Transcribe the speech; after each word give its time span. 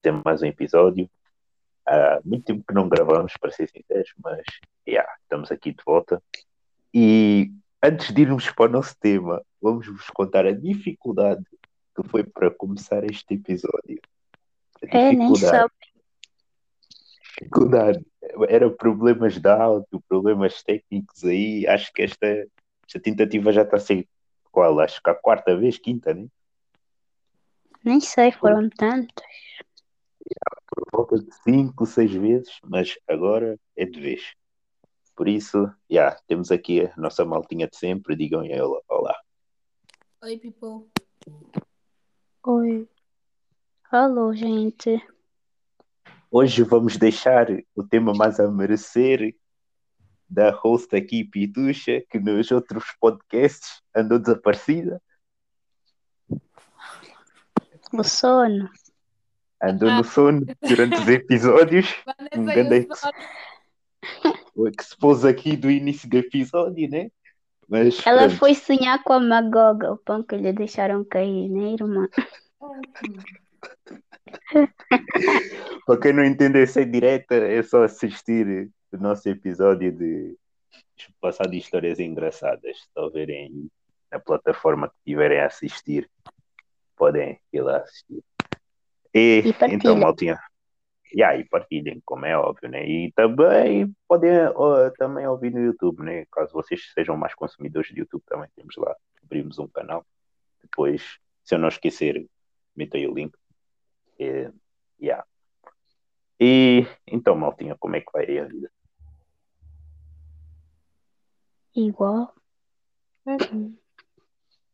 ter 0.00 0.12
mais 0.24 0.42
um 0.42 0.46
episódio. 0.46 1.08
Há 1.86 2.20
muito 2.24 2.44
tempo 2.44 2.64
que 2.66 2.74
não 2.74 2.88
gravamos, 2.88 3.34
para 3.38 3.50
ser 3.50 3.68
sinceros, 3.68 4.12
mas 4.22 4.42
yeah, 4.86 5.10
estamos 5.22 5.50
aqui 5.50 5.72
de 5.72 5.82
volta. 5.84 6.22
E 6.92 7.52
antes 7.82 8.12
de 8.12 8.22
irmos 8.22 8.50
para 8.50 8.70
o 8.70 8.72
nosso 8.72 8.96
tema, 8.98 9.42
vamos 9.60 9.86
vos 9.86 10.08
contar 10.10 10.46
a 10.46 10.52
dificuldade 10.52 11.44
que 11.94 12.08
foi 12.08 12.24
para 12.24 12.50
começar 12.50 13.04
este 13.04 13.34
episódio. 13.34 14.00
A 14.82 14.96
É, 14.96 15.12
nem 15.12 15.32
dificuldade. 17.40 18.04
Era 18.48 18.70
problemas 18.70 19.38
de 19.38 19.48
áudio, 19.48 20.02
problemas 20.08 20.62
técnicos 20.62 21.24
aí. 21.24 21.66
Acho 21.66 21.92
que 21.92 22.02
esta, 22.02 22.26
esta 22.86 23.00
tentativa 23.00 23.52
já 23.52 23.62
está 23.62 23.76
a 23.76 23.80
ser 23.80 24.06
qual? 24.50 24.80
Acho 24.80 25.02
que 25.02 25.10
a 25.10 25.14
quarta 25.14 25.56
vez, 25.56 25.78
quinta, 25.78 26.12
né? 26.12 26.26
Nem 27.84 28.00
sei, 28.00 28.30
foram 28.30 28.68
tantos. 28.68 29.24
Por 30.68 30.84
volta 30.92 31.18
de 31.18 31.30
cinco, 31.42 31.86
seis 31.86 32.12
vezes, 32.12 32.58
mas 32.64 32.96
agora 33.08 33.58
é 33.76 33.84
de 33.84 34.00
vez. 34.00 34.34
Por 35.16 35.28
isso, 35.28 35.70
já, 35.90 36.12
temos 36.26 36.50
aqui 36.50 36.86
a 36.86 36.94
nossa 36.96 37.24
maltinha 37.24 37.68
de 37.68 37.76
sempre. 37.76 38.16
Digam 38.16 38.40
aí 38.40 38.60
olá. 38.60 38.80
olá. 38.88 39.20
Oi, 40.22 40.38
people. 40.38 40.90
Oi. 42.46 42.88
Alô, 43.90 44.32
gente. 44.32 45.02
Hoje 46.30 46.62
vamos 46.62 46.96
deixar 46.96 47.48
o 47.74 47.82
tema 47.82 48.14
mais 48.14 48.38
a 48.38 48.50
merecer 48.50 49.34
da 50.28 50.50
host 50.52 50.94
aqui, 50.94 51.24
Pitucha, 51.24 52.02
que 52.08 52.20
nos 52.20 52.50
outros 52.52 52.84
podcasts 53.00 53.82
andou 53.94 54.18
desaparecida. 54.18 55.02
O 57.92 58.04
sono. 58.04 58.70
Andou 59.62 59.90
no 59.90 60.04
sono 60.04 60.46
durante 60.62 60.96
os 60.96 61.08
episódios. 61.08 61.94
Um 62.36 62.44
Vanessa 62.44 62.70
grande 62.70 62.86
e 62.86 62.92
o 62.92 62.96
Sol. 62.96 63.12
o 64.54 64.70
que 64.70 64.84
se 64.84 64.96
pôs 64.96 65.24
aqui 65.24 65.56
do 65.56 65.70
início 65.70 66.08
do 66.08 66.16
episódio, 66.16 66.88
né? 66.88 67.10
Mas 67.68 68.04
Ela 68.06 68.26
pronto, 68.26 68.38
foi 68.38 68.54
sonhar 68.54 69.02
com 69.02 69.12
a 69.12 69.20
Magoga, 69.20 69.92
o 69.92 69.96
pão 69.96 70.22
que 70.22 70.36
lhe 70.36 70.52
deixaram 70.52 71.04
cair, 71.04 71.48
né, 71.48 71.72
irmã? 71.72 72.08
para 75.86 76.00
quem 76.00 76.12
não 76.12 76.24
entender 76.24 76.62
essa 76.62 76.84
direta, 76.84 77.34
é 77.34 77.62
só 77.62 77.84
assistir 77.84 78.70
o 78.92 78.96
nosso 78.96 79.28
episódio 79.28 79.92
de 79.92 80.36
passar 81.20 81.48
de 81.48 81.58
histórias 81.58 81.98
engraçadas. 81.98 82.76
Se 82.76 83.10
verem 83.12 83.46
aí 83.46 83.68
na 84.10 84.18
plataforma 84.18 84.88
que 84.88 84.96
tiverem 85.04 85.40
a 85.40 85.46
assistir, 85.46 86.10
podem 86.96 87.40
ir 87.52 87.62
lá 87.62 87.78
assistir. 87.78 88.22
E, 89.14 89.42
E 89.44 89.74
então, 89.74 89.96
maltinha. 89.96 90.38
E 91.12 91.24
aí, 91.24 91.44
partilhem, 91.44 92.00
como 92.04 92.24
é 92.24 92.36
óbvio, 92.36 92.68
né? 92.68 92.86
E 92.86 93.12
também 93.12 93.92
podem 94.06 94.30
ó, 94.54 94.90
também 94.90 95.26
ouvir 95.26 95.50
no 95.52 95.58
YouTube, 95.58 96.04
né? 96.04 96.24
Caso 96.30 96.52
vocês 96.52 96.92
sejam 96.94 97.16
mais 97.16 97.34
consumidores 97.34 97.90
de 97.90 98.00
YouTube, 98.00 98.22
também 98.26 98.48
temos 98.54 98.76
lá, 98.76 98.94
abrimos 99.22 99.58
um 99.58 99.66
canal. 99.66 100.06
Depois, 100.62 101.18
se 101.42 101.54
eu 101.54 101.58
não 101.58 101.68
esquecer, 101.68 102.28
meto 102.76 102.96
aí 102.96 103.08
o 103.08 103.14
link. 103.14 103.34
E, 104.20 104.52
yeah. 105.00 105.26
e 106.38 106.86
então, 107.06 107.34
maltinha, 107.34 107.76
como 107.76 107.96
é 107.96 108.00
que 108.00 108.12
vai 108.12 108.26
aí 108.26 108.38
a 108.38 108.44
vida? 108.44 108.70
Igual. 111.74 112.32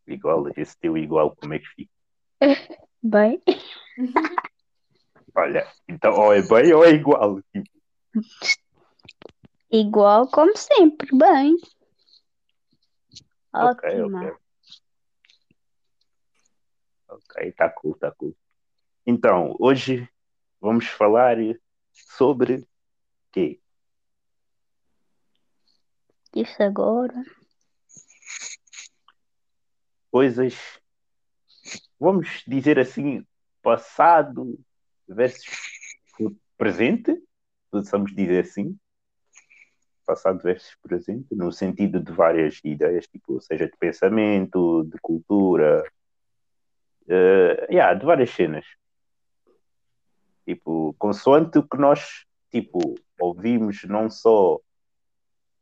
Igual, 0.07 0.49
esse 0.55 0.79
teu 0.79 0.99
igual, 0.99 1.35
como 1.35 1.55
é 1.55 1.59
que 1.59 1.67
fica? 1.69 1.93
Bem. 3.09 3.41
Olha, 5.37 5.65
então, 5.89 6.13
ou 6.13 6.33
é 6.33 6.43
bem 6.43 6.73
ou 6.73 6.85
é 6.85 6.91
igual. 6.91 7.41
Igual 9.71 10.29
como 10.29 10.57
sempre, 10.57 11.09
bem. 11.17 11.57
ok, 13.53 14.03
Ótima. 14.03 14.27
ok. 14.27 14.37
Ok, 17.09 17.53
tá 17.53 17.71
cool, 17.71 17.97
tá 17.97 18.11
cool. 18.11 18.37
Então, 19.07 19.55
hoje 19.61 20.09
vamos 20.61 20.89
falar 20.89 21.37
sobre 21.93 22.67
quê? 23.31 23.61
Isso 26.35 26.61
agora. 26.61 27.23
Coisas, 30.11 30.81
vamos 31.99 32.43
dizer 32.47 32.79
assim, 32.79 33.25
passado 33.63 34.59
versus 35.09 35.45
presente, 36.57 37.17
possamos 37.71 38.15
dizer 38.15 38.45
assim. 38.45 38.77
Passado 40.07 40.41
versus 40.41 40.77
presente, 40.83 41.35
no 41.35 41.51
sentido 41.51 42.01
de 42.01 42.13
várias 42.13 42.61
ideias, 42.65 43.07
tipo, 43.09 43.41
seja 43.41 43.67
de 43.67 43.77
pensamento, 43.77 44.85
de 44.85 44.99
cultura, 45.01 45.83
eh, 47.09 47.67
yeah, 47.71 47.93
de 47.95 48.07
várias 48.07 48.31
cenas. 48.31 48.65
Tipo, 50.45 50.95
consoante 50.99 51.59
o 51.59 51.67
que 51.67 51.77
nós, 51.77 52.25
tipo, 52.53 52.95
ouvimos 53.19 53.83
não 53.85 54.09
só 54.09 54.61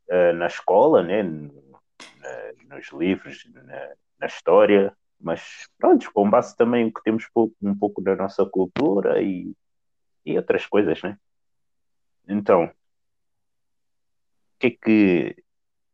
eh, 0.07 0.33
na 0.33 0.45
escola, 0.45 1.01
né, 1.01 1.23
na- 1.23 2.75
nos 2.75 2.91
livros, 2.91 3.43
na, 3.51 3.93
na 4.19 4.27
história, 4.27 4.95
mas 5.25 5.67
pronto, 5.79 6.13
com 6.13 6.29
base 6.29 6.55
também 6.55 6.85
o 6.85 6.93
que 6.93 7.01
temos 7.01 7.27
pouco- 7.33 7.55
um 7.59 7.75
pouco 7.75 7.99
da 7.99 8.15
nossa 8.15 8.45
cultura 8.45 9.19
e, 9.23 9.51
e 10.23 10.37
outras 10.37 10.67
coisas, 10.67 11.01
né? 11.01 11.17
Então, 12.27 12.65
o 12.65 12.71
que 14.59 14.67
é 14.67 14.69
que 14.69 15.43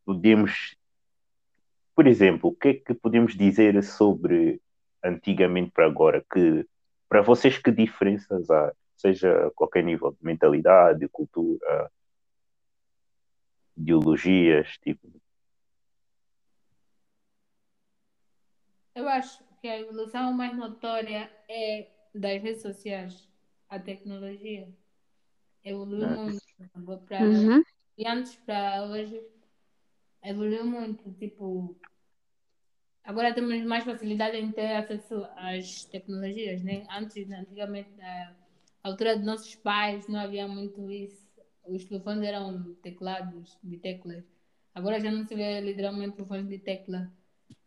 podemos, 0.03 0.75
por 1.95 2.07
exemplo, 2.07 2.49
o 2.49 2.53
que 2.53 2.67
é 2.67 2.73
que 2.73 2.93
podemos 2.93 3.33
dizer 3.33 3.81
sobre 3.81 4.61
antigamente 5.01 5.71
para 5.71 5.85
agora? 5.85 6.25
Que 6.29 6.67
para 7.07 7.21
vocês 7.21 7.57
que 7.57 7.71
diferenças 7.71 8.49
há, 8.49 8.73
seja 8.97 9.47
a 9.47 9.51
qualquer 9.51 9.85
nível 9.85 10.11
de 10.11 10.17
mentalidade, 10.25 11.07
cultura, 11.07 11.89
ideologias, 13.77 14.77
tipo, 14.83 15.20
acho 19.11 19.43
que 19.61 19.67
a 19.67 19.79
evolução 19.79 20.33
mais 20.33 20.55
notória 20.57 21.31
é 21.49 21.89
das 22.13 22.41
redes 22.41 22.61
sociais, 22.61 23.29
a 23.69 23.79
tecnologia. 23.79 24.67
Evoluiu 25.63 26.07
Ah. 26.07 26.15
muito. 26.17 26.99
Pra, 27.05 27.19
Uhum. 27.25 27.63
E 27.97 28.07
antes 28.07 28.35
para 28.37 28.83
hoje, 28.85 29.21
evoluiu 30.23 30.65
muito. 30.65 31.11
Tipo, 31.13 31.75
agora 33.03 33.33
temos 33.33 33.61
mais 33.63 33.83
facilidade 33.83 34.37
em 34.37 34.51
ter 34.51 34.75
acesso 34.75 35.23
às 35.35 35.85
tecnologias, 35.85 36.63
né? 36.63 36.85
Antes, 36.89 37.29
antigamente, 37.29 37.91
na 37.97 38.35
altura 38.83 39.15
dos 39.15 39.25
nossos 39.25 39.55
pais, 39.55 40.07
não 40.07 40.19
havia 40.19 40.47
muito 40.47 40.89
isso. 40.89 41.29
Os 41.63 41.85
telefones 41.85 42.23
eram 42.23 42.73
teclados, 42.75 43.57
de 43.63 43.77
teclas. 43.77 44.23
Agora 44.73 44.99
já 44.99 45.11
não 45.11 45.25
se 45.27 45.35
vê 45.35 45.61
literalmente 45.61 46.15
telefones 46.15 46.47
de 46.47 46.57
tecla. 46.57 47.11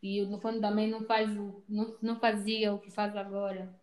E 0.02 0.22
o 0.22 0.26
telefone 0.26 0.60
também 0.60 0.90
não 0.90 1.04
faz, 1.04 1.30
o- 1.36 1.62
não, 1.68 1.96
não 2.02 2.20
fazia 2.20 2.72
o 2.74 2.78
que 2.78 2.90
faz 2.90 3.16
agora. 3.16 3.74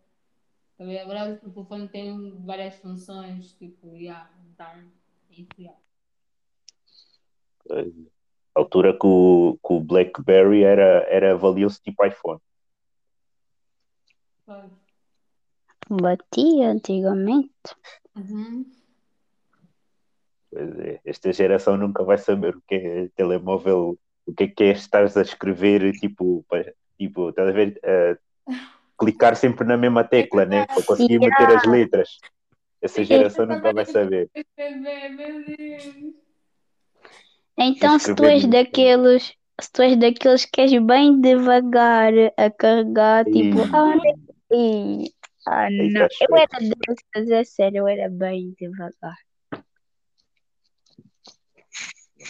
Vendo? 0.78 1.00
Agora 1.00 1.40
o 1.46 1.52
telefone 1.52 1.88
tem 1.90 2.44
várias 2.46 2.76
funções, 2.76 3.54
tipo, 3.54 3.96
yeah, 3.96 4.30
então, 4.52 4.92
isso, 5.30 5.50
yeah. 5.60 5.78
a 8.56 8.60
altura 8.60 8.94
que 8.94 9.06
o, 9.06 9.58
que 9.66 9.74
o 9.74 9.80
BlackBerry 9.80 10.64
era, 10.64 11.06
era 11.08 11.38
valioso 11.38 11.80
tipo 11.82 12.06
iPhone. 12.06 12.40
Batia 15.90 16.70
antigamente. 16.70 17.52
Uhum. 18.16 18.66
Pois 20.50 20.80
é, 20.80 21.02
esta 21.06 21.32
geração 21.32 21.78
nunca 21.78 22.04
vai 22.04 22.18
saber 22.18 22.56
o 22.56 22.62
que 22.62 22.76
é 22.76 23.08
telemóvel, 23.10 23.98
o 24.32 24.34
que 24.34 24.44
é 24.46 24.48
que 24.48 24.64
é 24.64 24.72
estar 24.72 25.04
a 25.04 25.22
escrever, 25.22 25.92
tipo, 25.94 26.46
tipo, 26.98 27.30
estás 27.30 27.50
a 27.50 27.52
ver, 27.52 27.80
eh, 27.84 28.18
clicar 28.98 29.36
sempre 29.36 29.68
na 29.68 29.78
mesma 29.78 30.04
tecla, 30.04 30.46
né? 30.46 30.66
Para 30.66 30.84
conseguir 30.84 31.20
meter 31.20 31.52
as 31.56 31.64
letras. 31.66 32.18
Essa 32.82 33.04
geração 33.04 33.46
nunca 33.46 33.74
vai 33.74 33.86
saber. 33.86 34.30
Então, 37.58 38.00
se 38.00 38.16
tu 38.16 38.24
és 38.26 38.48
daqueles, 38.48 39.34
se 39.60 39.72
tu 39.72 39.82
és 39.84 39.98
daqueles 39.98 40.46
que 40.46 40.62
és 40.62 40.72
bem 40.82 41.20
devagar 41.20 42.14
a 42.38 42.50
carregar, 42.50 43.26
tipo, 43.26 43.60
Ih. 43.60 43.72
ah, 43.74 43.84
onde 43.84 44.08
é. 44.08 44.14
Ih, 44.54 45.14
Ah, 45.48 45.70
não. 45.72 46.08
tá 46.08 46.16
Eu 46.30 46.38
era 46.38 46.60
dessas, 46.60 47.30
é 47.32 47.44
sério, 47.44 47.78
eu 47.80 47.88
era 47.88 48.10
bem 48.10 48.54
devagar. 48.60 49.18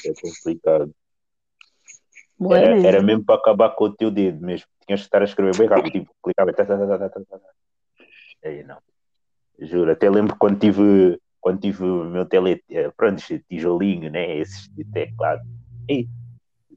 É 0.05 0.13
complicado. 0.21 0.95
Bué 2.41 2.57
Era, 2.57 2.73
mesmo. 2.73 2.87
era 2.87 3.03
mesmo 3.03 3.23
para 3.23 3.35
acabar 3.35 3.69
com 3.69 3.83
o 3.83 3.95
teu 3.95 4.09
dedo 4.09 4.43
mesmo. 4.43 4.65
Tinhas 4.87 5.01
que 5.01 5.05
estar 5.05 5.21
a 5.21 5.25
escrever 5.25 5.55
bem 5.55 5.67
rápido, 5.67 5.91
tipo, 5.91 6.11
clicava. 6.23 6.51
Tá, 6.51 6.65
tá, 6.65 6.75
tá, 6.75 6.87
tá, 6.87 6.97
tá, 6.97 7.09
tá, 7.09 7.37
tá. 7.37 7.49
Aí 8.43 8.63
não. 8.63 8.77
Juro, 9.59 9.91
até 9.91 10.09
lembro 10.09 10.35
quando 10.39 10.59
tive, 10.59 11.19
quando 11.39 11.61
tive 11.61 11.83
o 11.83 12.03
meu 12.05 12.25
tele, 12.25 12.63
eh, 12.71 12.89
pronto, 12.97 13.21
tijolinho, 13.47 14.09
né? 14.09 14.37
Esse 14.37 14.73
de 14.73 14.83
teclado. 14.85 15.43
E 15.87 16.07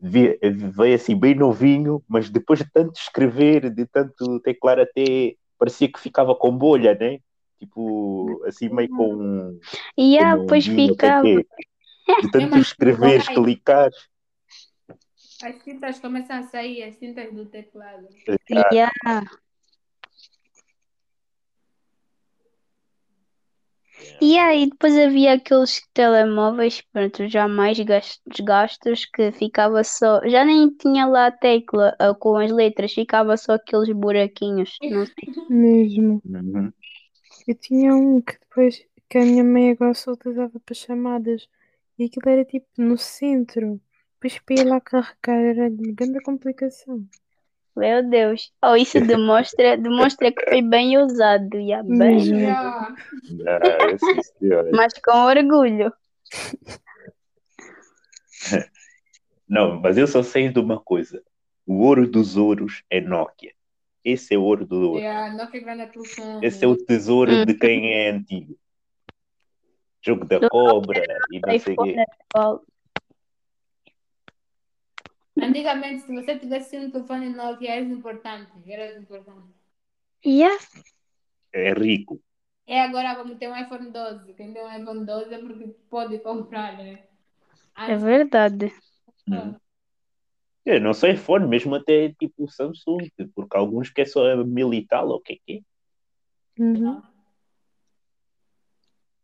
veio 0.02 0.94
assim 0.94 1.16
bem 1.16 1.34
novinho, 1.34 2.02
mas 2.06 2.28
depois 2.28 2.58
de 2.58 2.70
tanto 2.70 3.00
escrever, 3.00 3.70
de 3.70 3.87
tanto 3.87 4.38
teclar, 4.40 4.78
até 4.78 5.34
parecia 5.58 5.90
que 5.90 5.99
ficava 5.99 6.34
com 6.34 6.55
bolha, 6.55 6.94
né? 6.94 7.20
Tipo, 7.58 8.44
assim 8.46 8.69
meio 8.69 8.90
com. 8.90 9.58
E 9.96 10.19
ah, 10.19 10.32
como 10.32 10.37
um 10.37 10.40
depois 10.43 10.66
vinho, 10.66 10.93
ficava. 10.93 11.22
De 12.20 12.31
tanto 12.31 12.58
escreveres, 12.58 13.26
clicares. 13.28 13.96
As 15.42 15.62
tintas 15.62 15.98
começam 15.98 16.36
a 16.36 16.42
sair, 16.44 16.82
as 16.82 16.96
tintas 16.96 17.32
do 17.32 17.46
teclado. 17.46 18.08
Yeah. 18.72 18.90
E 24.20 24.38
aí 24.38 24.69
depois 24.69 24.96
havia 24.96 25.34
aqueles 25.34 25.82
telemóveis, 25.92 26.81
pronto, 26.92 27.28
já 27.28 27.46
mais 27.46 27.78
gas- 27.81 28.20
gastos 28.42 29.04
que 29.06 29.31
ficava 29.32 29.84
só, 29.84 30.20
já 30.26 30.44
nem 30.44 30.70
tinha 30.70 31.06
lá 31.06 31.26
a 31.26 31.31
tecla 31.31 31.94
ah, 31.98 32.14
com 32.14 32.37
as 32.37 32.50
letras, 32.50 32.92
ficava 32.92 33.37
só 33.37 33.52
aqueles 33.52 33.90
buraquinhos, 33.94 34.76
não 34.82 35.04
sei. 35.06 35.14
Mesmo. 35.48 36.22
Uhum. 36.25 36.72
Eu 37.46 37.54
tinha 37.54 37.94
um 37.94 38.20
que 38.20 38.38
depois 38.38 38.84
que 39.08 39.19
a 39.19 39.22
minha 39.22 39.44
mãe 39.44 39.70
agora 39.70 39.94
só 39.94 40.12
utilizava 40.12 40.58
para 40.58 40.75
chamadas. 40.75 41.48
E 41.98 42.04
aquilo 42.04 42.28
era 42.28 42.44
tipo 42.44 42.66
no 42.76 42.98
centro. 42.98 43.80
Depois 44.25 44.41
para 44.41 44.55
ir 44.55 44.65
lá 44.65 44.81
carregar 44.81 45.15
era 45.26 45.71
de 45.71 45.93
grande 45.93 46.19
complicação. 46.23 47.06
Meu 47.76 48.09
Deus. 48.09 48.50
Oh, 48.65 48.75
isso 48.75 48.99
demonstra, 48.99 49.76
demonstra 49.76 50.32
que 50.32 50.49
foi 50.49 50.62
bem 50.62 50.97
usado, 50.97 51.59
yeah, 51.59 51.87
bem, 51.87 52.25
Mesmo. 52.25 52.55
Já. 53.37 53.59
Ah, 53.59 53.99
sim, 53.99 54.23
senhora. 54.23 54.71
mas 54.73 54.94
com 54.94 55.12
orgulho. 55.12 55.93
Não, 59.47 59.79
mas 59.82 59.99
eu 59.99 60.06
só 60.06 60.23
sei 60.23 60.49
de 60.49 60.59
uma 60.59 60.81
coisa. 60.81 61.23
O 61.67 61.82
ouro 61.82 62.09
dos 62.11 62.38
ouros 62.38 62.82
é 62.88 63.03
Nokia. 63.03 63.53
Esse 64.03 64.35
é 64.35 64.38
o 64.38 64.43
ouro 64.43 64.65
do 64.65 64.91
ouro. 64.91 65.03
Grande 65.03 65.87
telefone. 65.93 66.47
Esse 66.47 66.65
é 66.65 66.69
o 66.69 66.76
tesouro 66.76 67.44
de 67.44 67.53
quem 67.53 67.93
é 67.93 68.09
antigo. 68.09 68.56
Jogo 70.00 70.25
da 70.25 70.49
cobra 70.49 71.05
e 71.31 71.41
não 71.41 71.59
sei 71.59 71.75
o 71.75 71.82
quê. 71.82 72.05
Antigamente, 75.40 76.02
se 76.02 76.12
você 76.12 76.38
tivesse 76.38 76.78
um 76.78 76.90
telefone 76.90 77.31
Nokia, 77.31 77.76
era 77.76 77.84
importante. 77.84 78.52
Era 78.70 78.98
importante. 78.98 79.48
Yeah. 80.25 80.56
É 81.52 81.72
rico. 81.72 82.20
É 82.66 82.81
agora 82.81 83.14
como 83.16 83.36
tem 83.36 83.48
um 83.48 83.56
iPhone 83.56 83.90
12. 83.90 84.32
Quem 84.34 84.52
tem 84.52 84.62
um 84.62 84.81
iPhone 84.81 85.04
12 85.04 85.34
é 85.34 85.38
porque 85.38 85.66
pode 85.90 86.19
comprar, 86.20 86.76
né? 86.78 87.04
É 87.76 87.96
verdade. 87.96 88.72
Hum. 89.28 89.54
Eu 90.64 90.81
não 90.81 90.94
sei 90.94 91.12
iPhone, 91.12 91.46
mesmo 91.46 91.75
até 91.75 92.08
tipo 92.14 92.50
Samsung, 92.50 93.10
porque 93.34 93.56
alguns 93.56 93.90
que 93.90 94.00
é 94.00 94.06
só 94.06 94.37
militar 94.44 95.04
ou 95.04 95.16
o 95.16 95.20
que 95.20 95.34
é 95.34 95.37
que 95.44 95.64
é. 96.58 96.62
Uhum. 96.62 97.02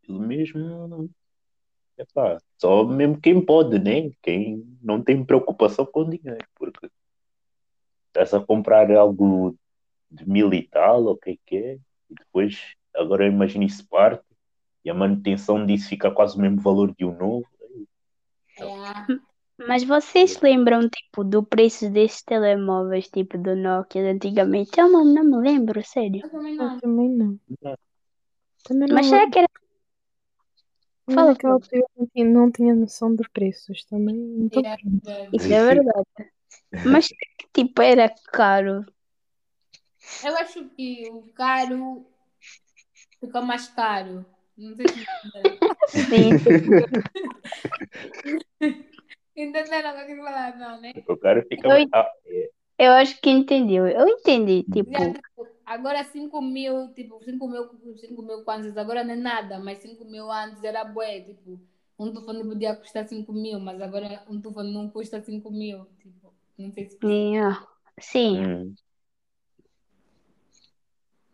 Aquilo 0.03 0.21
mesmo. 0.21 1.11
Epá, 2.01 2.39
só 2.57 2.83
mesmo 2.85 3.21
quem 3.21 3.45
pode, 3.45 3.79
né? 3.79 4.11
Quem 4.23 4.65
não 4.83 5.03
tem 5.03 5.23
preocupação 5.23 5.85
com 5.85 6.09
dinheiro, 6.09 6.47
porque 6.55 6.89
estás 8.07 8.33
a 8.33 8.41
comprar 8.41 8.91
algo 8.91 9.55
de 10.11 10.27
militar 10.27 10.95
ou 10.95 11.11
o 11.11 11.17
que 11.17 11.33
é 11.33 11.37
que 11.45 11.57
é, 11.57 11.79
e 12.09 12.15
depois, 12.15 12.75
agora 12.97 13.27
imagina 13.27 13.67
isso 13.67 13.87
parte, 13.87 14.25
e 14.83 14.89
a 14.89 14.95
manutenção 14.95 15.67
disso 15.67 15.91
fica 15.91 16.11
quase 16.11 16.39
o 16.39 16.41
mesmo 16.41 16.61
valor 16.63 16.95
de 16.97 17.05
um 17.05 17.15
novo. 17.15 17.47
É. 18.59 18.65
Mas 19.69 19.85
vocês 19.85 20.41
lembram, 20.41 20.89
tipo, 20.89 21.23
do 21.23 21.43
preço 21.43 21.91
desses 21.91 22.23
telemóveis, 22.23 23.09
tipo, 23.09 23.37
do 23.37 23.55
Nokia 23.55 24.03
de 24.03 24.09
antigamente? 24.09 24.81
Eu 24.81 24.91
não, 24.91 25.05
não 25.05 25.23
me 25.23 25.37
lembro, 25.37 25.85
sério. 25.85 26.23
Eu 26.25 26.31
também 26.31 26.55
Eu 26.55 26.65
não. 26.65 26.79
também 26.79 27.09
não. 27.11 27.41
Não. 27.63 27.77
Também 28.65 28.89
não 28.89 28.95
Mas 28.95 29.07
será 29.07 29.31
que 29.31 29.39
era... 29.39 29.49
Fala, 31.15 31.29
naquela 31.29 31.55
altura 31.55 31.81
eu 31.81 31.87
não 31.97 32.07
tinha, 32.07 32.25
não 32.25 32.51
tinha 32.51 32.75
noção 32.75 33.15
de 33.15 33.23
preços 33.31 33.85
também. 33.85 34.17
Então 34.41 34.63
É, 34.65 34.75
é. 34.75 34.79
Isso 35.33 35.53
é 35.53 35.65
verdade. 35.65 36.07
Mas 36.85 37.09
que, 37.09 37.17
tipo, 37.53 37.83
era 37.83 38.09
caro? 38.33 38.85
Eu 40.25 40.37
acho 40.37 40.69
que 40.71 41.09
o 41.11 41.23
caro 41.35 42.07
ficou 43.21 43.43
mais 43.43 43.69
caro. 43.69 44.25
Não 44.57 44.75
sei 44.77 44.89
se 44.89 45.07
Sim. 45.89 46.31
entenderam 49.37 49.91
o 49.91 49.95
que 49.95 50.01
eu 50.01 50.07
quis 50.07 50.17
falar, 50.19 50.57
não, 50.57 50.81
né? 50.81 50.93
O 51.09 51.17
cara 51.17 51.45
fica. 51.49 51.69
Eu- 51.69 51.89
é. 52.27 52.51
Eu 52.79 52.93
acho 52.93 53.21
que 53.21 53.29
entendeu. 53.29 53.87
Eu 53.87 54.09
entendi, 54.09 54.63
tipo... 54.63 54.91
Já, 54.91 55.13
tipo, 55.13 55.47
agora 55.71 56.03
5 56.03 56.43
mil, 56.43 56.93
tipo, 56.95 57.23
5 57.23 57.49
mil, 57.49 57.71
5 57.97 58.23
mil 58.23 58.43
kwanzas, 58.43 58.77
agora 58.77 59.05
não 59.05 59.13
é 59.13 59.17
nada, 59.17 59.61
mas 59.61 59.79
5 59.79 60.05
mil 60.05 60.31
antes 60.31 60.65
era 60.65 60.83
bué, 60.85 61.21
tipo, 61.21 61.61
um 61.97 62.11
telefone 62.11 62.43
podia 62.43 62.75
custar 62.75 63.07
5 63.07 63.33
mil, 63.33 63.61
mas 63.61 63.81
agora 63.81 64.25
um 64.29 64.41
telefone 64.41 64.73
não 64.73 64.91
custa 64.91 65.23
5 65.23 65.49
mil, 65.49 65.87
tipo, 66.03 66.35
não 66.59 66.73
sei 66.73 66.87
se... 66.87 66.99
yeah. 67.07 67.65
Sim. 68.01 68.45
Hum. 68.45 68.75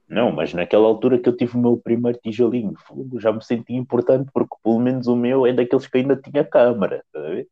Não, 0.06 0.30
mas 0.30 0.52
naquela 0.52 0.86
altura 0.86 1.18
que 1.18 1.28
eu 1.28 1.36
tive 1.36 1.56
o 1.56 1.60
meu 1.60 1.78
primeiro 1.78 2.18
tijolinho, 2.18 2.74
fogo, 2.76 3.18
já 3.18 3.32
me 3.32 3.42
senti 3.42 3.72
importante 3.72 4.30
porque 4.32 4.54
pelo 4.62 4.78
menos 4.78 5.06
o 5.06 5.16
meu 5.16 5.46
é 5.46 5.52
daqueles 5.52 5.86
que 5.86 5.98
ainda 5.98 6.14
tinha 6.14 6.44
câmara, 6.44 7.02
tá 7.10 7.20
a 7.20 7.22
ver? 7.22 7.48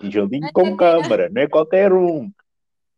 Tijolinho 0.00 0.52
com 0.52 0.76
câmara, 0.76 1.30
não 1.30 1.40
é 1.40 1.46
qualquer 1.46 1.92
um. 1.92 2.30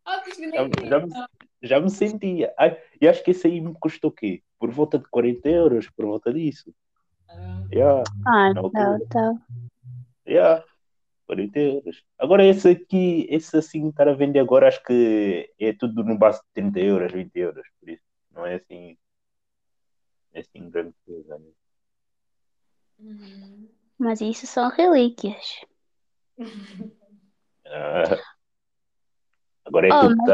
Já, 0.05 0.89
já, 0.89 1.07
me, 1.07 1.13
já 1.63 1.81
me 1.81 1.91
sentia. 1.91 2.53
E 3.01 3.09
acho 3.09 3.23
que 3.25 3.31
esse 3.31 3.47
aí 3.47 3.61
me 3.61 3.75
custou 3.75 4.11
o 4.11 4.13
quê? 4.13 4.43
Por 4.59 4.71
volta 4.71 4.99
de 4.99 5.07
40 5.09 5.49
euros, 5.49 5.89
por 5.91 6.07
volta 6.07 6.33
disso. 6.33 6.73
Ah, 7.29 7.65
Yeah, 7.73 8.03
Ah, 8.27 8.53
tá, 8.55 8.61
altura. 8.61 9.07
tá. 9.11 9.33
yeah, 10.27 10.65
40 11.27 11.59
euros. 11.59 12.05
Agora 12.19 12.45
esse 12.45 12.69
aqui, 12.69 13.27
esse 13.31 13.57
assim, 13.57 13.89
estar 13.89 14.09
a 14.09 14.15
vender 14.15 14.39
agora, 14.41 14.69
acho 14.69 14.83
que 14.85 15.53
é 15.59 15.73
tudo 15.73 16.05
no 16.05 16.17
base 16.17 16.39
de 16.41 16.47
30 16.55 16.81
euros, 16.81 17.13
20 17.13 17.37
euros, 17.39 17.67
por 17.81 17.89
isso. 17.89 18.03
Não 18.31 18.47
é 18.47 18.55
assim, 18.57 18.97
é 20.33 20.41
assim 20.41 20.71
grande 20.71 20.95
coisa, 21.05 21.39
né? 21.39 21.51
uhum. 22.99 23.69
Mas 23.99 24.21
isso 24.21 24.47
são 24.47 24.69
relíquias. 24.71 25.61
Ah, 27.69 28.23
agora 29.65 29.89
é 29.89 29.93
Oh, 29.93 30.01
tudo 30.03 30.17
mas-. 30.19 30.29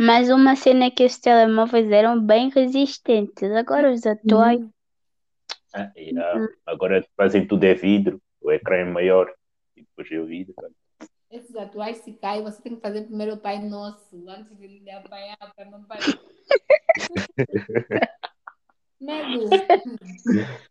Mas 0.00 0.30
uma 0.30 0.56
cena 0.56 0.86
é 0.86 0.90
que 0.90 1.04
os 1.04 1.18
telemóveis 1.18 1.90
eram 1.90 2.18
bem 2.18 2.48
resistentes. 2.48 3.52
Agora 3.52 3.92
os 3.92 4.06
atuais... 4.06 4.58
Ah, 5.74 5.92
yeah. 5.94 6.48
Agora 6.64 7.06
fazem 7.14 7.46
tudo 7.46 7.64
é 7.64 7.74
vidro, 7.74 8.18
o 8.40 8.50
ecrã 8.50 8.76
é 8.76 8.84
maior 8.84 9.30
e 9.76 9.82
depois 9.82 10.10
é 10.10 10.18
o 10.18 10.24
vidro. 10.24 10.54
cara. 10.54 10.72
Esses 11.30 11.54
atuais, 11.54 11.98
se 11.98 12.14
caem, 12.14 12.42
você 12.42 12.62
tem 12.62 12.76
que 12.76 12.80
fazer 12.80 13.02
primeiro 13.02 13.34
o 13.34 13.36
Pai 13.36 13.60
Nosso, 13.60 14.26
antes 14.26 14.56
de 14.56 14.66
lhe 14.66 14.90
apanhar, 14.90 15.36
para 15.54 15.66
não 15.66 15.84
parar. 15.84 16.18
Medo. 18.98 19.50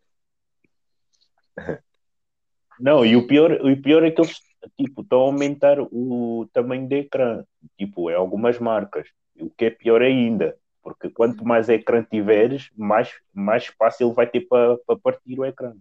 Não, 2.80 3.04
e 3.04 3.14
o 3.14 3.26
pior, 3.26 3.52
o 3.52 3.80
pior 3.80 4.02
é 4.02 4.10
que 4.10 4.22
eles 4.22 4.40
tipo, 4.76 5.02
estão 5.02 5.20
a 5.20 5.24
aumentar 5.24 5.78
o 5.80 6.48
tamanho 6.52 6.88
do 6.88 6.94
ecrã, 6.94 7.44
tipo, 7.80 8.10
em 8.10 8.14
algumas 8.14 8.58
marcas. 8.58 9.08
O 9.40 9.48
que 9.48 9.64
é 9.64 9.70
pior 9.70 10.02
ainda, 10.02 10.54
porque 10.82 11.08
quanto 11.08 11.46
mais 11.46 11.70
ecrã 11.70 12.02
tiveres, 12.02 12.68
mais, 12.76 13.10
mais 13.32 13.62
espaço 13.62 14.02
ele 14.02 14.12
vai 14.12 14.26
ter 14.26 14.42
para 14.42 14.76
partir 15.02 15.40
o 15.40 15.44
ecrã. 15.46 15.74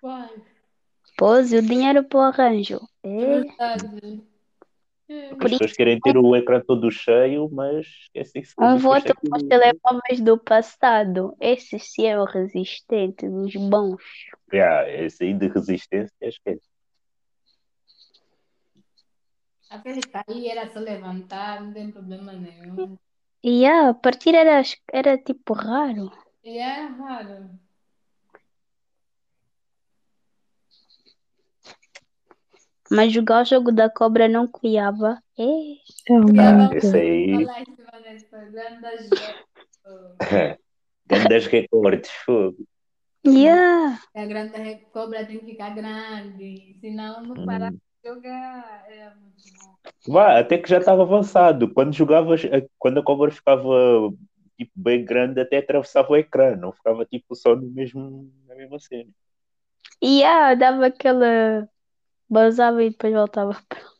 Pai, 0.00 0.30
Pôs 1.18 1.52
o 1.52 1.60
dinheiro 1.60 2.04
para 2.04 2.18
o 2.18 2.22
arranjo. 2.22 2.80
é 3.02 3.08
É. 3.08 3.40
verdade. 3.40 4.22
É. 5.08 5.30
As 5.30 5.38
pessoas 5.38 5.72
querem 5.72 6.00
ter 6.00 6.16
o 6.16 6.34
ecrã 6.34 6.60
todo 6.60 6.90
cheio, 6.90 7.48
mas 7.52 7.86
esquecem-se 7.86 8.56
que 8.56 8.62
Um 8.64 8.76
depois 8.76 9.04
voto 9.04 9.14
para 9.14 9.36
os 9.36 9.42
telemóveis 9.44 10.20
do 10.20 10.38
passado. 10.38 11.36
Esses 11.40 11.92
sim 11.92 12.06
eram 12.06 12.24
resistentes, 12.24 13.30
os 13.30 13.54
bons. 13.54 14.02
Yeah, 14.52 14.90
esse 14.90 15.22
aí 15.24 15.34
de 15.34 15.48
resistência, 15.48 16.12
esquece. 16.20 16.75
Aquele 19.70 20.00
cair 20.02 20.48
era 20.48 20.70
só 20.70 20.80
levantar, 20.80 21.62
não 21.62 21.72
tem 21.72 21.90
problema 21.90 22.32
nenhum. 22.32 22.96
E 23.42 23.64
ah, 23.66 23.94
partir 23.94 24.34
era, 24.34 24.62
era 24.92 25.18
tipo 25.18 25.52
raro. 25.52 26.10
E 26.44 26.58
é 26.58 26.86
raro. 26.86 27.58
Mas 32.90 33.12
jogar 33.12 33.42
o 33.42 33.44
jogo 33.44 33.72
da 33.72 33.90
cobra 33.90 34.28
não 34.28 34.46
criava. 34.46 35.20
É. 35.38 35.42
É 35.42 36.14
aí- 36.14 36.36
Falar 36.36 36.76
isso, 36.76 36.96
jogo. 36.96 37.52
Grandes 41.06 41.46
recordes, 41.46 42.10
fogo. 42.24 42.56
Yeah. 43.24 44.00
A 44.14 44.26
grande 44.26 44.80
cobra 44.92 45.24
tem 45.26 45.40
que 45.40 45.46
ficar 45.46 45.70
grande, 45.70 46.76
senão 46.80 47.22
não 47.22 47.34
para 47.46 47.70
Hum. 47.70 47.78
Jogar. 48.06 48.84
É 48.88 49.10
muito 49.14 49.42
bom. 49.58 50.12
Vá, 50.12 50.38
até 50.38 50.58
que 50.58 50.68
já 50.68 50.78
estava 50.78 51.02
avançado. 51.02 51.72
Quando 51.72 51.94
jogavas, 51.94 52.44
eh, 52.44 52.68
quando 52.78 53.00
a 53.00 53.02
cobra 53.02 53.30
ficava 53.30 53.64
tipo, 54.56 54.72
bem 54.74 55.04
grande, 55.04 55.40
até 55.40 55.58
atravessava 55.58 56.12
o 56.12 56.16
ecrã, 56.16 56.56
não 56.56 56.72
ficava 56.72 57.04
tipo 57.04 57.34
só 57.34 57.54
no 57.54 57.68
mesmo, 57.70 58.32
na 58.46 58.54
mesma 58.54 58.78
cena. 58.78 59.10
Yeah, 60.02 60.54
dava 60.54 60.86
aquela. 60.86 61.68
Basava 62.28 62.82
e 62.82 62.90
depois 62.90 63.12
voltava. 63.12 63.56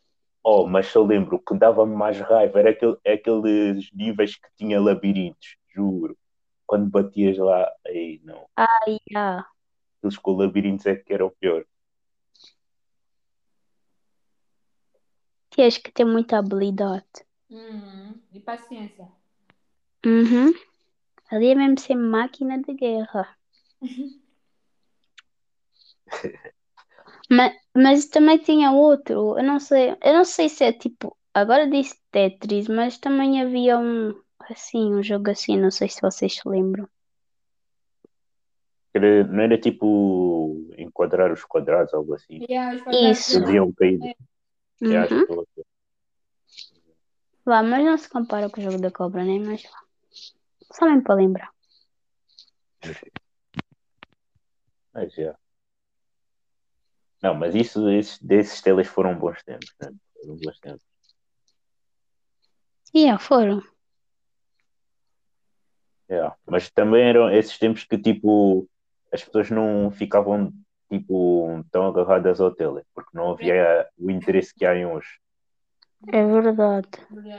Oh, 0.49 0.65
mas 0.65 0.95
eu 0.95 1.05
lembro 1.05 1.41
que 1.41 1.59
dava-me 1.59 1.97
mais 1.97 2.21
raiva, 2.21 2.61
era 2.61 2.71
aquele, 2.71 2.97
aqueles 3.05 3.91
níveis 3.93 4.37
que 4.37 4.49
tinha 4.57 4.81
labirintos, 4.81 5.57
juro. 5.75 6.17
Quando 6.65 6.89
batias 6.89 7.37
lá, 7.37 7.69
aí 7.85 8.21
não. 8.23 8.47
Yeah. 9.11 9.45
Aqueles 9.99 10.17
com 10.17 10.37
labirintos 10.37 10.87
é 10.87 10.95
que 10.95 11.13
era 11.13 11.27
o 11.27 11.33
pior. 11.33 11.65
Tinhas 15.57 15.79
que 15.79 15.91
ter 15.91 16.05
muita 16.05 16.37
habilidade. 16.37 17.25
Uhum. 17.49 18.21
E 18.31 18.39
paciência. 18.41 19.09
Uhum. 20.05 20.53
Ali 21.31 21.47
é 21.49 21.55
mesmo 21.55 21.81
ser 21.81 21.95
máquina 21.95 22.61
de 22.61 22.75
guerra. 22.75 23.35
Mas, 27.29 27.53
mas 27.75 28.07
também 28.07 28.39
tinha 28.39 28.71
outro, 28.71 29.37
eu 29.37 29.43
não 29.43 29.59
sei, 29.59 29.97
eu 30.01 30.13
não 30.15 30.25
sei 30.25 30.49
se 30.49 30.63
é 30.63 30.73
tipo, 30.73 31.17
agora 31.35 31.69
disse 31.69 31.99
Tetris, 32.13 32.69
mas 32.69 32.99
também 32.99 33.43
havia 33.43 33.77
um 33.77 34.15
assim, 34.49 34.95
um 34.95 35.03
jogo 35.03 35.31
assim, 35.31 35.59
não 35.59 35.73
sei 35.73 35.89
se 35.89 36.01
vocês 36.01 36.35
se 36.37 36.49
lembram. 36.49 36.89
Era- 38.95 39.25
não 39.25 39.43
era 39.43 39.59
tipo 39.59 40.69
enquadrar 40.79 41.33
os 41.33 41.45
quadrados, 41.45 41.93
algo 41.93 42.15
assim. 42.15 42.47
Yeah, 42.49 42.77
os 42.77 42.83
quadrados 42.83 43.19
Isso. 43.19 43.37
Eles 43.37 43.51
iam 43.51 43.73
É, 44.83 44.97
acho 44.99 45.15
Uhum. 45.15 45.27
que 45.27 45.33
eu- 45.61 45.67
Vá, 47.45 47.63
mas 47.63 47.85
não 47.85 47.97
se 47.97 48.09
compara 48.09 48.51
com 48.51 48.61
o 48.61 48.65
jogo 48.65 48.79
da 48.81 48.91
cobra, 48.91 49.25
né? 49.25 49.39
Mas 49.39 49.63
vá. 49.63 49.81
Só 50.73 50.85
mesmo 50.87 51.03
para 51.05 51.15
lembrar. 51.15 51.51
Mas 54.93 55.13
já. 55.15 55.37
Não, 57.23 57.35
mas 57.35 57.55
isso, 57.55 57.89
esses, 57.91 58.19
desses 58.21 58.61
teles 58.61 58.87
foram 58.89 59.19
bons 59.19 59.43
tempos, 59.43 59.73
né? 59.81 59.91
Foram 60.21 60.37
bons 60.37 60.59
tempos. 60.61 60.85
Yeah, 62.95 63.19
foram. 63.19 63.63
É, 66.09 66.31
Mas 66.47 66.71
também 66.71 67.03
eram 67.09 67.31
esses 67.31 67.59
tempos 67.59 67.85
que 67.85 67.99
tipo 67.99 68.69
as 69.13 69.25
pessoas 69.25 69.51
não 69.51 69.91
ficavam 69.91 70.53
tipo 70.91 71.65
tão 71.71 71.87
agarradas 71.87 72.41
ao 72.41 72.55
tele, 72.55 72.83
porque 72.95 73.11
não 73.17 73.33
havia 73.33 73.89
o 73.99 74.11
interesse 74.11 74.55
que 74.55 74.65
há 74.65 74.75
em 74.75 74.87
hoje. 74.87 75.09
É 76.13 76.25
verdade. 76.25 76.89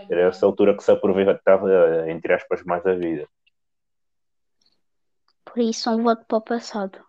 Era 0.09 0.27
essa 0.29 0.45
altura 0.45 0.75
que 0.75 0.83
se 0.83 0.91
aproveitava, 0.91 2.09
entre 2.09 2.33
aspas, 2.33 2.63
mais 2.63 2.85
a 2.85 2.93
vida. 2.93 3.27
Por 5.45 5.59
isso, 5.59 5.89
um 5.89 6.03
voto 6.03 6.25
para 6.25 6.37
o 6.37 6.41
passado. 6.41 6.99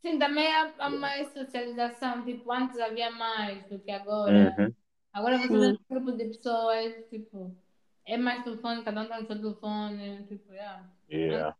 Sim, 0.00 0.18
também 0.18 0.52
há, 0.52 0.72
há 0.78 0.90
mais 0.90 1.32
socialização. 1.32 2.24
Tipo, 2.24 2.50
antes 2.52 2.78
havia 2.80 3.10
mais 3.10 3.64
do 3.68 3.78
que 3.78 3.90
agora. 3.90 4.54
Uhum. 4.58 4.74
Agora 5.12 5.38
você 5.38 5.48
tem 5.48 5.72
um 5.72 5.78
grupo 5.88 6.12
de 6.12 6.24
pessoas, 6.24 7.08
tipo, 7.08 7.54
é 8.06 8.16
mais 8.16 8.42
telefone, 8.42 8.82
cada 8.82 9.02
um 9.02 9.06
tem 9.06 9.22
o 9.22 9.26
seu 9.26 9.36
telefone, 9.36 10.26
tipo, 10.26 10.52
yeah. 10.52 10.90
Yeah. 11.08 11.56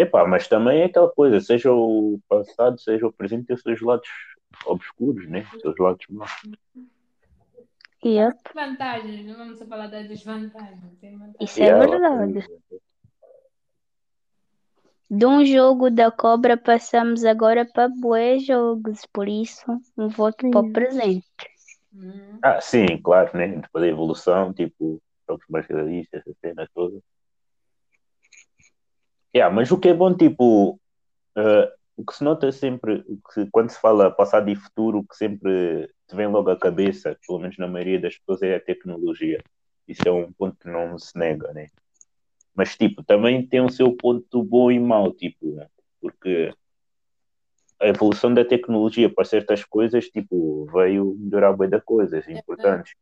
Epá, 0.00 0.26
mas 0.26 0.48
também 0.48 0.80
é 0.80 0.84
aquela 0.86 1.10
coisa, 1.10 1.38
seja 1.42 1.70
o 1.70 2.18
passado, 2.26 2.80
seja 2.80 3.06
o 3.06 3.12
presente, 3.12 3.44
tem 3.48 3.54
os 3.54 3.60
seus 3.60 3.82
lados 3.82 4.08
obscuros, 4.64 5.28
né? 5.28 5.44
Os 5.54 5.60
seus 5.60 5.76
lados 5.78 6.06
maus. 6.08 6.30
Yep, 8.02 8.38
Vantagens, 8.54 9.26
não 9.26 9.36
vamos 9.36 9.58
só 9.58 9.66
falar 9.66 9.88
das 9.88 10.08
desvantagens. 10.08 10.80
Isso 11.38 11.60
é 11.62 11.66
Yeah, 11.66 11.86
verdade. 11.86 12.48
De 15.10 15.26
um 15.26 15.44
jogo 15.44 15.90
da 15.90 16.10
cobra 16.10 16.56
passamos 16.56 17.22
agora 17.22 17.66
para 17.66 17.90
bué 17.90 18.38
jogos, 18.38 19.04
por 19.12 19.28
isso 19.28 19.70
um 19.98 20.08
voto 20.08 20.50
para 20.50 20.60
o 20.60 20.72
presente. 20.72 21.26
Ah, 22.42 22.58
sim, 22.58 22.96
claro, 23.02 23.36
né? 23.36 23.48
Depois 23.48 23.84
da 23.84 23.88
evolução, 23.90 24.50
tipo, 24.54 24.98
jogos 25.28 25.44
mais 25.50 25.66
realistas, 25.66 26.22
essa 26.22 26.34
cena 26.40 26.66
toda. 26.74 27.02
Yeah, 29.34 29.54
mas 29.54 29.70
o 29.70 29.78
que 29.78 29.88
é 29.88 29.94
bom, 29.94 30.14
tipo, 30.14 30.80
eh, 31.36 31.72
o 31.96 32.04
que 32.04 32.14
se 32.14 32.24
nota 32.24 32.50
sempre, 32.50 33.04
que, 33.32 33.46
quando 33.50 33.70
se 33.70 33.80
fala 33.80 34.10
passado 34.10 34.50
e 34.50 34.56
futuro, 34.56 34.98
o 34.98 35.06
que 35.06 35.16
sempre 35.16 35.88
te 36.08 36.16
vem 36.16 36.26
logo 36.26 36.50
à 36.50 36.58
cabeça, 36.58 37.16
pelo 37.26 37.38
menos 37.38 37.56
na 37.58 37.68
maioria 37.68 38.00
das 38.00 38.16
pessoas, 38.18 38.42
é 38.42 38.56
a 38.56 38.60
tecnologia. 38.60 39.40
Isso 39.86 40.02
é 40.06 40.10
um 40.10 40.32
ponto 40.32 40.56
que 40.58 40.68
não 40.68 40.98
se 40.98 41.16
nega, 41.16 41.52
né? 41.52 41.68
Mas, 42.54 42.76
tipo, 42.76 43.02
também 43.04 43.46
tem 43.46 43.60
o 43.60 43.70
seu 43.70 43.94
ponto 43.96 44.42
bom 44.42 44.70
e 44.70 44.80
mau, 44.80 45.12
tipo, 45.12 45.56
porque 46.00 46.52
a 47.80 47.88
evolução 47.88 48.32
da 48.34 48.44
tecnologia 48.44 49.12
para 49.12 49.24
certas 49.24 49.64
coisas, 49.64 50.06
tipo, 50.06 50.66
veio 50.72 51.16
melhorar 51.18 51.56
bem 51.56 51.68
da 51.68 51.80
coisas 51.80 52.28
importantes. 52.28 52.94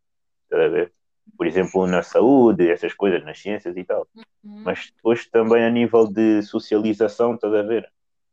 Estás 0.44 0.62
a 0.62 0.68
ver? 0.68 0.92
Por 1.36 1.46
exemplo, 1.46 1.86
na 1.86 2.02
saúde, 2.02 2.68
essas 2.68 2.92
coisas, 2.94 3.24
nas 3.24 3.38
ciências 3.38 3.76
e 3.76 3.84
tal. 3.84 4.06
Uhum. 4.14 4.62
Mas 4.64 4.90
depois 4.94 5.26
também 5.28 5.64
a 5.64 5.70
nível 5.70 6.06
de 6.06 6.42
socialização, 6.42 7.34
estás 7.34 7.54
a 7.54 7.62
ver? 7.62 7.90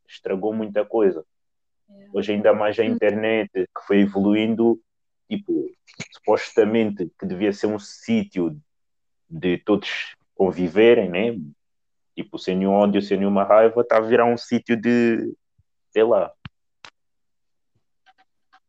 Estragou 0.08 0.54
muita 0.54 0.86
coisa. 0.86 1.24
Yeah. 1.90 2.12
Hoje 2.14 2.34
ainda 2.34 2.54
mais 2.54 2.80
a 2.80 2.86
internet, 2.86 3.52
que 3.54 3.86
foi 3.86 4.00
evoluindo, 4.02 4.80
tipo, 5.30 5.70
supostamente 6.14 7.12
que 7.20 7.26
devia 7.26 7.54
ser 7.54 7.68
um 7.68 7.80
sítio 7.80 8.60
de 9.30 9.58
todos 9.60 10.16
conviverem, 10.34 11.10
né? 11.10 11.38
Tipo, 12.16 12.40
sem 12.40 12.56
nenhum 12.56 12.72
ódio, 12.72 13.02
sem 13.02 13.18
nenhuma 13.18 13.44
raiva, 13.44 13.82
está 13.82 13.98
a 13.98 14.02
virar 14.02 14.26
um 14.26 14.38
sítio 14.38 14.76
de, 14.76 15.36
sei 15.92 16.04
lá, 16.04 16.32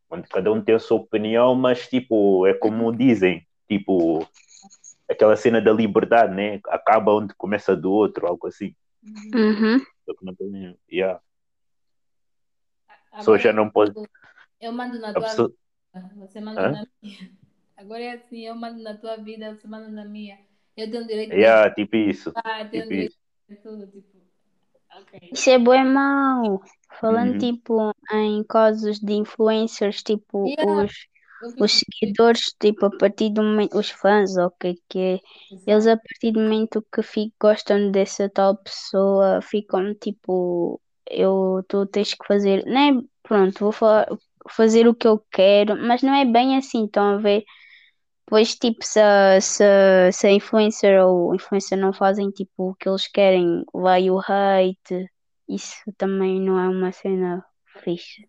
onde 0.09 0.27
cada 0.27 0.51
um 0.51 0.61
tem 0.61 0.75
a 0.75 0.79
sua 0.79 0.97
opinião, 0.97 1.55
mas 1.55 1.87
tipo, 1.87 2.45
é 2.45 2.53
como 2.53 2.95
dizem, 2.95 3.46
tipo, 3.67 4.27
aquela 5.09 5.35
cena 5.35 5.61
da 5.61 5.71
liberdade, 5.71 6.33
né? 6.33 6.59
Acaba 6.67 7.13
onde 7.13 7.33
começa 7.35 7.75
do 7.75 7.91
outro, 7.91 8.27
algo 8.27 8.47
assim. 8.47 8.75
Uhum. 9.03 9.79
Só 10.05 10.13
que 10.13 10.25
não 10.25 10.35
tem- 10.35 10.77
yeah. 10.91 11.21
A 13.11 13.17
pessoa 13.17 13.37
já 13.37 13.51
não 13.53 13.69
pode. 13.69 13.93
eu 14.61 14.71
mando 14.71 14.99
na 14.99 15.13
tua 15.13 15.21
pessoa, 15.23 15.47
vida, 15.93 16.11
você 16.15 16.39
manda 16.39 16.61
Hã? 16.61 16.71
na 16.71 16.87
minha. 17.01 17.31
Agora 17.75 18.03
é 18.03 18.11
assim, 18.13 18.41
eu 18.41 18.55
mando 18.55 18.81
na 18.81 18.95
tua 18.95 19.17
vida, 19.17 19.55
você 19.55 19.67
manda 19.67 19.87
na 19.89 20.05
minha. 20.05 20.37
Eu 20.75 20.89
tenho 20.89 21.07
direito 21.07 21.31
de 21.31 21.35
yeah, 21.37 21.73
tipo 21.73 21.95
isso. 21.95 22.29
eu 22.29 22.33
tenho 22.69 22.83
Tipo 22.83 22.89
direito 22.93 23.09
isso. 23.11 23.17
de 23.49 23.55
tudo, 23.57 23.87
tipo. 23.87 24.17
Ok. 24.95 25.29
Isso 25.31 25.49
é 25.49 25.59
bem 25.59 25.85
mau. 25.85 26.61
Falando 26.99 27.33
Uhum. 27.33 27.37
tipo 27.37 27.91
em 28.13 28.43
casos 28.43 28.99
de 28.99 29.13
influencers, 29.13 30.01
tipo 30.01 30.47
Yeah, 30.47 30.83
os, 30.83 31.07
os 31.59 31.71
seguidores, 31.73 32.41
tipo 32.59 32.85
a 32.85 32.97
partir 32.97 33.31
do 33.31 33.43
momento, 33.43 33.77
os 33.77 33.89
fãs, 33.89 34.35
ok, 34.37 34.75
que 34.89 34.99
é, 34.99 35.19
eles 35.65 35.87
a 35.87 35.97
partir 35.97 36.31
do 36.31 36.39
momento 36.39 36.85
que 36.93 37.01
fi- 37.03 37.33
gostam 37.39 37.91
dessa 37.91 38.29
tal 38.29 38.57
pessoa, 38.57 39.41
ficam 39.41 39.93
tipo, 39.95 40.81
eu 41.09 41.63
tu 41.67 41.85
tens 41.87 42.13
que 42.13 42.25
fazer, 42.27 42.63
né? 42.65 42.91
Pronto, 43.23 43.59
vou 43.59 43.71
fa- 43.71 44.07
fazer 44.49 44.87
o 44.87 44.95
que 44.95 45.07
eu 45.07 45.19
quero, 45.31 45.75
mas 45.77 46.01
não 46.01 46.13
é 46.13 46.25
bem 46.25 46.57
assim, 46.57 46.85
estão 46.85 47.15
a 47.15 47.17
ver? 47.17 47.43
Pois, 48.25 48.55
tipo, 48.55 48.83
se, 48.83 48.99
a- 48.99 49.39
se, 49.41 49.63
se 50.11 50.27
a 50.27 50.31
influencer 50.31 51.01
ou 51.05 51.29
o 51.29 51.35
influencer 51.35 51.77
não 51.77 51.93
fazem, 51.93 52.29
tipo, 52.31 52.71
o 52.71 52.75
que 52.75 52.89
eles 52.89 53.07
querem, 53.07 53.63
vai 53.73 54.09
o 54.09 54.19
hate. 54.19 55.09
Isso 55.47 55.75
também 55.97 56.41
não 56.41 56.59
é 56.59 56.67
uma 56.67 56.91
cena 56.91 57.43
fixe. 57.83 58.27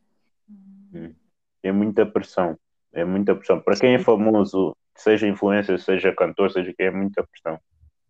Hum. 0.95 1.15
É 1.63 1.73
muita 1.73 2.07
pressão. 2.07 2.57
É 2.93 3.05
muita 3.05 3.35
pressão. 3.35 3.61
Para 3.61 3.77
quem 3.77 3.95
é 3.95 3.99
famoso, 3.99 4.77
seja 4.97 5.29
influencer, 5.29 5.79
seja 5.79 6.15
cantor, 6.15 6.51
seja 6.51 6.73
quem 6.77 6.87
é 6.87 6.91
muita 6.91 7.27
pressão. 7.27 7.61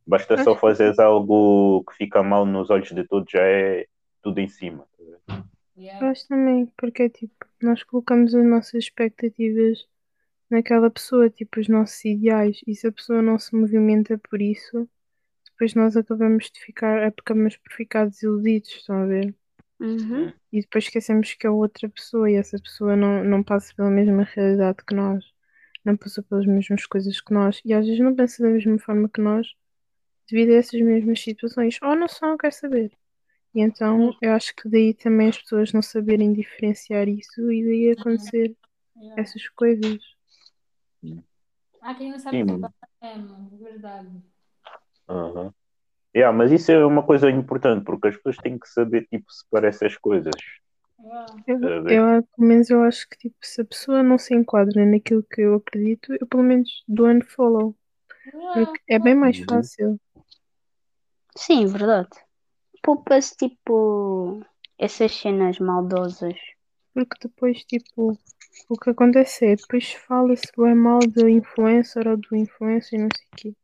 Basta 0.06 0.42
só 0.42 0.56
fazeres 0.56 0.98
algo 0.98 1.84
que 1.84 1.94
fica 1.96 2.22
mal 2.22 2.46
nos 2.46 2.70
olhos 2.70 2.90
de 2.90 3.04
todos, 3.04 3.30
já 3.30 3.42
é 3.42 3.86
tudo 4.22 4.40
em 4.40 4.48
cima. 4.48 4.86
Yeah. 5.76 6.08
acho 6.08 6.26
também, 6.26 6.66
porque 6.76 7.04
é 7.04 7.08
tipo, 7.08 7.46
nós 7.62 7.84
colocamos 7.84 8.34
as 8.34 8.44
nossas 8.44 8.84
expectativas 8.84 9.86
naquela 10.50 10.90
pessoa, 10.90 11.30
tipo, 11.30 11.60
os 11.60 11.68
nossos 11.68 12.04
ideais, 12.04 12.60
e 12.66 12.74
se 12.74 12.86
a 12.86 12.92
pessoa 12.92 13.22
não 13.22 13.38
se 13.38 13.54
movimenta 13.54 14.18
por 14.18 14.40
isso, 14.40 14.88
depois 15.44 15.74
nós 15.74 15.96
acabamos 15.96 16.50
de 16.50 16.60
ficar, 16.60 17.04
acabamos 17.04 17.56
por 17.56 17.72
ficar 17.72 18.06
desiludidos, 18.06 18.70
estão 18.70 19.02
a 19.02 19.06
ver? 19.06 19.34
Uhum. 19.80 20.32
E 20.52 20.60
depois 20.60 20.84
esquecemos 20.84 21.34
que 21.34 21.46
é 21.46 21.50
outra 21.50 21.88
pessoa 21.88 22.30
e 22.30 22.34
essa 22.34 22.58
pessoa 22.58 22.96
não, 22.96 23.22
não 23.22 23.42
passa 23.42 23.72
pela 23.74 23.90
mesma 23.90 24.24
realidade 24.24 24.78
que 24.86 24.94
nós, 24.94 25.24
não 25.84 25.96
passou 25.96 26.24
pelas 26.24 26.46
mesmas 26.46 26.86
coisas 26.86 27.20
que 27.20 27.32
nós, 27.32 27.60
e 27.64 27.72
às 27.72 27.84
vezes 27.86 28.00
não 28.00 28.14
pensa 28.14 28.42
da 28.42 28.48
mesma 28.48 28.78
forma 28.78 29.08
que 29.08 29.20
nós, 29.20 29.46
devido 30.30 30.50
a 30.52 30.56
essas 30.56 30.80
mesmas 30.80 31.20
situações. 31.20 31.78
Ou 31.82 31.94
não 31.96 32.08
são, 32.08 32.36
quer 32.36 32.52
saber. 32.52 32.92
E 33.54 33.60
então 33.60 34.14
eu 34.20 34.32
acho 34.32 34.54
que 34.54 34.68
daí 34.68 34.94
também 34.94 35.28
as 35.28 35.38
pessoas 35.38 35.72
não 35.72 35.82
saberem 35.82 36.32
diferenciar 36.32 37.08
isso 37.08 37.50
e 37.52 37.64
daí 37.64 37.90
acontecer 37.92 38.54
Yeah. 39.00 39.22
essas 39.22 39.48
coisas. 39.50 39.98
Há 41.80 41.94
quem 41.94 42.10
não 42.10 42.18
sabe 42.18 42.38
Sim. 42.38 42.46
separar 42.46 42.72
mesmo, 43.00 43.50
é 43.52 43.56
verdade. 43.56 44.22
Aham. 45.08 45.54
Yeah, 46.14 46.36
mas 46.36 46.50
isso 46.50 46.72
é 46.72 46.84
uma 46.84 47.02
coisa 47.02 47.30
importante, 47.30 47.84
porque 47.84 48.08
as 48.08 48.16
pessoas 48.16 48.36
têm 48.38 48.58
que 48.58 48.68
saber, 48.68 49.06
tipo, 49.08 49.30
separar 49.30 49.68
essas 49.68 49.96
coisas. 49.96 50.32
Eu, 51.46 51.62
eu, 51.86 52.22
pelo 52.22 52.48
menos 52.48 52.70
eu 52.70 52.82
acho 52.82 53.08
que 53.08 53.16
tipo, 53.16 53.36
se 53.40 53.60
a 53.60 53.64
pessoa 53.64 54.02
não 54.02 54.18
se 54.18 54.34
enquadra 54.34 54.84
naquilo 54.84 55.22
que 55.22 55.40
eu 55.42 55.54
acredito, 55.54 56.12
eu 56.20 56.26
pelo 56.26 56.42
menos 56.42 56.82
dou 56.88 57.06
unfollow. 57.08 57.76
Porque 58.52 58.80
é 58.88 58.98
bem 58.98 59.14
mais 59.14 59.38
Uhum. 59.38 59.44
fácil. 59.44 60.00
Sim, 61.36 61.66
verdade. 61.66 62.10
Poupa-se 62.82 63.36
tipo 63.36 64.42
essas 64.78 65.12
cenas 65.14 65.58
maldosas. 65.58 66.36
Porque 66.92 67.16
depois, 67.22 67.64
tipo, 67.64 68.18
o 68.68 68.76
que 68.76 68.90
acontece 68.90 69.46
é, 69.46 69.56
depois 69.56 69.92
fala-se 69.92 70.50
bem 70.56 70.74
mal 70.74 71.00
do 71.00 71.28
influencer 71.28 72.08
ou 72.08 72.16
do 72.16 72.34
influencer 72.34 72.98
e 72.98 73.02
não 73.02 73.08
sei 73.14 73.26
o 73.26 73.36
quê. 73.36 73.54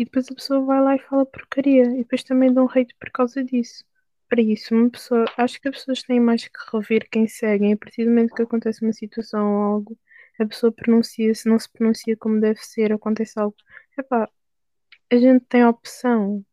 E 0.00 0.04
depois 0.06 0.26
a 0.30 0.34
pessoa 0.34 0.64
vai 0.64 0.80
lá 0.82 0.96
e 0.96 1.00
fala 1.00 1.26
porcaria. 1.26 1.84
E 1.84 1.98
depois 1.98 2.24
também 2.24 2.52
dão 2.52 2.66
hate 2.66 2.94
por 2.98 3.10
causa 3.12 3.44
disso. 3.44 3.84
Para 4.28 4.40
isso, 4.42 4.74
uma 4.74 4.90
pessoa, 4.90 5.24
acho 5.36 5.60
que 5.60 5.68
as 5.68 5.76
pessoas 5.76 6.02
têm 6.02 6.20
mais 6.20 6.48
que 6.48 6.58
rever 6.72 7.08
quem 7.10 7.28
seguem. 7.28 7.72
A 7.74 7.76
partir 7.76 8.04
do 8.04 8.10
momento 8.10 8.34
que 8.34 8.42
acontece 8.42 8.82
uma 8.82 8.92
situação 8.94 9.44
ou 9.46 9.62
algo, 9.74 9.98
a 10.40 10.46
pessoa 10.46 10.72
pronuncia-se, 10.72 11.48
não 11.48 11.58
se 11.58 11.70
pronuncia 11.70 12.16
como 12.16 12.40
deve 12.40 12.60
ser, 12.64 12.92
acontece 12.92 13.38
algo. 13.38 13.56
Epá, 13.98 14.28
a 15.10 15.16
gente 15.16 15.44
tem 15.46 15.64
opção. 15.66 16.44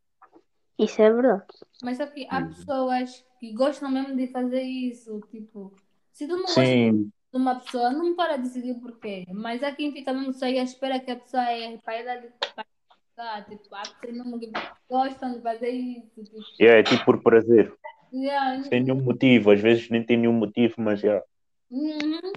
Isso 0.78 1.02
é 1.02 1.12
verdade. 1.12 1.46
Mas 1.82 1.96
só 1.96 2.06
que 2.06 2.26
há 2.30 2.40
Uhum. 2.40 2.48
pessoas 2.48 3.24
que 3.40 3.52
gostam 3.52 3.90
mesmo 3.90 4.16
de 4.16 4.28
fazer 4.28 4.62
isso. 4.62 5.20
Tipo, 5.30 5.74
se 6.12 6.26
tu 6.26 6.36
não 6.36 6.42
gostas 6.42 6.64
Sim, 6.64 7.12
de 7.32 7.38
uma 7.38 7.60
pessoa, 7.60 7.90
não 7.92 8.16
para 8.16 8.36
de 8.36 8.48
seguir 8.48 8.74
porquê. 8.80 9.24
Mas 9.32 9.62
há 9.62 9.72
quem 9.74 9.92
fica 9.92 10.12
mesmo 10.12 10.32
só 10.32 10.46
à 10.46 10.50
espera 10.50 11.00
que 11.00 11.10
a 11.10 11.16
pessoa 11.16 11.44
é 11.50 11.76
para 11.78 11.94
ela 11.94 12.32
para 13.18 13.42
Tipo, 13.42 13.74
há 13.74 13.82
pessoas 13.82 14.40
que 14.40 14.52
gostam 14.88 15.32
de 15.34 15.42
fazer 15.42 15.70
isso. 15.70 16.06
Tipo, 16.14 16.38
yeah, 16.60 16.78
é 16.78 16.82
tipo 16.84 17.04
por 17.04 17.20
prazer. 17.20 17.74
yeah, 18.12 18.62
Sem 18.62 18.84
nenhum 18.84 19.02
motivo, 19.02 19.50
às 19.50 19.60
vezes 19.60 19.90
nem 19.90 20.04
tem 20.04 20.16
nenhum 20.16 20.32
motivo, 20.32 20.74
mas 20.78 21.00
já. 21.00 21.20
Uhum. 21.68 22.32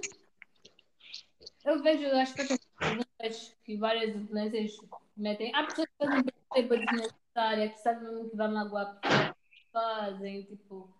Eu 1.64 1.80
vejo 1.80 2.06
as 2.08 2.32
perguntas 2.32 3.56
que 3.64 3.76
várias 3.76 4.16
influências 4.16 4.76
metem. 5.16 5.54
Há 5.54 5.62
pessoas 5.64 5.88
que 5.88 6.04
fazem 6.04 6.24
perguntas 6.52 6.86
desnecessárias, 6.90 7.72
que 7.72 7.78
sabem 7.78 8.28
que 8.28 8.36
vai 8.36 8.48
magoar 8.48 8.86
a 8.86 8.94
pessoa, 8.96 9.36
fazem, 9.72 10.42
tipo, 10.42 10.92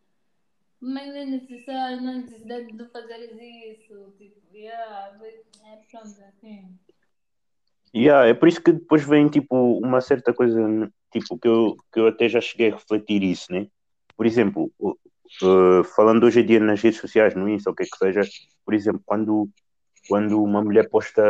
mas 0.81 1.09
não 1.09 1.17
é 1.17 1.25
necessário, 1.25 2.01
não 2.01 2.12
há 2.12 2.17
necessidade 2.19 2.67
de 2.73 2.89
fazer 2.91 3.73
isso. 3.73 4.15
Tipo, 4.17 4.41
yeah, 4.55 5.19
é 5.67 5.77
pronto, 5.91 6.23
assim. 6.29 6.79
Yeah, 7.95 8.27
é 8.27 8.35
por 8.35 8.49
isso 8.49 8.63
que 8.63 8.73
depois 8.73 9.05
vem 9.05 9.29
tipo 9.29 9.79
uma 9.79 10.01
certa 10.01 10.33
coisa 10.33 10.59
tipo 11.13 11.39
que 11.39 11.47
eu, 11.47 11.77
que 11.93 12.01
eu 12.01 12.07
até 12.09 12.29
já 12.29 12.41
cheguei 12.41 12.71
a 12.71 12.75
refletir 12.75 13.23
isso, 13.23 13.53
né? 13.53 13.67
Por 14.17 14.27
exemplo, 14.27 14.73
uh, 14.81 15.85
falando 15.95 16.25
hoje 16.25 16.41
em 16.41 16.47
dia 16.47 16.61
nas 16.61 16.81
redes 16.81 17.01
sociais, 17.01 17.35
no 17.35 17.49
Insta, 17.49 17.71
o 17.71 17.75
que 17.75 17.83
é 17.83 17.87
que 17.87 17.97
seja, 17.97 18.23
por 18.65 18.75
exemplo, 18.75 19.03
quando, 19.05 19.49
quando 20.09 20.43
uma 20.43 20.63
mulher 20.63 20.89
posta, 20.89 21.23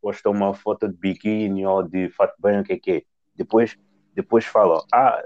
posta 0.00 0.30
uma 0.30 0.54
foto 0.54 0.88
de 0.88 0.96
biquíni 0.96 1.66
ou 1.66 1.82
de 1.82 2.08
fato 2.10 2.34
bem, 2.40 2.60
o 2.60 2.64
que 2.64 2.74
é 2.74 2.78
que 2.78 2.90
é, 2.92 3.02
depois, 3.34 3.76
depois 4.14 4.44
fala, 4.44 4.84
ah, 4.92 5.22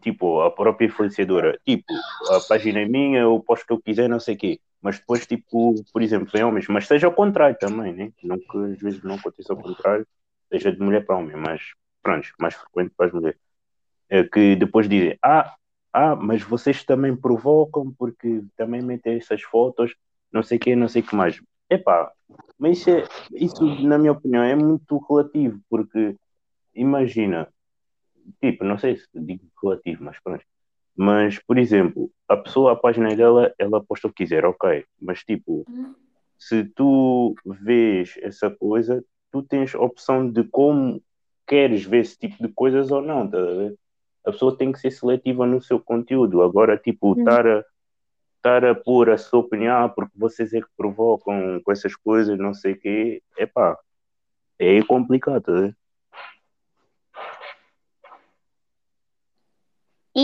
tipo, 0.00 0.40
a 0.40 0.50
própria 0.50 0.86
influenciadora, 0.86 1.58
tipo, 1.64 1.92
a 2.30 2.40
página 2.40 2.80
é 2.80 2.86
minha, 2.86 3.20
eu 3.20 3.40
posto 3.40 3.64
o 3.64 3.66
que 3.66 3.72
eu 3.72 3.82
quiser, 3.82 4.08
não 4.08 4.20
sei 4.20 4.34
o 4.34 4.38
quê. 4.38 4.60
Mas 4.86 5.00
depois, 5.00 5.26
tipo, 5.26 5.74
por 5.92 6.00
exemplo, 6.00 6.30
em 6.38 6.44
homens, 6.44 6.68
mas 6.68 6.86
seja 6.86 7.08
ao 7.08 7.12
contrário 7.12 7.56
também, 7.58 7.92
né? 7.92 8.12
Não 8.22 8.38
que 8.38 8.56
às 8.72 8.78
vezes 8.78 9.02
não 9.02 9.16
aconteça 9.16 9.52
ao 9.52 9.60
contrário, 9.60 10.06
seja 10.48 10.70
de 10.70 10.78
mulher 10.78 11.04
para 11.04 11.16
homem, 11.16 11.34
mas 11.34 11.60
pronto, 12.00 12.28
mais 12.38 12.54
frequente 12.54 12.94
para 12.96 13.06
as 13.06 13.12
mulheres. 13.12 13.40
É 14.08 14.22
que 14.22 14.54
depois 14.54 14.88
dizem, 14.88 15.18
ah, 15.20 15.56
ah, 15.92 16.14
mas 16.14 16.40
vocês 16.44 16.84
também 16.84 17.16
provocam 17.16 17.92
porque 17.98 18.44
também 18.56 18.80
metem 18.80 19.16
essas 19.16 19.42
fotos, 19.42 19.92
não 20.32 20.44
sei 20.44 20.56
o 20.56 20.60
quê, 20.60 20.76
não 20.76 20.86
sei 20.86 21.02
o 21.02 21.04
que 21.04 21.16
mais. 21.16 21.42
Epá, 21.68 22.12
mas 22.56 22.78
isso, 22.78 22.90
é, 22.90 23.04
isso, 23.32 23.64
na 23.82 23.98
minha 23.98 24.12
opinião, 24.12 24.44
é 24.44 24.54
muito 24.54 24.98
relativo, 24.98 25.58
porque 25.68 26.14
imagina, 26.72 27.48
tipo, 28.40 28.62
não 28.62 28.78
sei 28.78 28.98
se 28.98 29.08
digo 29.16 29.50
relativo, 29.60 30.04
mas 30.04 30.20
pronto. 30.22 30.44
Mas, 30.96 31.38
por 31.38 31.58
exemplo, 31.58 32.10
a 32.26 32.36
pessoa, 32.36 32.72
a 32.72 32.76
página 32.76 33.14
dela, 33.14 33.52
ela 33.58 33.84
posta 33.84 34.08
o 34.08 34.10
que 34.10 34.24
quiser, 34.24 34.44
ok. 34.44 34.84
Mas, 35.00 35.22
tipo, 35.22 35.66
se 36.38 36.64
tu 36.64 37.34
vês 37.44 38.14
essa 38.22 38.50
coisa, 38.50 39.04
tu 39.30 39.42
tens 39.42 39.74
a 39.74 39.80
opção 39.80 40.30
de 40.30 40.42
como 40.44 41.02
queres 41.46 41.84
ver 41.84 41.98
esse 42.00 42.18
tipo 42.18 42.42
de 42.42 42.52
coisas 42.52 42.90
ou 42.90 43.02
não, 43.02 43.28
tá 43.28 43.38
a 43.38 43.44
ver? 43.44 43.74
A 44.24 44.32
pessoa 44.32 44.56
tem 44.56 44.72
que 44.72 44.80
ser 44.80 44.90
seletiva 44.90 45.46
no 45.46 45.60
seu 45.60 45.78
conteúdo. 45.78 46.42
Agora, 46.42 46.76
tipo, 46.76 47.12
Hum. 47.12 47.18
estar 47.18 47.46
a, 47.46 47.64
estar 48.36 48.64
a 48.64 48.74
pôr 48.74 49.10
a 49.10 49.18
sua 49.18 49.40
opinião, 49.40 49.84
ah, 49.84 49.88
porque 49.88 50.12
vocês 50.16 50.52
é 50.52 50.60
que 50.60 50.66
provocam 50.76 51.60
com 51.62 51.72
essas 51.72 51.94
coisas, 51.94 52.38
não 52.38 52.54
sei 52.54 52.72
o 52.72 52.80
quê, 52.80 53.22
epá, 53.36 53.78
é 54.58 54.82
complicado, 54.82 55.42
tá 55.42 55.52
a 55.52 55.60
ver? 55.60 55.76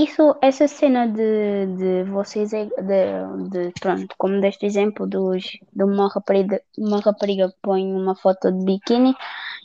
Isso, 0.04 0.22
essa 0.42 0.66
cena 0.68 1.06
de, 1.06 1.66
de 1.80 2.04
vocês, 2.10 2.52
é- 2.52 2.64
de, 2.90 3.48
de, 3.50 3.72
pronto, 3.80 4.14
como 4.18 4.40
deste 4.40 4.64
exemplo 4.66 5.06
dos, 5.06 5.42
de 5.78 5.84
uma 5.84 6.08
rapariga, 6.08 6.60
uma 6.78 7.00
rapariga 7.00 7.52
põe 7.62 7.82
uma 8.02 8.14
foto 8.16 8.50
de 8.50 8.64
biquíni 8.64 9.14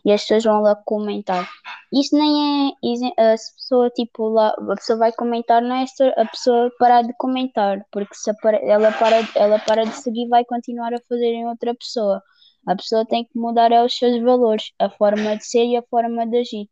e 0.06 0.12
as 0.12 0.22
pessoas 0.24 0.44
vão 0.46 0.62
lá 0.62 0.76
comentar. 0.86 1.48
Isso 1.94 2.16
nem 2.18 2.70
é, 2.70 2.74
isen- 2.84 3.14
a 3.18 3.32
pessoa, 3.34 3.90
tipo, 3.92 4.30
lá, 4.30 4.50
a 4.50 4.76
pessoa 4.76 5.00
vai 5.00 5.12
comentar, 5.14 5.62
não 5.62 5.76
é 5.76 5.86
a 6.18 6.26
pessoa 6.26 6.72
parar 6.80 7.04
de 7.04 7.14
comentar, 7.18 7.86
porque 7.92 8.16
se 8.16 8.32
ela 8.64 8.92
para, 8.94 9.18
ela 9.36 9.60
para 9.60 9.86
de 9.86 9.96
seguir 9.96 10.28
vai 10.30 10.46
continuar 10.46 10.94
a 10.94 11.00
fazer 11.10 11.26
em 11.34 11.48
outra 11.48 11.74
pessoa. 11.76 12.22
A 12.68 12.76
pessoa 12.76 13.06
tem 13.06 13.26
que 13.26 13.38
mudar 13.40 13.72
é 13.72 13.84
os 13.84 13.98
seus 13.98 14.22
valores, 14.22 14.72
a 14.80 14.90
forma 14.90 15.38
de 15.38 15.46
ser 15.48 15.66
e 15.66 15.78
a 15.78 15.84
forma 15.84 16.26
de 16.28 16.38
agir. 16.40 16.70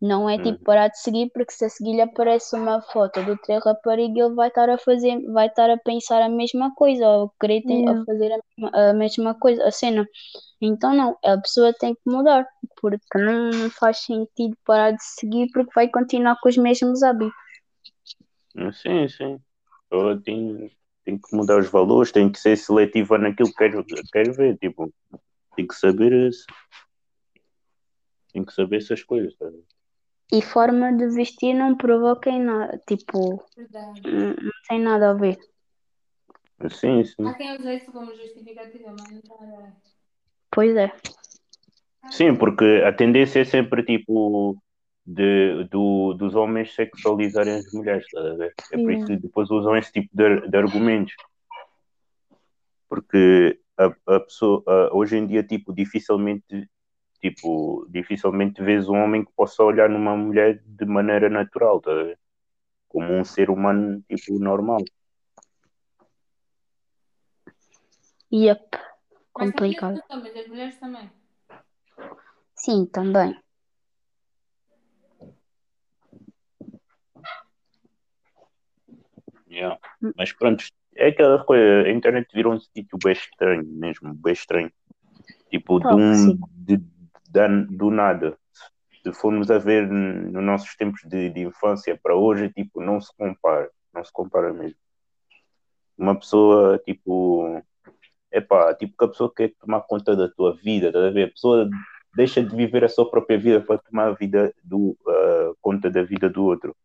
Não 0.00 0.30
é 0.30 0.36
Hum. 0.36 0.42
tipo 0.42 0.64
parar 0.64 0.88
de 0.88 0.98
seguir, 1.00 1.28
porque 1.32 1.52
se 1.52 1.64
a 1.64 1.68
seguir 1.68 1.94
lhe 1.94 2.00
aparece 2.00 2.54
uma 2.54 2.80
foto 2.80 3.20
do 3.24 3.32
outra 3.32 3.58
rapariga, 3.58 4.26
ele 4.26 4.34
vai 4.34 4.46
estar 4.48 4.70
a 4.70 4.78
fazer, 4.78 5.20
vai 5.32 5.48
estar 5.48 5.68
a 5.70 5.76
pensar 5.76 6.22
a 6.22 6.28
mesma 6.28 6.72
coisa, 6.74 7.08
ou 7.08 7.32
querer 7.40 7.64
Yeah. 7.66 8.00
a 8.00 8.04
fazer 8.04 8.32
a 8.32 8.38
mesma, 8.38 8.90
a 8.90 8.92
mesma 8.92 9.34
coisa, 9.34 9.64
a 9.66 9.72
cena. 9.72 10.08
Então 10.60 10.94
não, 10.94 11.18
a 11.24 11.36
pessoa 11.38 11.72
tem 11.72 11.94
que 11.94 12.00
mudar, 12.06 12.46
porque 12.80 13.18
não 13.18 13.70
faz 13.70 13.98
sentido 13.98 14.56
parar 14.64 14.92
de 14.92 15.02
seguir, 15.02 15.50
porque 15.52 15.72
vai 15.74 15.88
continuar 15.88 16.36
com 16.40 16.48
os 16.48 16.56
mesmos 16.56 17.02
hábitos. 17.02 17.34
Sim, 18.72 19.08
sim. 19.08 19.40
Eu 19.90 20.20
tenho, 20.22 20.70
tenho 21.04 21.18
que 21.20 21.34
mudar 21.34 21.58
os 21.58 21.68
valores, 21.68 22.12
tenho 22.12 22.30
que 22.30 22.38
ser 22.38 22.56
seletiva 22.56 23.18
naquilo 23.18 23.48
que 23.48 23.56
quero, 23.56 23.84
quero 24.12 24.32
ver, 24.32 24.58
tipo, 24.58 24.92
tenho 25.56 25.66
que 25.66 25.74
saber 25.74 26.12
isso. 26.28 26.46
Tenho 28.32 28.44
que 28.44 28.52
saber 28.52 28.76
essas 28.76 29.02
coisas, 29.02 29.34
tá? 29.36 29.46
E 30.32 30.42
forma 30.42 30.92
de 30.92 31.08
vestir 31.08 31.54
não 31.54 31.76
provoca 31.76 32.28
em 32.30 32.42
nada, 32.42 32.80
tipo, 32.86 33.42
Verdade. 33.56 34.00
não, 34.04 34.28
não 34.44 34.52
tem 34.68 34.80
nada 34.80 35.10
a 35.10 35.14
ver. 35.14 35.38
Sim, 36.70 37.04
sim. 37.04 37.26
Há 37.26 37.34
quem 37.34 37.56
usa 37.58 37.74
isso 37.74 37.90
como 37.92 38.12
justificativa, 38.14 38.90
mas 38.90 39.10
não 39.10 39.18
está. 39.20 39.34
Pois 40.50 40.76
é. 40.76 40.92
Sim, 42.10 42.34
porque 42.36 42.82
a 42.86 42.92
tendência 42.92 43.40
é 43.40 43.44
sempre 43.44 43.82
tipo 43.82 44.56
de, 45.06 45.64
do, 45.64 46.14
dos 46.14 46.34
homens 46.34 46.74
sexualizarem 46.74 47.54
as 47.54 47.72
mulheres, 47.72 48.04
tá 48.10 48.20
a 48.20 48.34
ver? 48.34 48.54
É 48.72 48.78
por 48.78 48.92
isso 48.92 49.06
que 49.06 49.16
depois 49.16 49.50
usam 49.50 49.76
esse 49.76 49.92
tipo 49.92 50.08
de, 50.12 50.48
de 50.48 50.56
argumentos. 50.56 51.14
Porque 52.88 53.58
a, 53.78 53.86
a 54.16 54.20
pessoa 54.20 54.62
a- 54.66 54.90
hoje 54.96 55.16
em 55.16 55.26
dia 55.26 55.42
tipo 55.42 55.72
dificilmente 55.72 56.68
tipo 57.20 57.86
dificilmente 57.90 58.62
vês 58.62 58.88
um 58.88 58.96
homem 58.96 59.24
que 59.24 59.32
possa 59.32 59.62
olhar 59.62 59.88
numa 59.88 60.16
mulher 60.16 60.62
de 60.64 60.84
maneira 60.84 61.28
natural, 61.28 61.80
tá? 61.80 61.90
Como 62.88 63.12
um 63.12 63.24
ser 63.24 63.50
humano 63.50 64.02
tipo 64.08 64.38
normal. 64.38 64.80
Yep. 68.32 68.78
Complicado. 69.32 70.02
Mas 70.10 70.36
as 70.36 70.46
mulheres 70.48 70.78
também. 70.78 71.10
Sim, 72.54 72.86
também. 72.86 73.38
Yeah. 79.50 79.78
Mas 80.16 80.32
pronto, 80.32 80.64
é 80.94 81.08
aquela 81.08 81.42
coisa, 81.42 81.88
a 81.88 81.90
internet 81.90 82.28
virou 82.34 82.52
um 82.52 82.60
sítio 82.60 82.98
bem 83.02 83.12
estranho 83.12 83.64
mesmo, 83.64 84.14
bem 84.14 84.32
estranho. 84.32 84.70
Tipo, 85.50 85.80
de 85.80 85.94
um, 85.94 86.38
de, 86.52 86.76
do 87.70 87.90
nada. 87.90 88.36
se 89.02 89.12
formos 89.12 89.50
a 89.50 89.58
ver 89.58 89.86
nos 89.88 90.42
nossos 90.44 90.74
tempos 90.76 91.02
de, 91.04 91.30
de 91.30 91.40
infância 91.40 91.98
para 92.02 92.14
hoje, 92.14 92.50
tipo, 92.50 92.80
não 92.80 93.00
se 93.00 93.14
compara, 93.16 93.70
não 93.94 94.04
se 94.04 94.12
compara 94.12 94.52
mesmo. 94.52 94.78
Uma 95.96 96.14
pessoa, 96.18 96.78
tipo, 96.78 97.62
epá, 98.32 98.74
tipo 98.74 98.96
que 98.96 99.04
a 99.04 99.08
pessoa 99.08 99.32
quer 99.34 99.52
tomar 99.60 99.82
conta 99.82 100.16
da 100.16 100.28
tua 100.28 100.54
vida, 100.56 100.92
tá 100.92 101.06
a 101.06 101.10
ver? 101.10 101.28
A 101.28 101.30
pessoa 101.30 101.68
deixa 102.16 102.42
de 102.42 102.54
viver 102.54 102.84
a 102.84 102.88
sua 102.88 103.10
própria 103.10 103.38
vida 103.38 103.60
para 103.60 103.78
tomar 103.78 104.08
a 104.08 104.12
vida 104.12 104.54
do, 104.64 104.96
uh, 105.06 105.56
conta 105.60 105.90
da 105.90 106.02
vida 106.02 106.28
do 106.28 106.44
outro. 106.44 106.76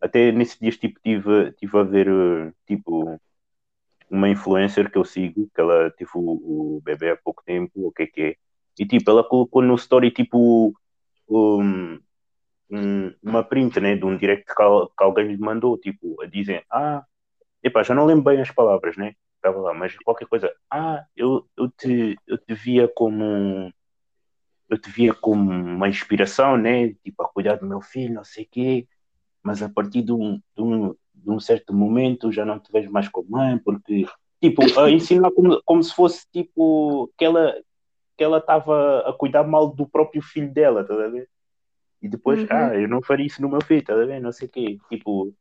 Até 0.00 0.32
nesses 0.32 0.58
dias, 0.58 0.76
tipo, 0.76 1.00
tive, 1.02 1.52
tive 1.52 1.78
a 1.78 1.82
ver, 1.82 2.54
tipo, 2.66 3.18
uma 4.10 4.28
influencer 4.28 4.90
que 4.90 4.98
eu 4.98 5.04
sigo, 5.04 5.48
que 5.54 5.60
ela 5.60 5.90
teve 5.90 6.10
tipo, 6.10 6.20
o, 6.20 6.76
o 6.76 6.80
bebê 6.82 7.10
há 7.10 7.16
pouco 7.16 7.42
tempo, 7.44 7.88
o 7.88 7.92
que 7.92 8.02
é 8.04 8.06
que 8.06 8.22
é, 8.22 8.36
e 8.78 8.86
tipo, 8.86 9.10
ela 9.10 9.22
colocou 9.22 9.62
no 9.62 9.74
story, 9.74 10.10
tipo, 10.10 10.74
um, 11.28 11.98
um, 12.70 13.14
uma 13.22 13.42
print, 13.42 13.80
né, 13.80 13.96
de 13.96 14.04
um 14.04 14.16
direct 14.16 14.46
que, 14.46 14.54
que 14.54 15.04
alguém 15.04 15.28
lhe 15.28 15.36
mandou, 15.36 15.78
tipo, 15.78 16.20
a 16.22 16.26
dizer, 16.26 16.64
ah, 16.70 17.04
epá, 17.62 17.82
já 17.82 17.94
não 17.94 18.06
lembro 18.06 18.24
bem 18.24 18.40
as 18.40 18.50
palavras, 18.50 18.96
né, 18.96 19.14
estava 19.36 19.58
lá, 19.60 19.74
mas 19.74 19.96
qualquer 19.98 20.26
coisa, 20.26 20.52
ah, 20.70 21.04
eu, 21.16 21.46
eu, 21.56 21.70
te, 21.70 22.16
eu 22.26 22.38
te 22.38 22.54
via 22.54 22.88
como 22.88 23.72
eu 24.68 24.78
te 24.78 24.90
via 24.90 25.12
como 25.14 25.50
uma 25.50 25.88
inspiração, 25.88 26.56
né, 26.56 26.88
tipo, 27.04 27.22
a 27.22 27.28
cuidar 27.28 27.56
do 27.56 27.66
meu 27.66 27.80
filho, 27.80 28.14
não 28.14 28.24
sei 28.24 28.44
o 28.44 28.48
quê, 28.50 28.88
mas 29.42 29.62
a 29.62 29.68
partir 29.68 30.02
de 30.02 30.12
um, 30.12 30.40
de 30.56 30.62
um, 30.62 30.94
de 31.14 31.30
um 31.30 31.38
certo 31.38 31.74
momento 31.74 32.32
já 32.32 32.44
não 32.44 32.58
te 32.58 32.72
vejo 32.72 32.90
mais 32.90 33.08
como 33.08 33.30
mãe, 33.30 33.58
porque, 33.58 34.06
tipo, 34.40 34.62
a 34.80 34.90
ensinar 34.90 35.30
como, 35.32 35.62
como 35.64 35.82
se 35.82 35.94
fosse, 35.94 36.26
tipo, 36.32 37.12
que 37.16 37.24
ela 37.24 37.54
que 38.16 38.24
ela 38.24 38.38
estava 38.38 39.00
a 39.00 39.12
cuidar 39.12 39.44
mal 39.44 39.68
do 39.68 39.86
próprio 39.86 40.22
filho 40.22 40.52
dela, 40.52 40.84
tá 40.84 40.94
a 40.94 41.08
ver? 41.08 41.28
E 42.00 42.08
depois, 42.08 42.40
uhum. 42.40 42.46
ah, 42.50 42.74
eu 42.74 42.88
não 42.88 43.02
faria 43.02 43.26
isso 43.26 43.40
no 43.40 43.48
meu 43.48 43.62
filho, 43.62 43.82
tá 43.82 43.94
a 43.94 44.04
ver? 44.04 44.20
Não 44.20 44.30
sei 44.30 44.46
o 44.46 44.50
quê. 44.50 44.78
Tipo, 44.88 45.34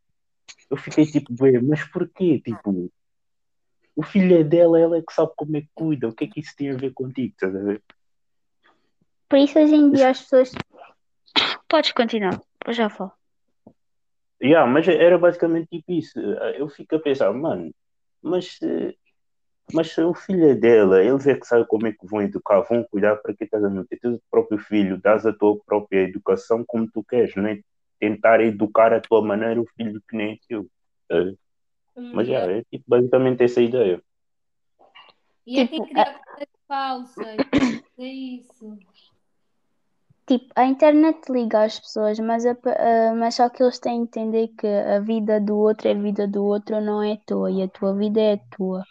eu 0.69 0.77
fiquei 0.77 1.05
tipo, 1.05 1.33
mas 1.63 1.83
porquê? 1.85 2.39
Tipo, 2.39 2.91
o 3.95 4.03
filho 4.03 4.37
é 4.39 4.43
dela, 4.43 4.79
ela 4.79 4.97
é 4.97 5.01
que 5.01 5.13
sabe 5.13 5.31
como 5.35 5.57
é 5.57 5.61
que 5.61 5.69
cuida, 5.73 6.07
o 6.07 6.13
que 6.13 6.25
é 6.25 6.27
que 6.27 6.39
isso 6.39 6.55
tem 6.55 6.71
a 6.71 6.77
ver 6.77 6.93
contigo, 6.93 7.35
tá 7.37 7.47
a 7.47 7.49
ver? 7.49 7.83
Por 9.29 9.37
isso 9.37 9.59
hoje 9.59 9.75
em 9.75 9.91
dia 9.91 10.09
as 10.09 10.21
pessoas. 10.21 10.51
Podes 11.67 11.91
continuar, 11.91 12.39
eu 12.65 12.73
já 12.73 12.89
falo. 12.89 13.11
Yeah, 14.41 14.69
mas 14.69 14.87
era 14.87 15.17
basicamente 15.17 15.67
tipo 15.67 15.91
isso. 15.91 16.19
Eu 16.19 16.67
fico 16.69 16.95
a 16.95 16.99
pensar, 16.99 17.31
mano, 17.33 17.73
mas, 18.21 18.59
mas 19.71 19.97
o 19.97 20.13
filho 20.13 20.49
é 20.49 20.55
dela, 20.55 21.03
eles 21.03 21.25
é 21.25 21.35
que 21.35 21.45
sabem 21.45 21.65
como 21.65 21.87
é 21.87 21.91
que 21.91 22.05
vão 22.05 22.21
educar, 22.21 22.61
vão 22.61 22.83
cuidar 22.83 23.15
para 23.17 23.33
que 23.33 23.43
estás 23.45 23.63
a 23.63 23.69
meter 23.69 23.99
teu 23.99 24.19
próprio 24.29 24.57
filho, 24.57 24.99
dás 25.01 25.25
a 25.25 25.33
tua 25.33 25.57
própria 25.65 26.01
educação 26.01 26.63
como 26.67 26.89
tu 26.91 27.03
queres, 27.03 27.35
não 27.35 27.47
é? 27.47 27.59
Tentar 27.99 28.41
educar 28.41 28.93
a 28.93 28.99
tua 28.99 29.21
maneira 29.21 29.61
o 29.61 29.67
filho 29.77 30.01
que 30.07 30.17
nem 30.17 30.33
é 30.33 30.37
teu. 30.47 30.67
É. 31.09 31.33
Mas 31.95 32.27
já, 32.27 32.39
é 32.39 32.63
tipo, 32.63 32.83
basicamente 32.87 33.43
essa 33.43 33.59
a 33.59 33.63
ideia. 33.63 34.03
E 35.45 35.59
é 35.59 35.67
quem 35.67 35.83
cria 35.85 36.19
coisas 36.19 36.47
falsas, 36.67 37.37
é 37.97 38.05
isso. 38.05 38.77
Tipo, 40.25 40.53
a 40.55 40.65
internet 40.65 41.29
liga 41.29 41.63
as 41.63 41.79
pessoas, 41.79 42.17
mas, 42.19 42.45
a, 42.45 42.53
uh, 42.53 43.15
mas 43.17 43.35
só 43.35 43.49
que 43.49 43.61
eles 43.61 43.77
têm 43.77 44.05
que 44.05 44.19
entender 44.19 44.47
que 44.57 44.67
a 44.67 44.99
vida 44.99 45.39
do 45.39 45.57
outro 45.57 45.89
é 45.89 45.91
a 45.91 45.95
vida 45.95 46.27
do 46.27 46.45
outro, 46.45 46.79
não 46.79 47.03
é 47.03 47.17
tua, 47.25 47.51
e 47.51 47.61
a 47.61 47.67
tua 47.67 47.93
vida 47.93 48.21
é 48.21 48.33
a 48.33 48.55
tua. 48.55 48.83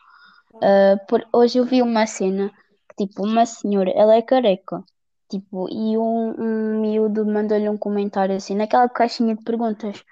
Uh, 0.63 0.97
por, 1.09 1.27
hoje 1.33 1.59
eu 1.59 1.65
vi 1.65 1.83
uma 1.83 2.07
cena 2.07 2.49
que, 2.89 3.05
tipo, 3.07 3.27
uma 3.27 3.45
senhora, 3.45 3.91
ela 3.97 4.15
é 4.15 4.23
careca, 4.23 4.85
tipo, 5.29 5.69
e 5.69 5.99
um, 5.99 6.35
um 6.39 6.81
miúdo 6.81 7.27
mandou-lhe 7.27 7.69
um 7.69 7.77
comentário 7.77 8.37
assim, 8.37 8.55
naquela 8.55 8.89
caixinha 8.89 9.35
de 9.35 9.43
perguntas, 9.43 10.05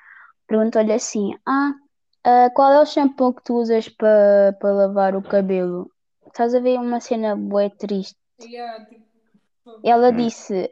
perguntou-lhe 0.49 0.93
assim: 0.93 1.35
Ah, 1.47 1.73
uh, 2.27 2.53
qual 2.53 2.73
é 2.73 2.81
o 2.81 2.87
shampoo 2.87 3.33
que 3.33 3.45
tu 3.45 3.55
usas 3.55 3.89
para 3.89 4.57
pa 4.61 4.73
lavar 4.73 5.15
o 5.15 5.23
cabelo? 5.23 5.89
Estás 6.27 6.53
a 6.53 6.59
ver 6.59 6.81
uma 6.81 6.99
cena 6.99 7.37
bué 7.37 7.71
triste? 7.71 8.19
Yeah, 8.43 8.85
tipo... 8.87 9.05
Ela 9.85 10.11
disse 10.11 10.69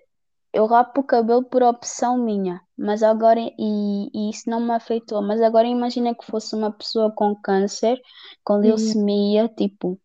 eu 0.52 0.66
rapo 0.66 1.00
o 1.00 1.04
cabelo 1.04 1.44
por 1.44 1.62
opção 1.62 2.18
minha, 2.18 2.60
mas 2.76 3.02
agora 3.02 3.40
e, 3.40 4.10
e 4.14 4.30
isso 4.30 4.48
não 4.50 4.60
me 4.60 4.72
afetou. 4.72 5.22
Mas 5.22 5.40
agora 5.42 5.66
imagina 5.68 6.14
que 6.14 6.24
fosse 6.26 6.54
uma 6.54 6.72
pessoa 6.72 7.12
com 7.14 7.34
câncer, 7.36 8.00
com 8.44 8.54
Uhum. 8.54 8.60
leucemia, 8.62 9.48
tipo, 9.48 10.00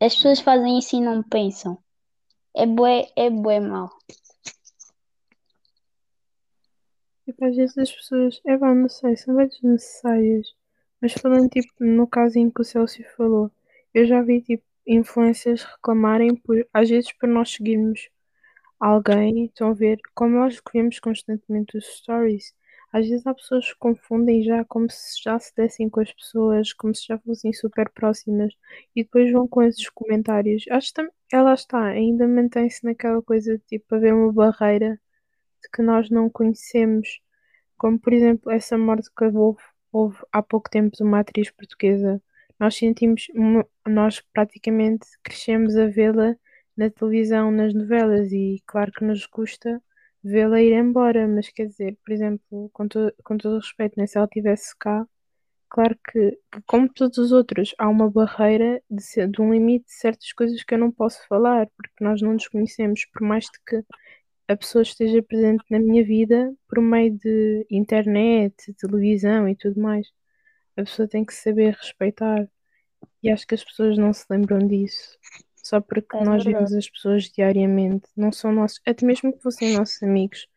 as 0.00 0.14
pessoas 0.14 0.40
fazem 0.40 0.78
isso 0.78 0.96
e 0.96 1.00
não 1.00 1.22
pensam. 1.22 1.78
É 2.56 2.66
bué, 2.66 3.08
é 3.16 3.30
bué 3.30 3.60
mal. 3.60 3.90
Tipo, 7.24 7.44
às 7.44 7.56
vezes 7.56 7.76
as 7.78 7.92
pessoas, 7.92 8.40
é 8.46 8.56
bom, 8.56 8.74
não 8.74 8.88
sei, 8.88 9.16
são 9.16 9.36
bem 9.36 9.48
desnecessárias. 9.48 10.46
Mas 11.00 11.12
falando, 11.12 11.48
tipo, 11.50 11.72
no 11.80 12.06
caso 12.06 12.38
em 12.38 12.50
que 12.50 12.60
o 12.60 12.64
Celso 12.64 13.02
falou, 13.16 13.50
eu 13.94 14.06
já 14.06 14.22
vi, 14.22 14.40
tipo, 14.42 14.64
influências 14.86 15.62
reclamarem 15.64 16.36
por, 16.36 16.66
às 16.72 16.88
vezes, 16.88 17.12
por 17.12 17.28
nós 17.28 17.50
seguirmos 17.52 18.08
alguém, 18.80 19.46
estão 19.46 19.70
a 19.70 19.74
ver, 19.74 19.98
como 20.14 20.36
nós 20.36 20.60
vemos 20.72 20.98
constantemente 21.00 21.76
os 21.76 21.84
stories, 21.86 22.54
às 22.92 23.08
vezes 23.08 23.26
há 23.26 23.34
pessoas 23.34 23.72
que 23.72 23.78
confundem 23.78 24.42
já 24.42 24.64
como 24.64 24.90
se 24.90 25.22
já 25.22 25.38
se 25.38 25.54
dessem 25.54 25.88
com 25.90 26.00
as 26.00 26.12
pessoas, 26.12 26.72
como 26.72 26.94
se 26.94 27.06
já 27.06 27.18
fossem 27.18 27.52
super 27.52 27.90
próximas, 27.90 28.54
e 28.94 29.02
depois 29.04 29.30
vão 29.32 29.46
com 29.48 29.62
esses 29.62 29.88
comentários. 29.90 30.64
Acho 30.70 30.92
que 30.94 31.08
ela 31.32 31.54
está, 31.54 31.84
ainda 31.86 32.26
mantém-se 32.28 32.84
naquela 32.84 33.20
coisa 33.22 33.58
de 33.58 33.64
tipo 33.66 33.94
haver 33.94 34.14
uma 34.14 34.32
barreira 34.32 35.00
de 35.62 35.68
que 35.70 35.82
nós 35.82 36.10
não 36.10 36.30
conhecemos, 36.30 37.20
como 37.76 37.98
por 37.98 38.12
exemplo 38.12 38.50
essa 38.50 38.78
morte 38.78 39.10
que 39.16 39.24
houve, 39.24 39.60
houve 39.92 40.18
há 40.32 40.42
pouco 40.42 40.70
tempo 40.70 40.96
de 40.96 41.02
uma 41.02 41.20
atriz 41.20 41.50
portuguesa. 41.50 42.22
Nós 42.58 42.76
sentimos, 42.76 43.26
nós 43.86 44.20
praticamente 44.32 45.06
crescemos 45.22 45.76
a 45.76 45.86
vê-la 45.86 46.36
na 46.76 46.90
televisão, 46.90 47.50
nas 47.50 47.74
novelas, 47.74 48.32
e 48.32 48.62
claro 48.66 48.92
que 48.92 49.04
nos 49.04 49.26
custa 49.26 49.82
vê-la 50.22 50.60
ir 50.60 50.72
embora, 50.72 51.26
mas 51.28 51.48
quer 51.50 51.66
dizer, 51.68 51.96
por 52.04 52.12
exemplo, 52.12 52.70
com, 52.72 52.88
to 52.88 53.12
com 53.24 53.36
todo 53.38 53.54
o 53.56 53.58
respeito, 53.58 53.94
né, 53.98 54.06
se 54.06 54.18
ela 54.18 54.26
estivesse 54.26 54.76
cá, 54.78 55.06
claro 55.68 55.96
que, 56.10 56.38
como 56.66 56.92
todos 56.92 57.18
os 57.18 57.32
outros, 57.32 57.74
há 57.78 57.88
uma 57.88 58.10
barreira 58.10 58.82
de, 58.90 59.02
ser, 59.02 59.28
de 59.30 59.40
um 59.40 59.52
limite 59.52 59.86
de 59.86 59.92
certas 59.94 60.32
coisas 60.32 60.62
que 60.64 60.74
eu 60.74 60.78
não 60.78 60.90
posso 60.92 61.26
falar, 61.28 61.68
porque 61.76 62.04
nós 62.04 62.22
não 62.22 62.32
nos 62.34 62.48
conhecemos, 62.48 63.04
por 63.12 63.22
mais 63.22 63.44
de 63.44 63.60
que 63.66 63.84
a 64.48 64.56
pessoa 64.56 64.82
esteja 64.82 65.22
presente 65.22 65.64
na 65.70 65.78
minha 65.78 66.04
vida 66.04 66.54
por 66.68 66.80
meio 66.80 67.12
de 67.18 67.66
internet, 67.70 68.54
televisão 68.74 69.48
e 69.48 69.56
tudo 69.56 69.80
mais. 69.80 70.08
A 70.76 70.84
pessoa 70.84 71.08
tem 71.08 71.24
que 71.24 71.34
saber 71.34 71.74
respeitar. 71.74 72.48
E 73.22 73.30
acho 73.30 73.46
que 73.46 73.54
as 73.54 73.64
pessoas 73.64 73.98
não 73.98 74.12
se 74.12 74.24
lembram 74.30 74.58
disso 74.58 75.18
só 75.66 75.80
porque 75.80 76.16
é 76.16 76.24
nós 76.24 76.44
vemos 76.44 76.72
as 76.72 76.88
pessoas 76.88 77.24
diariamente, 77.24 78.08
não 78.16 78.30
são 78.30 78.52
nossos, 78.52 78.80
até 78.86 79.04
mesmo 79.04 79.32
que 79.32 79.42
fossem 79.42 79.72
nossos 79.76 80.02
amigos, 80.02 80.48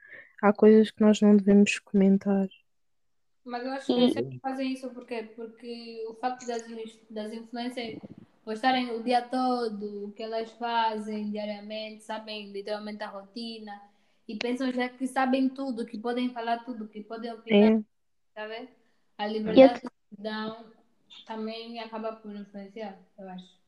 há 0.42 0.54
coisas 0.54 0.92
que 0.92 1.02
nós 1.02 1.22
não 1.22 1.36
devemos 1.36 1.80
comentar. 1.80 2.48
Mas 3.44 3.66
eu 3.66 3.72
acho 3.72 3.86
que 3.88 3.92
eles 3.94 4.14
sempre 4.14 4.40
fazem 4.40 4.74
isso 4.74 4.90
porque, 4.92 5.24
porque 5.36 6.06
o 6.08 6.14
facto 6.16 6.46
das, 6.46 6.64
das 7.10 7.34
influências 7.34 8.00
postarem 8.46 8.92
o 8.92 9.04
dia 9.04 9.22
todo, 9.24 10.06
o 10.06 10.12
que 10.12 10.24
elas 10.24 10.52
fazem 10.52 11.32
diariamente, 11.32 12.04
sabem 12.04 12.52
literalmente 12.52 13.04
a 13.04 13.08
rotina 13.08 13.82
e 14.28 14.36
pensam 14.36 14.72
já 14.72 14.88
que 14.90 15.08
sabem 15.08 15.50
tudo, 15.50 15.86
que 15.86 15.98
podem 15.98 16.30
falar 16.30 16.64
tudo, 16.64 16.88
que 16.88 17.02
podem 17.02 17.32
opinar, 17.34 17.80
é. 17.80 17.84
sabe? 18.36 18.70
A 19.18 19.26
liberdade 19.26 19.82
eu... 19.84 19.90
que 19.90 20.22
dão 20.22 20.66
também 21.26 21.80
acaba 21.80 22.14
por 22.14 22.36
influenciar, 22.36 22.98
eu 23.18 23.30
acho. 23.30 23.59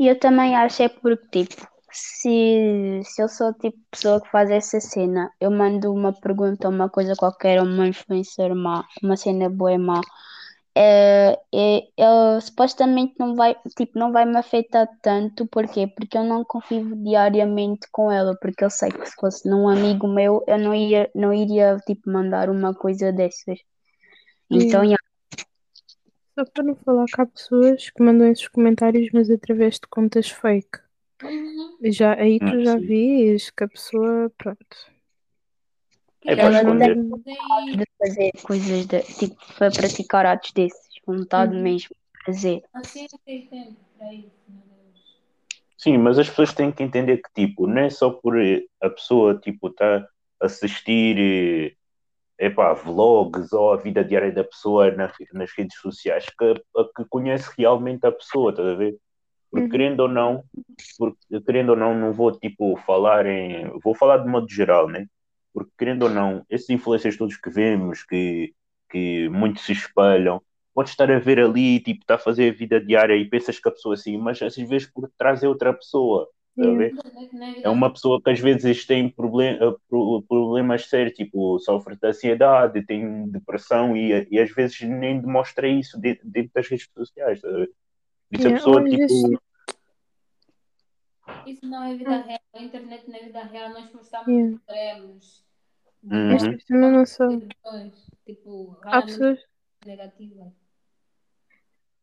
E 0.00 0.08
eu 0.08 0.18
também 0.18 0.56
acho 0.56 0.82
é 0.82 0.88
porque, 0.88 1.44
tipo, 1.44 1.68
se, 1.92 3.02
se 3.04 3.22
eu 3.22 3.28
sou 3.28 3.48
o 3.50 3.52
tipo 3.54 3.76
de 3.76 3.84
pessoa 3.90 4.20
que 4.20 4.30
faz 4.30 4.50
essa 4.50 4.80
cena, 4.80 5.30
eu 5.38 5.50
mando 5.50 5.92
uma 5.92 6.12
pergunta, 6.12 6.68
uma 6.70 6.88
coisa 6.88 7.14
qualquer, 7.16 7.60
uma 7.62 7.86
influencer 7.86 8.54
má, 8.54 8.86
uma 9.02 9.16
cena 9.16 9.50
boa 9.50 9.76
má, 9.78 10.00
é, 10.74 11.38
é, 11.54 11.82
eu, 11.98 12.40
supostamente 12.40 13.14
não 13.18 13.34
vai, 13.36 13.54
tipo, 13.76 13.98
não 13.98 14.10
vai 14.12 14.24
me 14.24 14.38
afetar 14.38 14.88
tanto, 15.02 15.46
porquê? 15.48 15.86
Porque 15.86 16.16
eu 16.16 16.24
não 16.24 16.44
convivo 16.44 16.96
diariamente 16.96 17.86
com 17.92 18.10
ela, 18.10 18.34
porque 18.40 18.64
eu 18.64 18.70
sei 18.70 18.90
que 18.90 19.06
se 19.06 19.14
fosse 19.16 19.48
num 19.50 19.68
amigo 19.68 20.08
meu, 20.08 20.42
eu 20.46 20.58
não 20.58 20.74
ia, 20.74 21.10
não 21.14 21.32
iria, 21.34 21.76
tipo, 21.86 22.10
mandar 22.10 22.48
uma 22.48 22.74
coisa 22.74 23.12
dessas. 23.12 23.58
Então, 24.50 24.82
yeah, 24.84 24.98
só 26.34 26.44
para 26.44 26.64
não 26.64 26.74
falar 26.76 27.04
que 27.06 27.20
há 27.20 27.26
pessoas 27.26 27.90
que 27.90 28.02
mandam 28.02 28.30
esses 28.30 28.48
comentários, 28.48 29.08
mas 29.12 29.30
através 29.30 29.74
de 29.74 29.86
contas 29.88 30.30
fake. 30.30 30.78
Uhum. 31.22 31.76
Já, 31.84 32.14
aí 32.14 32.38
tu 32.38 32.44
Ah, 32.46 32.64
já 32.64 32.78
sim. 32.78 32.86
vês 32.86 33.50
que 33.50 33.64
a 33.64 33.68
pessoa, 33.68 34.30
pronto. 34.36 34.76
É 36.26 36.32
ela 36.32 36.40
para 36.40 36.50
não 36.50 36.58
esconder. 36.58 36.94
tem 36.94 37.08
vontade 37.08 37.76
de 37.76 37.84
fazer 37.98 38.30
coisas, 38.42 38.86
de, 38.86 39.00
tipo, 39.02 39.36
para 39.58 39.70
praticar 39.70 40.26
atos 40.26 40.52
desses, 40.52 40.88
vontade 41.06 41.54
Uhum. 41.54 41.62
mesmo, 41.62 41.90
prazer. 42.24 42.62
Meu 42.74 42.82
Deus. 42.82 43.10
Sim, 45.76 45.96
mas 45.98 46.18
as 46.18 46.28
pessoas 46.28 46.52
têm 46.52 46.70
que 46.70 46.82
entender 46.82 47.18
que, 47.18 47.46
tipo, 47.46 47.66
não 47.66 47.78
é 47.80 47.88
só 47.90 48.10
por 48.10 48.36
a 48.82 48.90
pessoa, 48.90 49.38
tipo, 49.38 49.70
tá, 49.70 50.06
assistir 50.38 51.74
epá, 52.40 52.72
vlogs 52.74 53.52
ou 53.52 53.72
a 53.74 53.76
vida 53.76 54.04
diária 54.04 54.32
da 54.32 54.44
pessoa 54.44 54.90
na, 54.92 55.12
nas 55.34 55.52
redes 55.56 55.78
sociais 55.80 56.26
que, 56.26 56.54
que 56.96 57.04
conhece 57.08 57.50
realmente 57.58 58.06
a 58.06 58.12
pessoa, 58.12 58.50
estás 58.50 58.68
a 58.68 58.74
ver? 58.74 58.96
Porque 59.50 59.66
Uhum. 59.66 59.70
querendo 59.70 60.00
ou 60.00 60.08
não, 60.08 60.44
porque, 60.98 61.40
querendo 61.42 61.70
ou 61.70 61.76
não, 61.76 61.94
não 61.94 62.12
vou 62.12 62.32
tipo 62.32 62.76
falar 62.86 63.26
em. 63.26 63.68
Vou 63.82 63.94
falar 63.94 64.18
de 64.18 64.28
modo 64.28 64.48
geral, 64.50 64.88
né? 64.88 65.06
Porque 65.52 65.72
querendo 65.78 66.04
ou 66.04 66.10
não, 66.10 66.44
esses 66.50 66.70
influencers 66.70 67.16
todos 67.16 67.36
que 67.36 67.50
vemos, 67.50 68.04
que, 68.04 68.54
que 68.90 69.28
muitos 69.30 69.64
se 69.64 69.72
espelham, 69.72 70.42
pode 70.74 70.90
estar 70.90 71.10
a 71.10 71.18
ver 71.18 71.40
ali, 71.40 71.80
tipo, 71.80 72.00
está 72.02 72.14
a 72.16 72.18
fazer 72.18 72.50
a 72.50 72.56
vida 72.56 72.80
diária 72.80 73.16
e 73.16 73.28
pensas 73.28 73.58
que 73.58 73.68
a 73.68 73.72
pessoa 73.72 73.94
assim, 73.94 74.16
mas 74.18 74.40
às 74.42 74.56
vezes 74.56 74.86
por 74.90 75.10
trás 75.18 75.42
é 75.42 75.48
outra 75.48 75.72
pessoa. 75.74 76.28
Tá? 76.56 76.62
É 77.62 77.68
uma 77.68 77.92
pessoa 77.92 78.20
que 78.22 78.30
às 78.30 78.40
vezes 78.40 78.86
tem 78.86 79.08
problem, 79.10 79.56
eh, 79.60 79.76
pro- 79.88 80.22
problemas 80.28 80.88
sérios, 80.88 81.14
tipo, 81.16 81.58
sofre 81.60 81.96
de 81.96 82.06
ansiedade, 82.08 82.84
tem 82.86 83.28
depressão 83.30 83.96
e, 83.96 84.26
e 84.30 84.38
às 84.40 84.50
vezes 84.50 84.80
nem 84.82 85.20
demonstra 85.20 85.68
isso 85.68 86.00
de- 86.00 86.20
dentro 86.24 86.52
das 86.54 86.68
redes 86.68 86.88
sociais. 86.96 87.40
tá? 87.40 87.48
Isso 88.32 88.50
pessoa, 88.52 88.82
tipo, 88.84 89.04
Isso 91.46 91.66
não 91.66 91.84
é 91.84 91.94
vida 91.94 92.16
real. 92.16 92.40
A 92.54 92.62
internet 92.62 93.02
não 93.08 93.16
é 93.16 93.20
vida 93.24 93.42
real. 93.44 93.70
Nós 93.70 93.86
postamos 93.86 94.26
Yeah. 94.26 94.56
extremos. 94.56 95.44
Uhum. 96.02 96.28
mas 96.28 96.42
tipo, 96.42 96.64
também 96.66 96.90
não 96.92 97.06
só. 97.06 97.30
Situações, 97.30 97.92
Tipo, 98.26 98.76
Há 98.90 99.02
pessoas, 99.02 99.38
negativas. 99.84 100.52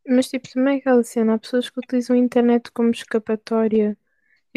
mas 0.08 0.30
tipo, 0.30 0.48
também 0.50 0.76
é 0.76 0.80
aquela 0.80 1.04
cena, 1.04 1.34
há 1.34 1.38
pessoas 1.40 1.70
que 1.70 1.80
utilizam 1.80 2.16
a 2.16 2.20
internet 2.20 2.72
como 2.72 2.92
escapatória. 2.92 3.98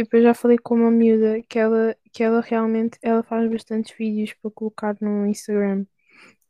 Tipo, 0.01 0.17
eu 0.17 0.23
já 0.23 0.33
falei 0.33 0.57
com 0.57 0.77
uma 0.77 0.91
miúda 0.91 1.43
que 1.47 1.59
ela, 1.59 1.95
que 2.11 2.23
ela 2.23 2.41
realmente 2.41 2.99
ela 3.03 3.23
faz 3.23 3.51
bastantes 3.51 3.95
vídeos 3.95 4.33
para 4.41 4.51
colocar 4.51 4.97
no 4.99 5.27
Instagram. 5.27 5.85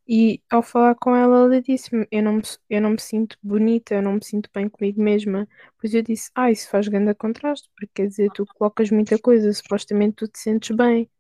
E 0.09 0.41
ao 0.49 0.63
falar 0.63 0.95
com 0.95 1.17
ela, 1.17 1.39
ela 1.47 1.61
disse-me: 1.61 2.07
eu 2.13 2.23
não 2.23 2.35
me, 2.35 2.43
eu 2.71 2.81
não 2.81 2.91
me 2.91 3.01
sinto 3.01 3.37
bonita, 3.43 3.97
eu 3.97 4.03
não 4.03 4.15
me 4.15 4.25
sinto 4.25 4.49
bem 4.55 4.69
comigo 4.69 5.03
mesma. 5.03 5.49
Pois 5.81 5.93
eu 5.95 6.01
disse: 6.03 6.31
Ah, 6.33 6.53
isso 6.53 6.71
faz 6.71 6.87
grande 6.87 7.13
contraste, 7.15 7.69
porque 7.75 7.91
quer 7.93 8.09
dizer, 8.09 8.31
tu 8.33 8.47
colocas 8.55 8.89
muita 8.93 9.19
coisa, 9.19 9.53
supostamente 9.53 10.15
tu 10.17 10.29
te 10.29 10.39
sentes 10.39 10.77
bem. 10.77 11.11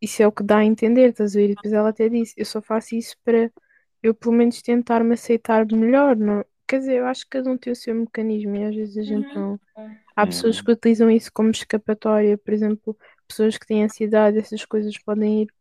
Isso 0.00 0.22
é 0.22 0.26
o 0.26 0.32
que 0.32 0.42
dá 0.42 0.58
a 0.58 0.64
entender, 0.64 1.10
estás 1.10 1.36
a 1.36 1.38
ver? 1.38 1.50
E 1.50 1.54
depois 1.54 1.72
ela 1.72 1.90
até 1.90 2.08
disse: 2.08 2.34
Eu 2.36 2.46
só 2.46 2.60
faço 2.60 2.96
isso 2.96 3.16
para 3.24 3.52
eu, 4.02 4.12
pelo 4.14 4.34
menos, 4.34 4.60
tentar-me 4.62 5.14
aceitar 5.14 5.66
melhor. 5.66 6.16
Não? 6.16 6.44
Quer 6.70 6.78
dizer, 6.78 6.98
eu 6.98 7.06
acho 7.06 7.24
que 7.24 7.30
cada 7.30 7.50
um 7.50 7.58
tem 7.58 7.72
o 7.72 7.76
seu 7.76 7.92
mecanismo 7.92 8.54
e 8.54 8.62
às 8.62 8.76
vezes 8.76 8.96
a 8.96 9.02
gente 9.02 9.36
Uhum. 9.36 9.58
não. 9.76 9.90
Há 10.14 10.24
pessoas 10.24 10.60
que 10.60 10.70
utilizam 10.70 11.10
isso 11.10 11.28
como 11.32 11.50
escapatória, 11.50 12.38
por 12.38 12.54
exemplo, 12.54 12.96
pessoas 13.26 13.58
que 13.58 13.66
têm 13.66 13.82
ansiedade, 13.82 14.38
essas 14.38 14.64
coisas 14.64 14.96
podem 14.98 15.42
ir 15.42 15.52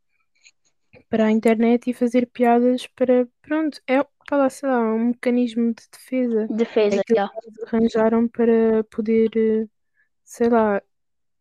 para 1.09 1.25
a 1.25 1.31
internet 1.31 1.89
e 1.89 1.95
fazer 1.95 2.27
piadas 2.27 2.85
para, 2.85 3.27
pronto, 3.41 3.81
é, 3.87 4.03
pá 4.03 4.37
lá, 4.37 4.51
sei 4.51 4.69
lá, 4.69 4.79
um 4.79 5.07
mecanismo 5.07 5.73
de 5.73 5.83
defesa. 5.91 6.43
É 6.43 6.53
Defesa, 6.53 7.01
já. 7.09 7.27
que 7.29 7.47
eles 7.47 7.63
arranjaram 7.63 8.27
para 8.27 8.83
poder, 8.91 9.67
sei 10.23 10.47
lá, 10.47 10.79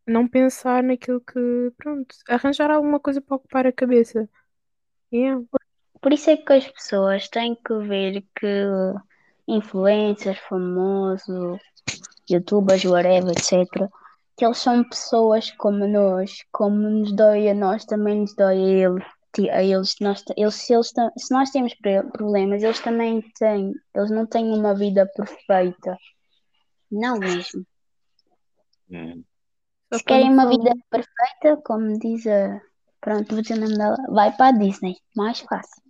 não 0.07 0.27
pensar 0.27 0.83
naquilo 0.83 1.21
que, 1.21 1.73
pronto, 1.77 2.17
arranjar 2.27 2.71
alguma 2.71 2.99
coisa 2.99 3.21
para 3.21 3.37
ocupar 3.37 3.67
a 3.67 3.73
cabeça. 3.73 4.27
Yeah. 5.13 5.45
Por 6.01 6.15
isso 6.15 6.31
é 6.31 6.39
que 6.39 6.55
as 6.55 6.67
pessoas 6.67 7.29
têm 7.29 7.55
que 7.55 7.75
ver 7.81 8.25
que 8.35 8.47
influencers, 9.49 10.39
famosos, 10.49 11.59
youtubers, 12.31 12.85
whatever, 12.85 13.33
etc., 13.33 13.89
que 14.37 14.45
eles 14.45 14.59
são 14.59 14.85
pessoas 14.89 15.51
como 15.53 15.87
nós, 15.89 16.45
como 16.53 16.77
nos 16.77 17.13
dói 17.13 17.49
a 17.49 17.55
nós, 17.55 17.85
também 17.85 18.21
nos 18.21 18.35
dói 18.37 18.57
a 18.57 18.69
eles. 18.87 19.05
ti- 19.33 19.51
A 19.51 19.63
eles, 19.65 19.97
nós, 20.01 20.23
eles, 20.37 20.55
se, 20.55 20.73
eles, 20.75 20.93
se 21.17 21.35
nós 21.35 21.51
temos 21.51 21.75
problemas, 22.13 22.63
eles 22.63 22.79
também 22.81 23.21
têm. 23.39 23.73
Eles 23.95 24.11
não 24.11 24.27
têm 24.27 24.47
uma 24.53 24.75
vida 24.75 25.07
perfeita. 25.17 25.97
Não 26.91 27.19
mesmo. 27.19 27.67
Uhum. 28.91 29.25
Só 29.93 29.99
Se 29.99 30.05
querem 30.05 30.33
uma 30.33 30.49
vida 30.49 30.73
perfeita, 30.91 31.61
como 31.65 31.99
diz 31.99 32.27
a. 32.27 32.61
Pronto, 33.01 33.33
vou 33.35 33.43
dizer 33.43 33.55
o 33.55 33.61
nome 33.61 33.77
dela. 33.77 33.97
Vai 34.09 34.35
para 34.37 34.49
a 34.49 34.59
Disney. 34.59 34.97
Mais 35.17 35.41
fácil. 35.41 35.83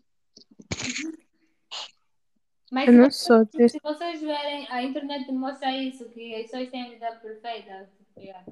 Mas 2.70 2.88
Eu 2.88 2.94
se 2.94 2.98
não 2.98 3.10
só 3.10 3.38
vocês, 3.38 3.50
dizer, 3.50 3.68
se 3.70 3.80
vocês 3.82 4.20
verem, 4.20 4.66
a 4.70 4.82
internet 4.82 5.32
mostra 5.32 5.74
isso, 5.76 6.08
que 6.10 6.34
as 6.34 6.42
pessoas 6.42 6.70
têm 6.70 6.82
a 6.82 6.90
vida 6.90 7.12
perfeita. 7.16 7.90
Yeah. 8.16 8.44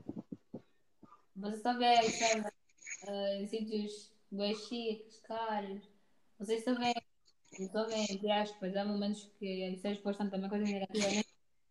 Você 1.37 1.57
só 1.59 1.77
vê 1.77 2.03
sabe, 2.11 2.47
ah, 3.09 3.35
em 3.37 3.47
sítios 3.47 4.11
bem 4.31 4.55
chiques, 4.55 5.21
caros. 5.21 5.89
Vocês 6.39 6.65
só 6.65 6.75
veem, 6.75 6.95
só 7.71 7.85
veem, 7.85 8.07
entre 8.11 8.31
aspas, 8.31 8.77
há 8.77 8.85
momentos 8.85 9.31
que 9.39 9.65
as 9.65 9.75
pessoas 9.75 9.99
postam 9.99 10.31
também 10.31 10.49
coisas 10.49 10.71
negativas, 10.71 11.17
né? 11.17 11.23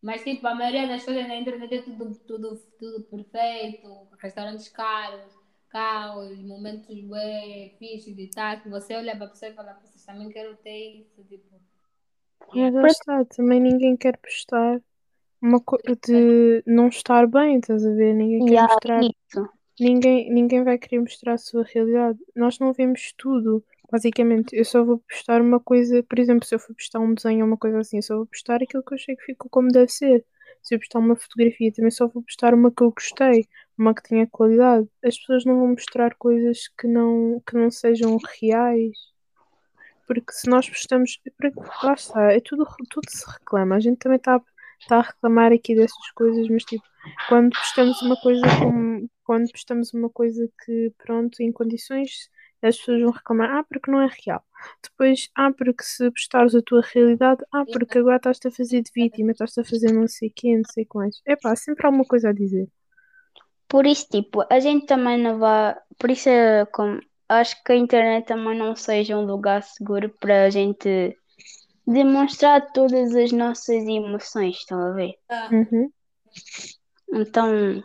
Mas 0.01 0.23
tipo, 0.23 0.45
a 0.45 0.53
maioria 0.53 0.87
das 0.87 1.03
coisas 1.03 1.27
na 1.27 1.35
internet 1.35 1.73
é 1.73 1.81
tudo, 1.81 2.13
tudo, 2.27 2.57
tudo 2.77 3.03
perfeito, 3.05 4.07
restaurantes 4.19 4.69
caros, 4.69 5.33
carros, 5.69 6.37
momentos 6.39 6.87
bem 6.87 7.75
fixos 7.79 8.17
e 8.17 8.27
tal, 8.27 8.61
que 8.61 8.69
você 8.69 8.95
olha 8.95 9.15
para 9.15 9.25
a 9.25 9.29
pessoa 9.29 9.51
e 9.51 9.55
fala, 9.55 9.79
vocês 9.81 10.05
também 10.05 10.29
quero 10.29 10.55
ter 10.57 10.99
isso, 10.99 11.23
tipo. 11.23 11.55
Mas 12.53 12.73
lá 12.73 12.85
está, 12.87 13.25
também 13.25 13.59
ninguém 13.59 13.97
quer 13.97 14.17
postar 14.17 14.81
uma 15.41 15.61
co- 15.61 15.79
de 16.07 16.63
não 16.67 16.87
estar 16.89 17.27
bem, 17.27 17.59
estás 17.59 17.85
a 17.85 17.91
ver? 17.93 18.13
Ninguém 18.13 18.43
quer 18.43 18.59
há 18.59 18.63
mostrar 18.63 19.03
isso. 19.03 19.49
Ninguém, 19.79 20.31
ninguém 20.33 20.63
vai 20.63 20.77
querer 20.77 21.01
mostrar 21.01 21.33
a 21.33 21.37
sua 21.37 21.63
realidade. 21.63 22.19
Nós 22.35 22.59
não 22.59 22.73
vemos 22.73 23.13
tudo. 23.17 23.63
Basicamente, 23.91 24.55
eu 24.55 24.65
só 24.65 24.83
vou 24.83 24.99
postar 24.99 25.41
uma 25.41 25.59
coisa, 25.59 26.03
por 26.03 26.19
exemplo, 26.19 26.45
se 26.45 26.55
eu 26.55 26.59
for 26.59 26.75
postar 26.75 26.99
um 26.99 27.13
desenho 27.13 27.41
ou 27.41 27.47
uma 27.47 27.57
coisa 27.57 27.79
assim, 27.79 27.97
eu 27.97 28.03
só 28.03 28.17
vou 28.17 28.25
postar 28.27 28.61
aquilo 28.63 28.83
que 28.83 28.93
eu 28.93 28.95
achei 28.97 29.15
que 29.15 29.23
ficou 29.25 29.49
como 29.49 29.69
deve 29.69 29.91
ser. 29.91 30.25
Se 30.63 30.75
eu 30.75 30.79
postar 30.79 30.99
uma 30.99 31.15
fotografia, 31.15 31.71
também 31.73 31.91
só 31.91 32.07
vou 32.07 32.23
postar 32.23 32.53
uma 32.53 32.71
que 32.71 32.83
eu 32.83 32.91
gostei, 32.91 33.47
uma 33.77 33.93
que 33.93 34.03
tenha 34.03 34.27
qualidade. 34.27 34.87
As 35.03 35.17
pessoas 35.17 35.45
não 35.45 35.59
vão 35.59 35.67
mostrar 35.69 36.15
coisas 36.15 36.67
que 36.79 36.87
não, 36.87 37.41
que 37.47 37.55
não 37.55 37.69
sejam 37.71 38.17
reais. 38.41 39.14
Porque 40.07 40.31
se 40.31 40.49
nós 40.49 40.69
postamos. 40.69 41.19
Lá 41.83 41.93
está, 41.93 42.31
é 42.31 42.39
tudo, 42.39 42.65
tudo 42.89 43.09
se 43.09 43.29
reclama. 43.29 43.75
A 43.75 43.79
gente 43.79 43.97
também 43.97 44.17
está 44.17 44.39
tá 44.87 44.97
a 44.97 45.01
reclamar 45.01 45.51
aqui 45.51 45.75
dessas 45.75 46.11
coisas, 46.11 46.47
mas 46.49 46.63
tipo, 46.63 46.83
quando 47.27 47.51
postamos 47.51 48.01
uma 48.01 48.15
coisa 48.17 48.41
como. 48.59 49.09
Quando 49.23 49.49
postamos 49.51 49.91
uma 49.91 50.09
coisa 50.09 50.47
que, 50.63 50.93
pronto, 50.99 51.41
em 51.41 51.51
condições, 51.51 52.29
as 52.61 52.77
pessoas 52.77 53.01
vão 53.01 53.11
reclamar, 53.11 53.57
ah, 53.57 53.63
porque 53.63 53.89
não 53.91 54.01
é 54.01 54.09
real. 54.25 54.43
Depois, 54.83 55.29
ah, 55.35 55.51
porque 55.51 55.83
se 55.83 56.09
postares 56.11 56.55
a 56.55 56.61
tua 56.61 56.81
realidade, 56.81 57.43
ah, 57.51 57.65
porque 57.65 57.97
agora 57.97 58.17
estás-te 58.17 58.47
a 58.47 58.51
fazer 58.51 58.81
de 58.81 58.91
vítima, 58.93 59.31
estás-te 59.31 59.61
a 59.61 59.65
fazer 59.65 59.91
não 59.91 60.07
sei 60.07 60.29
quê, 60.29 60.55
não 60.55 60.63
sei 60.71 60.85
quais. 60.85 61.21
É 61.25 61.35
pá, 61.35 61.55
sempre 61.55 61.85
há 61.85 61.87
alguma 61.87 62.05
coisa 62.05 62.29
a 62.29 62.33
dizer. 62.33 62.67
Por 63.67 63.85
isso, 63.85 64.07
tipo, 64.09 64.43
a 64.49 64.59
gente 64.59 64.85
também 64.85 65.21
não 65.21 65.39
vai. 65.39 65.75
Por 65.97 66.11
isso, 66.11 66.29
é 66.29 66.65
como. 66.67 66.99
Acho 67.27 67.63
que 67.63 67.71
a 67.71 67.75
internet 67.75 68.27
também 68.27 68.57
não 68.57 68.75
seja 68.75 69.17
um 69.17 69.25
lugar 69.25 69.63
seguro 69.63 70.09
para 70.19 70.45
a 70.45 70.49
gente 70.49 71.17
demonstrar 71.87 72.71
todas 72.71 73.15
as 73.15 73.31
nossas 73.31 73.83
emoções, 73.85 74.57
estão 74.57 74.79
a 74.79 74.91
ver? 74.91 75.15
Ah, 75.29 75.49
Uhum. 75.51 75.89
Então, 77.13 77.83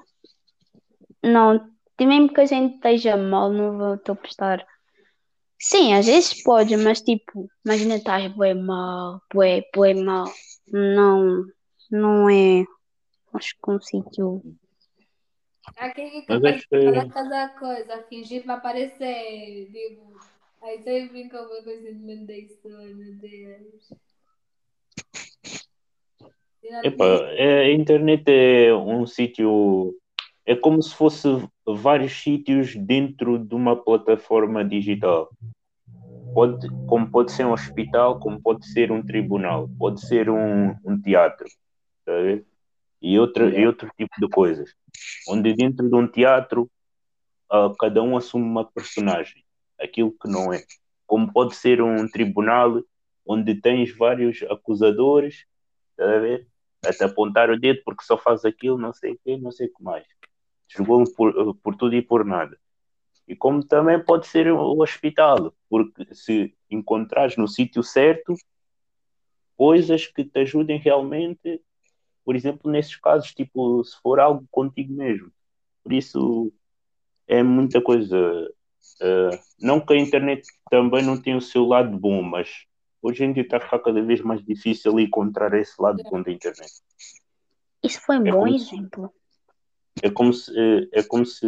não. 1.22 1.70
Mesmo 2.00 2.32
que 2.32 2.40
a 2.40 2.46
gente 2.46 2.76
esteja 2.76 3.16
mal, 3.16 3.52
não 3.52 3.76
vou 3.76 3.92
a 3.92 4.14
postar. 4.16 4.66
Sim, 5.58 5.92
às 5.92 6.06
vezes 6.06 6.42
pode, 6.42 6.74
mas 6.78 7.02
tipo, 7.02 7.50
imagina 7.64 7.96
estás 7.96 8.32
bué 8.32 8.54
mal, 8.54 9.20
bué, 9.32 9.62
bué 9.74 9.92
mal. 9.92 10.24
Não, 10.72 11.44
não 11.90 12.30
é. 12.30 12.64
Acho 13.34 13.54
que 13.62 13.70
um 13.70 13.78
sítio. 13.78 14.42
Quem 15.94 16.18
é 16.18 16.24
Mas 16.28 16.40
de 16.40 16.68
que. 16.68 17.08
cada 17.12 17.48
coisa, 17.50 18.02
fingir 18.08 18.44
para 18.44 18.54
aparecer. 18.54 19.68
Digo, 19.70 20.18
aí 20.62 20.82
você 20.82 21.06
brinca 21.08 21.38
com 21.44 21.54
o 21.54 21.62
sentimento 21.62 22.26
da 22.26 22.34
história, 22.34 22.94
meu 22.94 23.14
Deus. 23.18 23.90
Epá, 26.82 27.04
é, 27.32 27.60
a 27.60 27.72
internet 27.72 28.24
é 28.28 28.74
um 28.74 29.06
sítio. 29.06 29.94
É 30.46 30.56
como 30.56 30.82
se 30.82 30.94
fosse 30.94 31.28
vários 31.66 32.12
sítios 32.12 32.74
dentro 32.74 33.38
de 33.38 33.54
uma 33.54 33.76
plataforma 33.76 34.64
digital. 34.64 35.30
Pode, 36.34 36.68
como 36.86 37.10
pode 37.10 37.32
ser 37.32 37.44
um 37.44 37.52
hospital, 37.52 38.18
como 38.18 38.40
pode 38.40 38.66
ser 38.66 38.90
um 38.90 39.02
tribunal, 39.02 39.68
pode 39.78 40.00
ser 40.06 40.30
um, 40.30 40.74
um 40.84 41.00
teatro, 41.00 41.46
tá 42.04 42.12
ver? 42.12 42.46
E, 43.00 43.18
outro, 43.18 43.48
e 43.48 43.66
outro 43.66 43.90
tipo 43.96 44.12
de 44.18 44.28
coisas. 44.28 44.74
Onde 45.28 45.54
dentro 45.54 45.88
de 45.88 45.94
um 45.94 46.06
teatro 46.06 46.70
ah, 47.50 47.72
cada 47.78 48.00
um 48.00 48.16
assume 48.16 48.44
uma 48.44 48.64
personagem, 48.64 49.44
aquilo 49.78 50.12
que 50.12 50.28
não 50.28 50.52
é. 50.52 50.62
Como 51.04 51.32
pode 51.32 51.56
ser 51.56 51.82
um 51.82 52.08
tribunal 52.08 52.80
onde 53.26 53.56
tens 53.56 53.96
vários 53.96 54.42
acusadores, 54.44 55.44
tá 55.96 56.04
a 56.04 56.18
ver? 56.20 56.46
A 56.86 56.92
te 56.92 57.02
apontar 57.02 57.50
o 57.50 57.58
dedo 57.58 57.82
porque 57.84 58.04
só 58.04 58.16
faz 58.16 58.44
aquilo, 58.44 58.78
não 58.78 58.92
sei 58.92 59.12
o 59.12 59.20
quê, 59.24 59.36
não 59.36 59.50
sei 59.50 59.66
o 59.66 59.74
que 59.74 59.82
mais. 59.82 60.06
Jogou 60.68 61.02
por, 61.14 61.56
por 61.56 61.74
tudo 61.74 61.96
e 61.96 62.02
por 62.02 62.24
nada. 62.24 62.56
E 63.26 63.34
como 63.34 63.64
também 63.64 64.02
pode 64.02 64.28
ser 64.28 64.50
o 64.52 64.80
hospital, 64.80 65.52
porque 65.68 66.14
se 66.14 66.54
encontrares 66.70 67.36
no 67.36 67.48
sítio 67.48 67.82
certo 67.82 68.34
coisas 69.56 70.06
que 70.06 70.24
te 70.24 70.40
ajudem 70.40 70.78
realmente, 70.78 71.60
por 72.24 72.36
exemplo, 72.36 72.70
nesses 72.70 72.96
casos, 72.96 73.32
tipo, 73.34 73.82
se 73.84 73.96
for 74.00 74.20
algo 74.20 74.46
contigo 74.50 74.92
mesmo. 74.92 75.30
Por 75.82 75.92
isso 75.92 76.52
é 77.26 77.42
muita 77.42 77.80
coisa. 77.80 78.16
Uh, 79.00 79.38
não 79.60 79.80
que 79.80 79.94
a 79.94 79.98
internet 79.98 80.46
também 80.70 81.02
não 81.02 81.20
tenha 81.20 81.36
o 81.36 81.42
seu 81.42 81.64
lado 81.64 81.96
bom, 81.98 82.22
mas 82.22 82.66
hoje 83.02 83.24
em 83.24 83.32
dia 83.32 83.42
está 83.42 83.56
a 83.56 83.60
ficar 83.60 83.78
cada 83.78 84.02
vez 84.02 84.20
mais 84.20 84.44
difícil 84.44 84.98
encontrar 85.00 85.54
esse 85.54 85.80
lado 85.80 86.02
bom 86.10 86.22
da 86.22 86.30
internet. 86.30 86.72
Isso 87.82 88.00
foi 88.02 88.18
um 88.18 88.26
é 88.26 88.30
bom 88.30 88.46
exemplo. 88.46 89.12
Se, 89.98 90.06
é, 90.06 90.10
como 90.10 90.32
se, 90.32 90.52
é, 90.58 91.00
é 91.00 91.02
como 91.02 91.24
se 91.24 91.46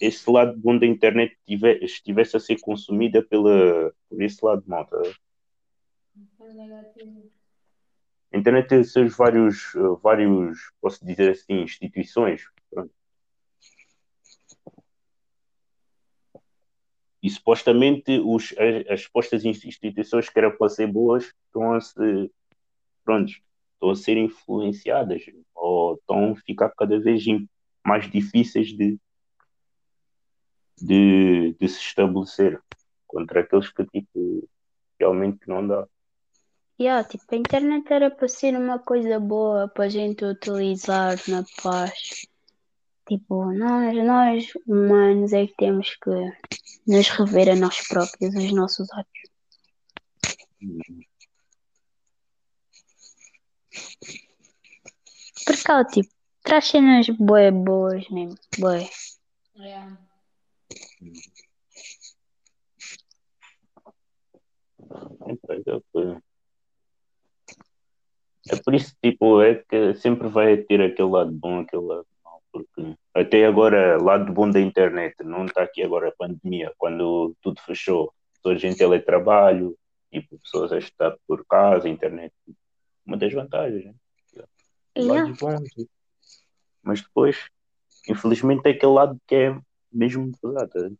esse 0.00 0.30
lado 0.30 0.58
bom 0.58 0.78
da 0.78 0.86
internet 0.86 1.36
tive, 1.46 1.78
estivesse 1.84 2.36
a 2.36 2.40
ser 2.40 2.58
consumida 2.60 3.22
pela, 3.22 3.92
por 4.08 4.22
esse 4.22 4.44
lado 4.44 4.64
mal. 4.66 4.86
Tá? 4.86 4.98
A 8.32 8.38
internet 8.38 8.68
tem 8.68 8.82
seus 8.82 9.14
vários, 9.14 9.72
vários, 10.02 10.72
posso 10.80 11.04
dizer 11.04 11.32
assim, 11.32 11.62
instituições. 11.62 12.42
Pronto. 12.70 12.92
E 17.22 17.30
supostamente 17.30 18.18
os, 18.24 18.54
as, 18.88 19.08
as 19.32 19.44
instituições 19.44 20.28
que 20.28 20.38
eram 20.38 20.56
para 20.56 20.68
ser 20.68 20.86
boas 20.86 21.32
estão 21.46 21.74
a 21.74 21.78
pronto, 23.04 23.30
estão 23.74 23.90
a 23.90 23.94
ser 23.94 24.16
influenciadas 24.16 25.24
ou 25.54 25.94
estão 25.94 26.32
a 26.32 26.36
ficar 26.36 26.70
cada 26.70 26.98
vez 26.98 27.22
mais 27.86 28.10
difíceis 28.10 28.68
de, 28.68 28.98
de, 30.80 31.52
de 31.52 31.68
se 31.68 31.78
estabelecer 31.78 32.60
contra 33.06 33.40
aqueles 33.40 33.70
que 33.70 33.84
tipo, 33.86 34.48
realmente 34.98 35.46
não 35.46 35.66
dá. 35.66 35.86
Yeah, 36.82 37.04
tipo, 37.04 37.24
a 37.32 37.36
internet 37.36 37.92
era 37.92 38.10
para 38.10 38.26
ser 38.26 38.56
uma 38.56 38.76
coisa 38.80 39.20
boa 39.20 39.68
para 39.68 39.84
a 39.84 39.88
gente 39.88 40.24
utilizar 40.24 41.16
na 41.28 41.44
paz. 41.62 42.26
Tipo, 43.06 43.52
nós, 43.52 43.94
nós 44.04 44.52
humanos 44.66 45.32
é 45.32 45.46
que 45.46 45.54
temos 45.56 45.94
que 45.94 46.10
nos 46.84 47.08
rever 47.10 47.50
a 47.50 47.54
nós 47.54 47.86
próprios, 47.86 48.34
os 48.34 48.52
nossos 48.52 48.88
atos. 48.90 49.22
Porque 55.46 55.70
ela, 55.70 55.84
tipo, 55.84 56.12
traz 56.42 56.66
cenas 56.66 57.06
boas, 57.10 57.54
boas 57.54 58.10
mesmo, 58.10 58.36
boas. 58.58 59.20
Yeah. 59.54 59.98
É 68.50 68.56
por 68.56 68.74
isso, 68.74 68.94
tipo, 69.02 69.40
é 69.40 69.54
que 69.54 69.94
sempre 69.94 70.28
vai 70.28 70.56
ter 70.56 70.80
aquele 70.82 71.08
lado 71.08 71.30
bom, 71.30 71.60
aquele 71.60 71.82
lado 71.82 72.06
mau, 72.24 72.42
porque 72.50 72.96
até 73.14 73.46
agora, 73.46 74.02
lado 74.02 74.32
bom 74.32 74.50
da 74.50 74.60
internet, 74.60 75.14
não 75.22 75.46
está 75.46 75.62
aqui 75.62 75.82
agora 75.82 76.08
a 76.08 76.12
pandemia, 76.12 76.72
quando 76.76 77.36
tudo 77.40 77.60
fechou, 77.60 78.12
pessoas 78.34 78.64
em 78.64 78.74
teletrabalho, 78.74 79.78
tipo, 80.10 80.38
pessoas 80.38 80.72
a 80.72 80.78
estar 80.78 81.16
por 81.26 81.44
casa, 81.46 81.88
internet, 81.88 82.34
uma 83.06 83.16
das 83.16 83.32
vantagens, 83.32 83.84
né? 83.84 83.94
Yeah. 84.96 85.14
Lados 85.14 85.38
bons. 85.38 85.70
Mas 86.82 87.00
depois, 87.00 87.48
infelizmente, 88.08 88.66
é 88.66 88.70
aquele 88.70 88.92
lado 88.92 89.20
que 89.26 89.34
é 89.36 89.60
mesmo 89.92 90.32
pesado. 90.40 90.90
né? 90.90 90.96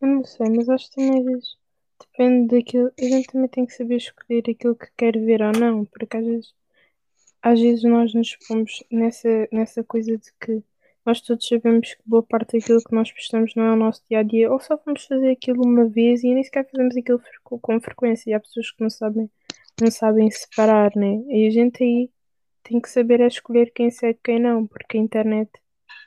Eu 0.00 0.08
não 0.08 0.24
sei, 0.24 0.48
mas 0.48 0.68
acho 0.70 0.88
que 0.90 0.96
também 0.96 1.20
às 1.20 1.24
vezes 1.26 1.59
depende 2.00 2.56
daquilo. 2.56 2.92
A 2.98 3.04
gente 3.04 3.26
também 3.28 3.48
tem 3.48 3.66
que 3.66 3.74
saber 3.74 3.96
escolher 3.96 4.44
aquilo 4.50 4.76
que 4.76 4.88
quer 4.96 5.18
ver 5.18 5.42
ou 5.42 5.52
não, 5.52 5.84
porque 5.84 6.16
às 6.16 6.24
vezes, 6.26 6.54
às 7.42 7.60
vezes 7.60 7.84
nós 7.84 8.14
nos 8.14 8.36
pomos 8.48 8.82
nessa, 8.90 9.48
nessa 9.52 9.84
coisa 9.84 10.16
de 10.16 10.32
que 10.40 10.62
nós 11.04 11.20
todos 11.20 11.46
sabemos 11.46 11.94
que 11.94 12.02
boa 12.06 12.22
parte 12.22 12.58
daquilo 12.58 12.82
que 12.82 12.94
nós 12.94 13.10
prestamos 13.10 13.54
não 13.54 13.64
é 13.64 13.72
o 13.72 13.76
nosso 13.76 14.02
dia 14.08 14.20
a 14.20 14.22
dia, 14.22 14.52
ou 14.52 14.60
só 14.60 14.78
vamos 14.84 15.04
fazer 15.04 15.30
aquilo 15.30 15.64
uma 15.64 15.88
vez 15.88 16.22
e 16.22 16.34
nem 16.34 16.44
sequer 16.44 16.68
fazemos 16.70 16.96
aquilo 16.96 17.20
com 17.44 17.80
frequência. 17.80 18.30
E 18.30 18.34
há 18.34 18.40
pessoas 18.40 18.70
que 18.70 18.82
não 18.82 18.90
sabem, 18.90 19.30
não 19.80 19.90
sabem 19.90 20.30
separar, 20.30 20.92
né? 20.96 21.22
E 21.28 21.46
a 21.46 21.50
gente 21.50 21.82
aí 21.82 22.10
tem 22.62 22.80
que 22.80 22.88
saber 22.90 23.20
é 23.20 23.26
escolher 23.26 23.72
quem 23.72 23.90
segue 23.90 24.18
e 24.18 24.22
quem 24.22 24.38
não, 24.40 24.66
porque 24.66 24.98
a 24.98 25.00
internet 25.00 25.50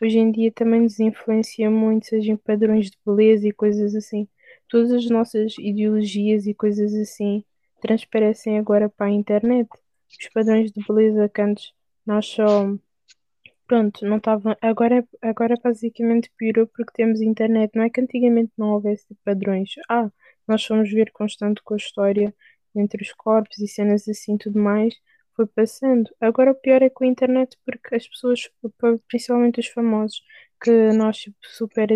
hoje 0.02 0.18
em 0.20 0.32
dia 0.32 0.52
também 0.52 0.82
nos 0.82 1.00
influencia 1.00 1.70
muito, 1.70 2.08
seja 2.08 2.32
em 2.32 2.38
padrões 2.38 2.92
de 2.92 2.98
beleza 3.06 3.48
e 3.48 3.52
coisas 3.52 3.96
assim. 3.96 4.28
Todas 4.70 4.92
as 4.92 5.10
nossas 5.10 5.56
ideologias 5.58 6.48
e 6.48 6.54
coisas 6.54 6.94
assim 6.94 7.44
transparecem 7.82 8.58
agora 8.58 8.90
para 8.90 9.08
a 9.08 9.12
internet. 9.12 9.70
Os 10.10 10.30
padrões 10.30 10.72
de 10.72 10.84
beleza 10.88 11.30
que 11.30 11.42
antes 11.42 11.74
nós 12.06 12.26
só. 12.28 12.74
Pronto, 13.68 14.06
não 14.06 14.18
estavam. 14.18 14.56
Agora, 14.62 15.08
agora 15.22 15.56
basicamente 15.64 16.32
piorou 16.38 16.68
porque 16.68 16.94
temos 16.94 17.22
internet. 17.22 17.72
Não 17.76 17.84
é 17.84 17.90
que 17.90 18.02
antigamente 18.02 18.52
não 18.58 18.70
houvesse 18.72 19.08
padrões. 19.24 19.72
Ah, 19.90 20.12
nós 20.48 20.66
fomos 20.66 20.90
ver 20.92 21.12
constante 21.12 21.62
com 21.64 21.74
a 21.74 21.78
história 21.78 22.34
entre 22.76 23.04
os 23.04 23.14
corpos 23.14 23.58
e 23.60 23.68
cenas 23.68 24.08
assim 24.08 24.38
tudo 24.38 24.60
mais 24.60 24.94
foi 25.36 25.48
passando. 25.48 26.10
Agora 26.20 26.52
o 26.52 26.56
pior 26.56 26.82
é 26.82 26.90
com 26.90 27.04
a 27.04 27.08
internet 27.08 27.58
porque 27.66 27.96
as 27.96 28.08
pessoas, 28.08 28.50
principalmente 29.08 29.60
os 29.60 29.68
famosos, 29.68 30.22
que 30.62 30.72
nós 30.94 31.26
super 31.42 31.90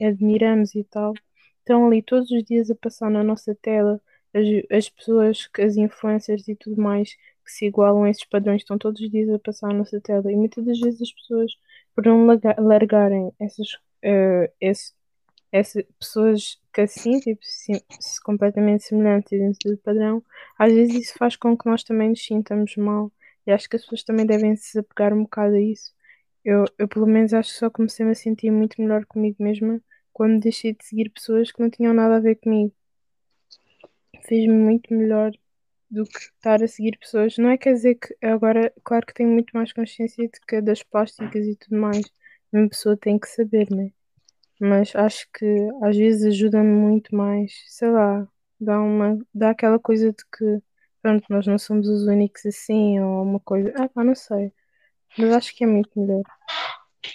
admiramos 0.00 0.74
e 0.74 0.84
tal, 0.84 1.14
estão 1.62 1.86
ali 1.86 2.02
todos 2.02 2.30
os 2.30 2.44
dias 2.44 2.70
a 2.70 2.74
passar 2.74 3.10
na 3.10 3.22
nossa 3.24 3.54
tela. 3.54 4.00
As, 4.34 4.46
as 4.70 4.88
pessoas, 4.88 5.48
as 5.58 5.76
influencers 5.76 6.48
e 6.48 6.56
tudo 6.56 6.80
mais 6.80 7.14
que 7.44 7.50
se 7.52 7.66
igualam 7.66 8.04
a 8.04 8.10
esses 8.10 8.24
padrões 8.24 8.62
estão 8.62 8.78
todos 8.78 9.00
os 9.00 9.10
dias 9.10 9.28
a 9.30 9.38
passar 9.38 9.68
na 9.68 9.74
nossa 9.80 10.00
tela. 10.00 10.30
E 10.32 10.36
muitas 10.36 10.64
das 10.64 10.78
vezes 10.80 11.02
as 11.02 11.12
pessoas, 11.12 11.52
por 11.94 12.04
não 12.06 12.26
larga- 12.26 12.56
largarem 12.58 13.32
essas, 13.40 13.68
eh, 14.02 14.50
esse, 14.60 14.92
essas 15.52 15.84
pessoas 15.98 16.60
que 16.72 16.80
assim, 16.82 17.20
tipo, 17.20 17.40
sim- 17.44 17.80
completamente 18.24 18.84
semelhantes 18.84 19.30
dentro 19.38 19.70
do 19.70 19.78
padrão, 19.78 20.24
às 20.58 20.72
vezes 20.72 20.94
isso 21.08 21.18
faz 21.18 21.36
com 21.36 21.56
que 21.56 21.68
nós 21.68 21.82
também 21.84 22.10
nos 22.10 22.24
sintamos 22.24 22.76
mal. 22.76 23.12
E 23.46 23.52
acho 23.52 23.68
que 23.68 23.76
as 23.76 23.82
pessoas 23.82 24.04
também 24.04 24.26
devem 24.26 24.56
se 24.56 24.78
apegar 24.78 25.12
um 25.12 25.22
bocado 25.24 25.54
a 25.56 25.60
isso. 25.60 25.92
Eu, 26.44 26.64
eu 26.78 26.88
pelo 26.88 27.06
menos 27.06 27.32
acho 27.34 27.52
que 27.52 27.58
só 27.58 27.70
comecei 27.70 28.04
-me 28.06 28.12
a 28.12 28.14
sentir 28.14 28.50
muito 28.50 28.80
melhor 28.80 29.04
comigo 29.06 29.42
mesma 29.42 29.80
quando 30.12 30.40
deixei 30.40 30.74
de 30.74 30.84
seguir 30.84 31.10
pessoas 31.10 31.50
que 31.50 31.60
não 31.60 31.70
tinham 31.70 31.94
nada 31.94 32.16
a 32.16 32.20
ver 32.20 32.36
comigo. 32.36 32.72
Fez-me 34.22 34.54
muito 34.54 34.92
melhor 34.94 35.32
do 35.90 36.04
que 36.04 36.18
estar 36.18 36.62
a 36.62 36.68
seguir 36.68 36.96
pessoas. 36.98 37.36
Não 37.36 37.50
é 37.50 37.58
quer 37.58 37.74
dizer 37.74 37.96
que 37.96 38.16
agora, 38.26 38.72
claro 38.82 39.06
que 39.06 39.14
tenho 39.14 39.30
muito 39.30 39.50
mais 39.52 39.72
consciência 39.72 40.26
de 40.26 40.40
que 40.46 40.60
das 40.60 40.82
plásticas 40.82 41.46
e 41.46 41.56
tudo 41.56 41.78
mais. 41.78 42.02
Uma 42.52 42.68
pessoa 42.68 42.96
tem 42.96 43.18
que 43.18 43.28
saber, 43.28 43.68
né? 43.70 43.90
Mas 44.60 44.94
acho 44.94 45.26
que 45.32 45.46
às 45.82 45.96
vezes 45.96 46.24
ajuda-me 46.24 46.70
muito 46.70 47.14
mais, 47.14 47.52
sei 47.66 47.90
lá, 47.90 48.26
dá 48.60 48.80
uma, 48.80 49.18
dá 49.34 49.50
aquela 49.50 49.78
coisa 49.78 50.12
de 50.12 50.24
que, 50.36 50.62
pronto, 51.02 51.24
nós 51.28 51.46
não 51.46 51.58
somos 51.58 51.88
os 51.88 52.04
únicos 52.06 52.46
assim, 52.46 53.00
ou 53.00 53.22
uma 53.22 53.40
coisa, 53.40 53.72
ah 53.76 53.88
pá, 53.88 54.04
não 54.04 54.14
sei. 54.14 54.52
Mas 55.18 55.32
acho 55.32 55.54
que 55.54 55.64
é 55.64 55.66
muito 55.66 55.90
melhor. 55.98 56.22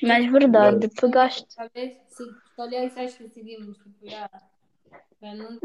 Mas 0.03 0.31
verdade, 0.31 0.89
pegaste. 0.89 1.47
Talvez 1.55 1.97
se 2.09 2.23
escolher 2.57 2.87
isso, 2.87 2.99
acho 2.99 3.17
que 3.17 3.29
seguimos. 3.29 3.77
Tipo, 3.77 4.09
já. 4.09 4.29
Já 5.21 5.35
não 5.35 5.59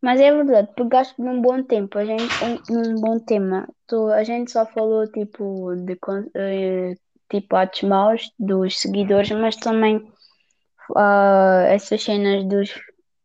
Mas, 0.00 0.20
é 0.20 0.30
verdade, 0.32 0.72
pegaste 0.76 1.20
num 1.20 1.40
bom 1.40 1.62
tempo, 1.62 1.98
a 1.98 2.04
gente, 2.04 2.22
um- 2.44 2.74
num 2.74 3.00
bom 3.00 3.18
tema. 3.18 3.66
Tu, 3.86 4.06
a 4.12 4.22
gente 4.22 4.50
só 4.50 4.64
falou 4.66 5.10
tipo 5.10 5.74
de 5.74 5.98
eh, 6.34 6.94
tipo 7.28 7.56
atos 7.56 7.82
maus 7.82 8.32
dos 8.38 8.78
seguidores, 8.78 9.30
mas 9.32 9.56
também 9.56 10.12
ah, 10.96 11.64
essas 11.68 12.02
cenas 12.02 12.44
dos 12.44 12.70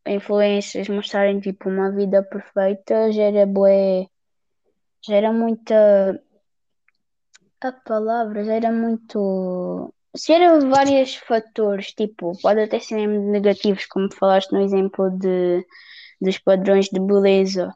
influencers 0.08 0.90
mostrarem 0.90 1.40
tipo 1.40 1.70
uma 1.70 1.92
vida 1.92 2.24
perfeita 2.24 3.12
gera 3.12 3.46
bué, 3.46 4.08
gera 5.06 5.32
muita 5.32 6.20
a 7.62 7.72
palavra, 7.72 8.44
gera 8.44 8.72
muito 8.72 9.94
gera 10.16 10.60
vários 10.60 11.16
fatores, 11.16 11.94
tipo, 11.94 12.34
pode 12.42 12.62
até 12.62 12.80
ser 12.80 13.08
negativos, 13.08 13.86
como 13.86 14.14
falaste 14.14 14.52
no 14.52 14.62
exemplo 14.62 15.10
de 15.12 15.66
dos 16.22 16.38
padrões 16.38 16.88
de 16.88 17.00
beleza. 17.00 17.76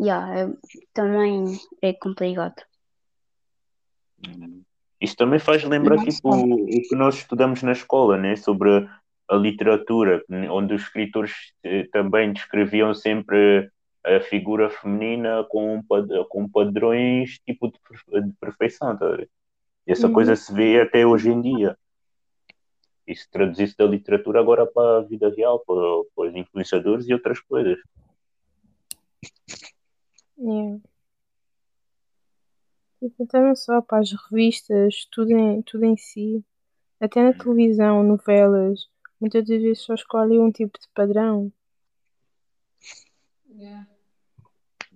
Yeah, 0.00 0.40
é- 0.40 0.54
também 0.92 1.58
é 1.82 1.92
complicado. 1.92 2.62
Isso 5.00 5.16
também 5.16 5.38
faz 5.38 5.62
lembrar 5.62 5.98
tipo, 5.98 6.32
só. 6.32 6.42
o 6.42 6.66
que 6.66 6.96
nós 6.96 7.16
estudamos 7.16 7.62
na 7.62 7.72
escola, 7.72 8.16
né? 8.16 8.34
sobre 8.34 8.88
a 9.28 9.36
literatura, 9.36 10.22
onde 10.50 10.74
os 10.74 10.82
escritores 10.82 11.32
eh, 11.64 11.86
também 11.92 12.32
descreviam 12.32 12.94
sempre 12.94 13.68
a 14.04 14.20
figura 14.20 14.70
feminina 14.70 15.44
com, 15.48 15.82
com 16.28 16.48
padrões 16.48 17.38
tipo 17.44 17.68
de, 17.68 17.78
de 18.22 18.32
perfeição, 18.40 18.96
tá? 18.96 19.18
E 19.86 19.92
essa 19.92 20.06
Uhum. 20.08 20.12
coisa 20.12 20.34
se 20.34 20.52
vê 20.52 20.80
até 20.80 21.06
hoje 21.06 21.30
em 21.30 21.40
dia. 21.40 21.78
E 23.06 23.14
se 23.14 23.30
traduzisse 23.30 23.76
da 23.76 23.84
literatura 23.86 24.40
agora 24.40 24.66
para 24.66 24.98
a 24.98 25.02
vida 25.02 25.28
real, 25.28 25.60
para, 25.60 25.76
para 26.14 26.28
os 26.28 26.34
influenciadores 26.34 27.06
e 27.08 27.12
outras 27.12 27.38
coisas. 27.40 27.78
Yeah. 30.38 30.80
Tipo, 32.98 33.22
até 33.22 33.40
não 33.40 33.54
só 33.54 33.80
para 33.80 33.98
as 34.00 34.10
revistas, 34.12 35.06
tudo 35.12 35.30
em, 35.30 35.62
tudo 35.62 35.84
em 35.84 35.96
si. 35.96 36.44
Até 36.98 37.22
na 37.22 37.32
televisão, 37.32 38.02
novelas, 38.02 38.88
muitas 39.20 39.46
das 39.46 39.62
vezes 39.62 39.80
só 39.80 39.94
escolhem 39.94 40.40
um 40.40 40.50
tipo 40.50 40.78
de 40.78 40.88
padrão 40.94 41.52
Yeah. 43.58 43.86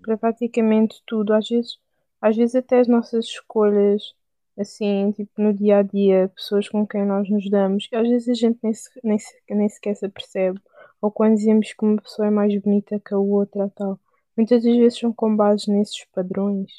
para 0.02 0.18
praticamente 0.18 1.02
tudo. 1.06 1.32
Às 1.32 1.48
vezes, 1.48 1.78
às 2.20 2.36
vezes 2.36 2.54
até 2.54 2.80
as 2.80 2.88
nossas 2.88 3.24
escolhas, 3.26 4.14
assim, 4.60 5.12
tipo 5.12 5.30
no 5.40 5.52
dia 5.54 5.78
a 5.78 5.82
dia, 5.82 6.30
pessoas 6.34 6.68
com 6.68 6.86
quem 6.86 7.04
nós 7.04 7.28
nos 7.28 7.48
damos, 7.50 7.88
às 7.92 8.08
vezes 8.08 8.28
a 8.28 8.34
gente 8.34 8.58
nem, 8.62 8.74
se, 8.74 8.88
nem, 9.02 9.18
se, 9.18 9.34
nem 9.48 9.68
sequer 9.68 9.96
se 9.96 10.06
apercebe. 10.06 10.60
Ou 11.00 11.10
quando 11.10 11.36
dizemos 11.36 11.72
que 11.72 11.84
uma 11.84 12.00
pessoa 12.00 12.28
é 12.28 12.30
mais 12.30 12.60
bonita 12.60 13.00
que 13.00 13.14
a 13.14 13.18
outra, 13.18 13.70
tal. 13.74 13.98
Muitas 14.36 14.62
das 14.62 14.76
vezes 14.76 14.98
são 14.98 15.12
com 15.12 15.34
base 15.34 15.70
nesses 15.70 16.04
padrões. 16.06 16.70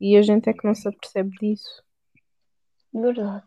E 0.00 0.16
a 0.16 0.22
gente 0.22 0.48
é 0.48 0.52
que 0.52 0.66
não 0.66 0.74
se 0.74 0.88
apercebe 0.88 1.30
disso. 1.38 1.82
Verdade. 2.92 3.44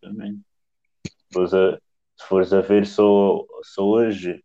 Também. 0.00 0.44
Se 1.06 1.32
fores 1.32 1.54
a, 1.54 1.78
se 2.16 2.26
fores 2.26 2.52
a 2.52 2.60
ver 2.60 2.86
só, 2.86 3.44
só 3.62 3.82
hoje, 3.82 4.42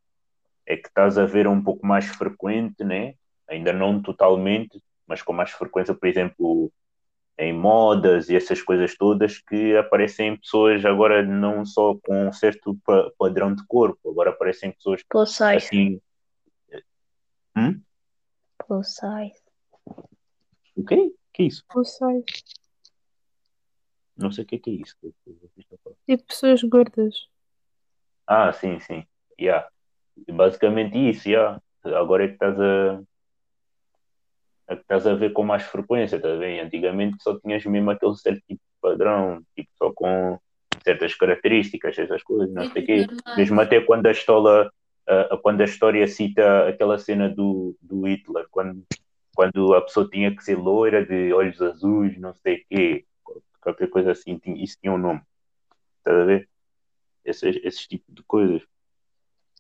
é 0.66 0.76
que 0.76 0.88
estás 0.88 1.18
a 1.18 1.26
ver 1.26 1.48
um 1.48 1.64
pouco 1.64 1.86
mais 1.86 2.06
frequente, 2.06 2.84
né? 2.84 3.16
Ainda 3.48 3.74
não 3.74 4.02
totalmente, 4.02 4.82
mas 5.12 5.22
com 5.22 5.34
mais 5.34 5.52
frequência, 5.52 5.94
por 5.94 6.08
exemplo, 6.08 6.72
em 7.38 7.52
modas 7.52 8.30
e 8.30 8.36
essas 8.38 8.62
coisas 8.62 8.96
todas, 8.96 9.40
que 9.40 9.76
aparecem 9.76 10.38
pessoas 10.38 10.86
agora 10.86 11.22
não 11.22 11.66
só 11.66 11.96
com 12.02 12.30
um 12.30 12.32
certo 12.32 12.78
pa- 12.86 13.12
padrão 13.18 13.54
de 13.54 13.62
corpo, 13.68 14.10
agora 14.10 14.30
aparecem 14.30 14.72
pessoas 14.72 15.04
Plus 15.04 15.32
size. 15.36 15.54
assim. 15.58 16.02
Hum? 17.58 17.82
Plus 18.66 18.96
size. 18.96 19.42
O 20.78 20.86
quê? 20.86 21.14
que 21.34 21.44
é 21.44 21.46
isso? 21.48 21.66
Ou 21.76 21.84
seja, 21.84 22.24
Não 24.16 24.32
sei 24.32 24.46
o 24.46 24.48
que 24.48 24.56
é, 24.56 24.60
que 24.60 24.70
é 24.70 24.74
isso. 24.76 24.96
tipo 26.06 26.24
pessoas 26.26 26.64
gordas. 26.64 27.28
Ah, 28.26 28.54
sim, 28.54 28.80
sim. 28.80 29.06
Yeah. 29.38 29.68
Basicamente 30.30 30.98
isso, 30.98 31.28
yeah. 31.28 31.62
Agora 31.84 32.24
é 32.24 32.28
que 32.30 32.34
estás 32.36 32.58
a. 32.58 33.02
é 34.72 34.76
estás 34.76 35.06
a 35.08 35.14
ver 35.14 35.34
com 35.34 35.44
mais 35.44 35.64
frequência, 35.64 36.20
tá 36.20 36.36
bem? 36.38 36.60
Antigamente 36.60 37.22
só 37.22 37.38
tinhas 37.40 37.66
mesmo 37.66 37.90
aquele 37.92 38.16
certo 38.16 38.40
tipo 38.48 38.62
de 38.62 38.82
padrão, 38.82 39.42
tipo 39.56 39.70
só 39.78 39.92
com 39.94 40.40
certas 40.84 41.14
características, 41.16 41.98
essas 41.98 42.24
coisas, 42.24 42.52
não 42.54 42.66
sei 42.66 42.82
o 42.84 42.86
quê. 42.86 42.98
Normais. 43.08 43.38
Mesmo 43.38 43.62
até 43.62 43.82
quando 43.82 44.06
a 44.08 44.12
história, 44.12 44.72
a- 45.08 45.34
a- 45.34 45.38
quando 45.38 45.62
a 45.62 45.66
história 45.66 46.08
cita 46.08 46.68
aquela 46.68 46.98
cena 46.98 47.30
do, 47.30 47.76
do 47.82 48.08
Hitler, 48.08 48.46
quando, 48.50 48.84
quando 49.36 49.74
a 49.76 49.82
pessoa 49.82 50.10
tinha 50.10 50.36
que 50.36 50.44
ser 50.44 50.56
loira, 50.58 51.06
de 51.06 51.32
olhos 51.34 51.62
azuis, 51.62 52.18
não 52.18 52.34
sei 52.34 52.56
o 52.62 52.66
quê, 52.70 53.06
qualquer 53.62 53.90
coisa 53.90 54.12
assim, 54.12 54.38
tinha- 54.40 54.64
isso 54.64 54.78
tinha 54.82 54.94
um 54.94 54.98
nome. 54.98 55.22
Estás 56.00 56.18
a 56.18 56.26
ver? 56.26 56.50
Esses, 57.24 57.60
esses 57.64 57.88
tipos 57.88 58.14
de 58.16 58.24
coisas. 58.24 58.62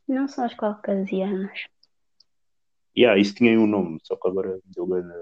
Não 0.07 0.27
são 0.27 0.45
os 0.45 0.53
caucasianos. 0.55 1.67
Yeah, 2.97 3.19
isso 3.19 3.35
tinha 3.35 3.59
um 3.59 3.67
nome, 3.67 3.99
só 4.03 4.15
que 4.15 4.27
agora 4.27 4.59
deu 4.65 4.85
gana. 4.85 5.13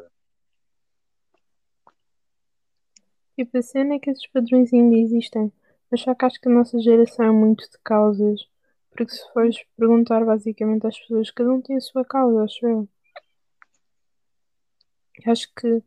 Tipo, 3.36 3.57
a 3.57 3.61
cena 3.61 3.95
é 3.95 3.99
que 3.99 4.09
esses 4.09 4.28
padrões 4.28 4.74
ainda 4.74 4.97
existem. 4.97 5.51
Mas 5.89 6.01
só 6.01 6.13
que 6.13 6.26
acho 6.26 6.39
que 6.41 6.49
a 6.49 6.51
nossa 6.51 6.80
geração 6.80 7.26
é 7.26 7.32
muito 7.32 7.70
de 7.70 7.78
causas. 7.84 8.47
Porque 8.91 9.13
se 9.13 9.32
fores 9.34 9.57
perguntar 9.78 10.26
basicamente 10.26 10.86
às 10.88 10.99
pessoas, 10.99 11.32
cada 11.32 11.51
um 11.51 11.61
tem 11.61 11.78
a 11.78 11.82
sua 11.82 12.03
causa, 12.03 12.43
acho 12.43 12.67
eu. 12.67 12.89
Acho 15.26 15.47
que 15.55 15.82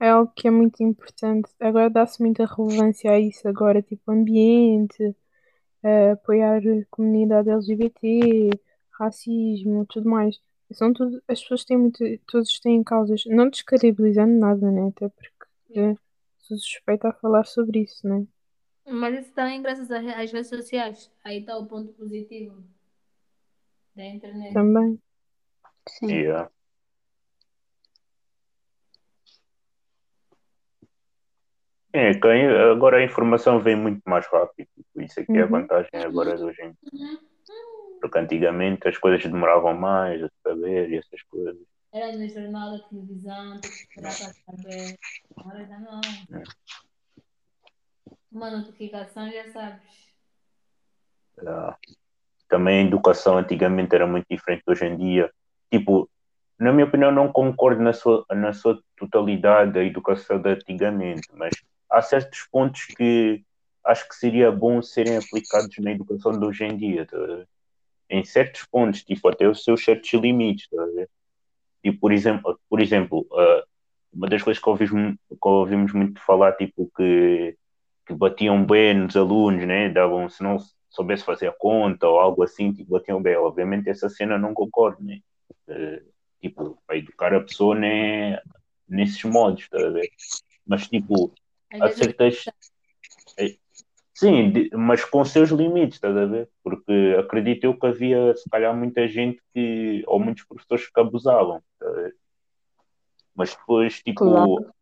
é 0.00 0.08
algo 0.10 0.32
que 0.34 0.48
é 0.48 0.50
muito 0.50 0.82
importante. 0.82 1.50
Agora 1.60 1.90
dá-se 1.90 2.20
muita 2.22 2.46
relevância 2.46 3.10
a 3.10 3.18
isso 3.20 3.46
agora, 3.48 3.82
tipo 3.82 4.10
ambiente, 4.10 5.14
eh, 5.82 6.12
apoiar 6.12 6.58
a 6.58 6.84
comunidade 6.90 7.50
LGBT, 7.50 8.50
racismo, 8.98 9.86
tudo 9.86 10.08
mais. 10.10 10.40
São 10.74 10.92
tudo, 10.92 11.22
as 11.28 11.40
pessoas 11.40 11.64
têm 11.64 11.78
muito, 11.78 11.98
todos 12.26 12.58
têm 12.60 12.82
causas, 12.82 13.24
não 13.26 13.48
descredibilizando 13.48 14.38
nada, 14.38 14.70
né? 14.70 14.88
Até 14.88 15.08
porque 15.08 15.78
eh, 15.78 15.94
sou 16.40 16.58
suspeita 16.58 17.08
a 17.08 17.12
falar 17.12 17.44
sobre 17.44 17.80
isso, 17.80 18.06
né? 18.06 18.26
Mas 18.86 19.20
isso 19.20 19.32
também 19.32 19.62
graças 19.62 19.90
às 19.90 20.30
redes 20.32 20.48
sociais. 20.48 21.10
Aí 21.24 21.40
está 21.40 21.56
o 21.56 21.66
ponto 21.66 21.92
positivo 21.94 22.62
da 23.94 24.04
internet. 24.04 24.52
Também. 24.52 25.00
Sim. 25.88 26.06
Yeah. 26.08 26.50
É, 31.92 32.10
agora 32.72 32.96
a 32.98 33.04
informação 33.04 33.60
vem 33.60 33.76
muito 33.76 34.02
mais 34.04 34.26
rápido. 34.26 34.68
Isso 34.96 35.20
aqui 35.20 35.32
é 35.32 35.42
a 35.42 35.44
Uhum. 35.44 35.50
vantagem 35.50 35.90
agora 36.04 36.36
de 36.36 36.42
hoje 36.42 36.62
em 36.62 36.70
dia. 36.70 37.20
Porque 38.04 38.18
antigamente 38.18 38.86
as 38.86 38.98
coisas 38.98 39.22
demoravam 39.24 39.72
mais 39.72 40.22
a 40.22 40.28
saber 40.42 40.90
e 40.90 40.98
essas 40.98 41.22
coisas. 41.22 41.56
Era 41.90 42.14
no 42.14 42.28
jornal 42.28 42.72
da 42.72 42.78
televisão, 42.80 43.58
para 43.94 44.10
saber. 44.10 44.98
Agora 45.34 45.64
já 45.64 45.78
não. 45.78 46.02
É. 46.38 46.44
Uma 48.30 48.50
notificação 48.50 49.32
já 49.32 49.50
sabes. 49.50 49.80
Ah, 51.46 51.78
Também 52.46 52.80
a 52.80 52.86
educação 52.88 53.38
antigamente 53.38 53.94
era 53.94 54.06
muito 54.06 54.26
diferente 54.30 54.62
de 54.66 54.70
hoje 54.70 54.84
em 54.84 54.98
dia. 54.98 55.32
Tipo, 55.72 56.06
na 56.58 56.74
minha 56.74 56.84
opinião, 56.84 57.10
não 57.10 57.32
concordo 57.32 57.82
na 57.82 57.94
sua, 57.94 58.22
na 58.32 58.52
sua 58.52 58.78
totalidade 58.98 59.72
da 59.72 59.82
educação 59.82 60.38
de 60.38 60.50
antigamente, 60.50 61.26
mas 61.32 61.54
há 61.88 62.02
certos 62.02 62.46
pontos 62.52 62.84
que 62.84 63.42
acho 63.82 64.06
que 64.06 64.14
seria 64.14 64.52
bom 64.52 64.82
serem 64.82 65.16
aplicados 65.16 65.74
na 65.78 65.92
educação 65.92 66.38
de 66.38 66.44
hoje 66.44 66.64
em 66.64 66.76
dia. 66.76 67.06
tá? 67.06 67.46
Em 68.08 68.24
certos 68.24 68.64
pontos, 68.66 69.02
tipo, 69.02 69.28
até 69.28 69.48
os 69.48 69.64
seus 69.64 69.82
certos 69.84 70.12
limites. 70.14 70.68
tá? 70.68 70.84
E, 71.82 71.92
por 71.92 72.12
exemplo, 72.12 72.58
por 72.68 72.80
exemplo 72.80 73.26
ah, 73.32 73.64
uma 74.12 74.28
das 74.28 74.42
coisas 74.42 74.62
que 74.62 74.68
ouvimos, 74.68 75.16
que 75.28 75.48
ouvimos 75.48 75.92
muito 75.92 76.20
falar, 76.20 76.52
tipo, 76.52 76.90
que 76.96 77.56
que 78.06 78.14
batiam 78.14 78.64
bem 78.64 78.94
nos 78.94 79.16
alunos, 79.16 79.66
né? 79.66 79.88
Davam, 79.88 80.28
se 80.28 80.42
não 80.42 80.58
soubesse 80.90 81.24
fazer 81.24 81.48
a 81.48 81.52
conta 81.52 82.06
ou 82.06 82.18
algo 82.18 82.42
assim, 82.42 82.72
tipo, 82.72 82.90
batiam 82.90 83.20
bem. 83.20 83.36
Obviamente 83.36 83.88
essa 83.88 84.08
cena 84.08 84.38
não 84.38 84.52
concordo, 84.52 85.02
né? 85.02 85.20
Eh, 85.68 86.02
tipo, 86.40 86.78
para 86.86 86.98
educar 86.98 87.34
a 87.34 87.40
pessoa 87.40 87.74
né? 87.74 88.38
nesses 88.88 89.22
modos, 89.24 89.68
tá 89.68 89.78
a 89.78 89.90
ver? 89.90 90.10
Mas 90.66 90.86
tipo, 90.88 91.32
há 91.80 91.88
certas. 91.90 92.44
Sim, 94.14 94.52
mas 94.72 95.04
com 95.04 95.24
seus 95.24 95.50
limites, 95.50 95.96
estás 95.96 96.16
a 96.16 96.24
ver? 96.24 96.48
Porque 96.62 97.16
acredito 97.18 97.64
eu 97.64 97.76
que 97.76 97.86
havia, 97.86 98.34
se 98.36 98.48
calhar, 98.48 98.74
muita 98.74 99.08
gente 99.08 99.42
que, 99.52 100.04
ou 100.06 100.20
muitos 100.20 100.44
professores 100.44 100.88
que 100.88 101.00
abusavam? 101.00 101.60
Mas 103.34 103.50
depois, 103.56 104.00
tipo, 104.00 104.24
Claro. 104.24 104.72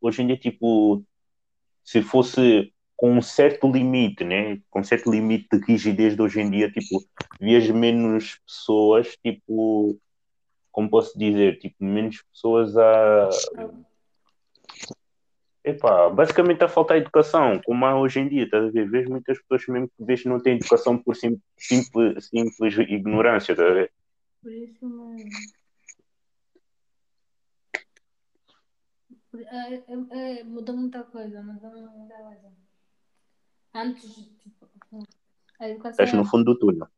hoje 0.00 0.22
em 0.22 0.26
dia, 0.26 0.36
tipo, 0.36 1.02
se 1.82 2.02
fosse 2.02 2.70
com 2.94 3.12
um 3.12 3.22
certo 3.22 3.66
limite, 3.72 4.22
né? 4.24 4.60
Com 4.70 4.80
um 4.80 4.84
certo 4.84 5.10
limite 5.10 5.48
de 5.50 5.64
rigidez 5.64 6.14
de 6.14 6.20
hoje 6.20 6.40
em 6.40 6.50
dia, 6.50 6.70
tipo, 6.70 7.02
vias 7.40 7.68
menos 7.70 8.38
pessoas, 8.46 9.16
tipo, 9.24 9.98
como 10.70 10.90
posso 10.90 11.18
dizer, 11.18 11.58
tipo, 11.58 11.82
menos 11.82 12.22
pessoas 12.30 12.76
a. 12.76 13.30
Epá, 15.64 16.10
basicamente 16.10 16.64
a 16.64 16.68
faltar 16.68 16.96
educação, 16.96 17.60
como 17.64 17.84
há 17.86 17.96
hoje 17.98 18.18
em 18.18 18.28
dia, 18.28 18.44
estás 18.44 18.64
a 18.64 18.70
ver? 18.70 18.90
Vês 18.90 19.08
muitas 19.08 19.38
pessoas 19.42 19.64
mesmo 19.68 19.88
que 19.96 20.04
vês 20.04 20.24
não 20.24 20.40
têm 20.40 20.56
educação 20.56 20.98
por 20.98 21.14
sim- 21.14 21.40
simples, 21.56 22.26
simples 22.26 22.76
ignorância, 22.78 23.52
estás 23.52 23.70
a 23.70 23.74
ver? 23.74 23.92
Por 24.42 24.52
isso 24.52 25.16
É, 29.34 29.74
é, 29.74 30.40
é, 30.40 30.44
mudou 30.44 30.76
muita 30.76 31.04
coisa, 31.04 31.42
mudou 31.42 31.70
muita 31.70 32.14
coisa. 32.16 32.52
Antes, 33.74 34.14
tipo, 34.42 34.68
a 35.60 35.68
educação, 35.68 35.90
Estás 36.04 36.12
no 36.12 36.24
fundo 36.24 36.44
do 36.44 36.58
túnel. 36.58 36.88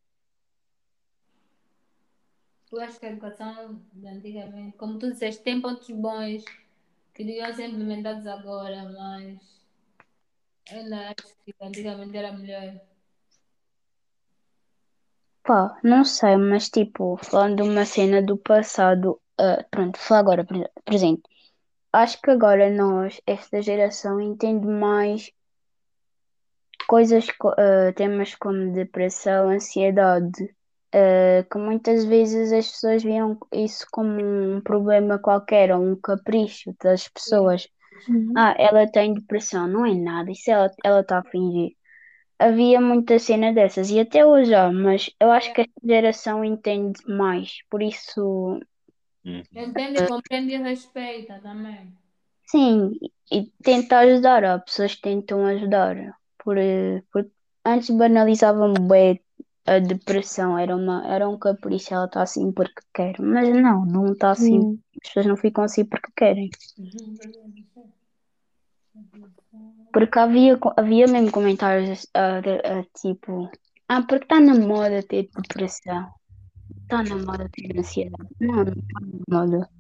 eu 2.73 2.81
acho 2.81 2.99
que 2.99 3.07
a 3.07 3.11
educação 3.11 3.81
antigamente, 4.05 4.77
como 4.77 4.99
tu 4.99 5.13
disseste, 5.13 5.45
tem 5.45 5.61
pontos 5.61 5.89
bons 5.91 6.45
que 7.15 7.25
deviam 7.25 7.55
ser 7.55 7.69
implementados 7.71 8.27
agora, 8.27 8.79
mas 8.97 9.39
eu 10.71 10.95
acho 11.11 11.37
que 11.45 11.55
antigamente 11.61 12.17
era 12.19 12.33
melhor. 12.33 12.81
Pá, 15.45 15.79
não 15.83 16.05
sei, 16.05 16.37
mas 16.37 16.69
tipo, 16.69 17.17
falando 17.23 17.57
de 17.57 17.63
uma 17.63 17.85
cena 17.87 18.21
do 18.23 18.37
passado, 18.37 19.21
ah, 19.39 19.65
pronto, 19.71 19.99
falar 19.99 20.21
agora, 20.21 20.45
pre- 20.45 20.71
presente. 20.85 21.23
Acho 21.93 22.21
que 22.23 22.31
agora 22.31 22.71
nós, 22.71 23.21
esta 23.27 23.63
geração, 23.63 24.21
entende 24.21 24.67
mais 24.67 25.31
coisas, 26.87 27.31
co- 27.41 27.55
ah, 27.59 27.93
temas 27.95 28.35
como 28.37 28.73
depressão, 28.73 29.49
ansiedade, 29.51 30.55
ah, 30.95 31.45
que 31.51 31.59
muitas 31.59 32.05
vezes 32.07 32.53
as 32.53 32.71
pessoas 32.73 33.03
viam 33.05 33.39
isso 33.53 33.87
como 33.93 34.21
um 34.23 34.61
problema 34.63 35.19
qualquer, 35.19 35.73
ou 35.73 35.83
um 35.83 35.97
capricho 36.01 36.75
das 36.83 37.09
pessoas. 37.09 37.69
Uhum. 38.09 38.37
Ah, 38.37 38.55
ela 38.59 38.87
tem 38.91 39.15
depressão, 39.15 39.69
não 39.69 39.87
é 39.87 39.95
nada, 39.95 40.31
isso 40.33 40.51
ela 40.51 40.71
ela 40.85 41.01
está 41.03 41.19
a 41.21 41.25
fingir. 41.25 41.73
Havia 42.39 42.81
muita 42.81 43.19
cena 43.19 43.53
dessas, 43.55 43.91
e 43.91 44.01
até 44.01 44.27
hoje 44.27 44.55
há, 44.55 44.73
mas 44.73 45.11
eu 45.21 45.31
acho 45.33 45.53
que 45.55 45.63
esta 45.63 45.73
geração 45.85 46.45
entende 46.45 47.01
mais, 47.09 47.59
por 47.71 47.83
isso, 47.83 48.61
Uhum. 49.25 49.43
Entende, 49.65 50.07
compreende 50.13 50.53
e 50.55 50.63
respeita 50.71 51.41
também. 51.41 51.85
sim, 52.47 52.93
e 53.31 53.51
tenta 53.63 53.99
ajudar, 54.01 54.45
há 54.45 54.59
pessoas 54.59 54.95
que 54.95 55.03
tentam 55.03 55.45
ajudar, 55.47 55.97
por, 56.39 56.57
eh, 56.59 57.03
por 57.13 57.29
antes 57.65 57.91
banalizavam 57.91 58.73
bem 58.89 59.21
a 59.67 59.79
depressão, 59.79 60.59
era 60.59 60.77
uma, 60.77 61.07
era 61.07 61.29
um 61.29 61.39
capricho, 61.39 61.95
ela 61.95 62.05
está 62.05 62.23
assim 62.23 62.53
porque 62.53 62.83
quer, 62.93 63.19
mas 63.19 63.49
não, 63.49 63.85
não 63.87 64.13
está 64.13 64.33
assim, 64.33 64.61
Sim. 64.61 64.81
as 64.97 65.09
pessoas 65.09 65.27
não 65.27 65.37
ficam 65.37 65.65
assim 65.65 65.85
porque 65.85 66.13
querem. 66.17 66.51
Porque 69.93 70.19
havia, 70.19 70.59
havia 70.77 71.07
mesmo 71.07 71.31
comentários 71.31 72.07
tipo, 73.01 73.51
ah, 73.89 74.03
porque 74.03 74.25
está 74.25 74.41
na 74.41 74.55
moda 74.55 75.03
ter 75.03 75.31
depressão, 75.35 76.11
está 76.83 77.03
na 77.03 77.17
moda 77.17 77.49
ter 77.51 77.79
ansiedade. 77.79 78.29
Não, 78.41 78.57
não 78.57 78.73
está 78.73 79.01
na 79.01 79.41
moda. 79.41 79.71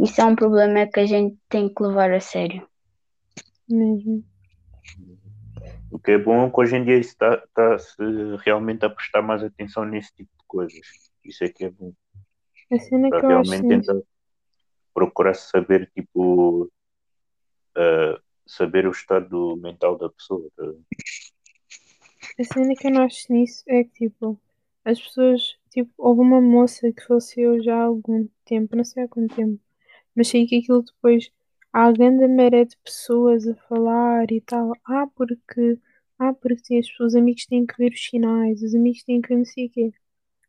Isso 0.00 0.20
é 0.20 0.24
um 0.24 0.36
problema 0.36 0.86
que 0.86 1.00
a 1.00 1.06
gente 1.06 1.36
tem 1.48 1.72
que 1.72 1.82
levar 1.82 2.12
a 2.12 2.20
sério. 2.20 2.66
Mesmo. 3.68 4.24
O 5.90 5.98
que 5.98 6.12
é 6.12 6.18
bom 6.18 6.46
é 6.46 6.50
que 6.50 6.60
hoje 6.60 6.76
em 6.76 6.84
dia 6.84 6.98
está, 6.98 7.34
está 7.34 7.78
se 7.78 7.96
realmente 8.44 8.84
a 8.84 8.90
prestar 8.90 9.22
mais 9.22 9.42
atenção 9.42 9.84
nesse 9.84 10.12
tipo 10.14 10.30
de 10.38 10.44
coisas. 10.46 10.86
Isso 11.24 11.44
é 11.44 11.48
que 11.48 11.64
é 11.64 11.70
bom. 11.70 11.92
A 12.70 12.78
cena 12.78 13.08
Para 13.08 13.20
que 13.20 13.26
eu 13.26 13.38
acho 13.38 13.50
realmente 13.50 13.68
tentar 13.68 14.00
procurar 14.92 15.34
saber, 15.34 15.90
tipo, 15.94 16.70
ah, 17.76 18.20
saber 18.46 18.86
o 18.86 18.90
estado 18.90 19.56
mental 19.56 19.96
da 19.96 20.08
pessoa. 20.08 20.48
tá? 20.56 20.64
A 22.38 22.44
cena 22.44 22.74
que 22.74 22.86
eu 22.86 22.90
não 22.90 23.02
acho 23.02 23.32
nisso 23.32 23.62
é 23.66 23.84
que, 23.84 24.08
tipo, 24.08 24.40
as 24.84 25.00
pessoas, 25.00 25.56
tipo, 25.70 25.90
houve 25.96 26.20
uma 26.20 26.40
moça 26.40 26.92
que 26.92 27.04
faleceu 27.04 27.62
já 27.62 27.76
há 27.76 27.84
algum 27.84 28.28
tempo, 28.44 28.76
não 28.76 28.84
sei 28.84 29.04
há 29.04 29.08
quanto 29.08 29.34
tempo, 29.34 29.60
mas 30.14 30.28
sei 30.28 30.46
que 30.46 30.56
aquilo 30.58 30.82
depois 30.82 31.30
há 31.72 31.90
grande 31.92 32.26
maré 32.28 32.64
de 32.64 32.76
pessoas 32.78 33.46
a 33.46 33.54
falar 33.68 34.30
e 34.32 34.40
tal. 34.40 34.72
Ah, 34.86 35.06
porque, 35.14 35.78
ah, 36.18 36.32
porque 36.34 36.62
tem 36.62 36.78
as 36.78 36.88
pessoas, 36.90 37.12
os 37.14 37.16
amigos 37.16 37.46
têm 37.46 37.66
que 37.66 37.76
ver 37.78 37.92
os 37.92 38.04
sinais, 38.04 38.62
os 38.62 38.74
amigos 38.74 39.02
têm 39.04 39.20
que 39.20 39.28
ver 39.28 39.36
não 39.38 39.44
sei 39.44 39.66
o 39.66 39.70
quê. 39.70 39.92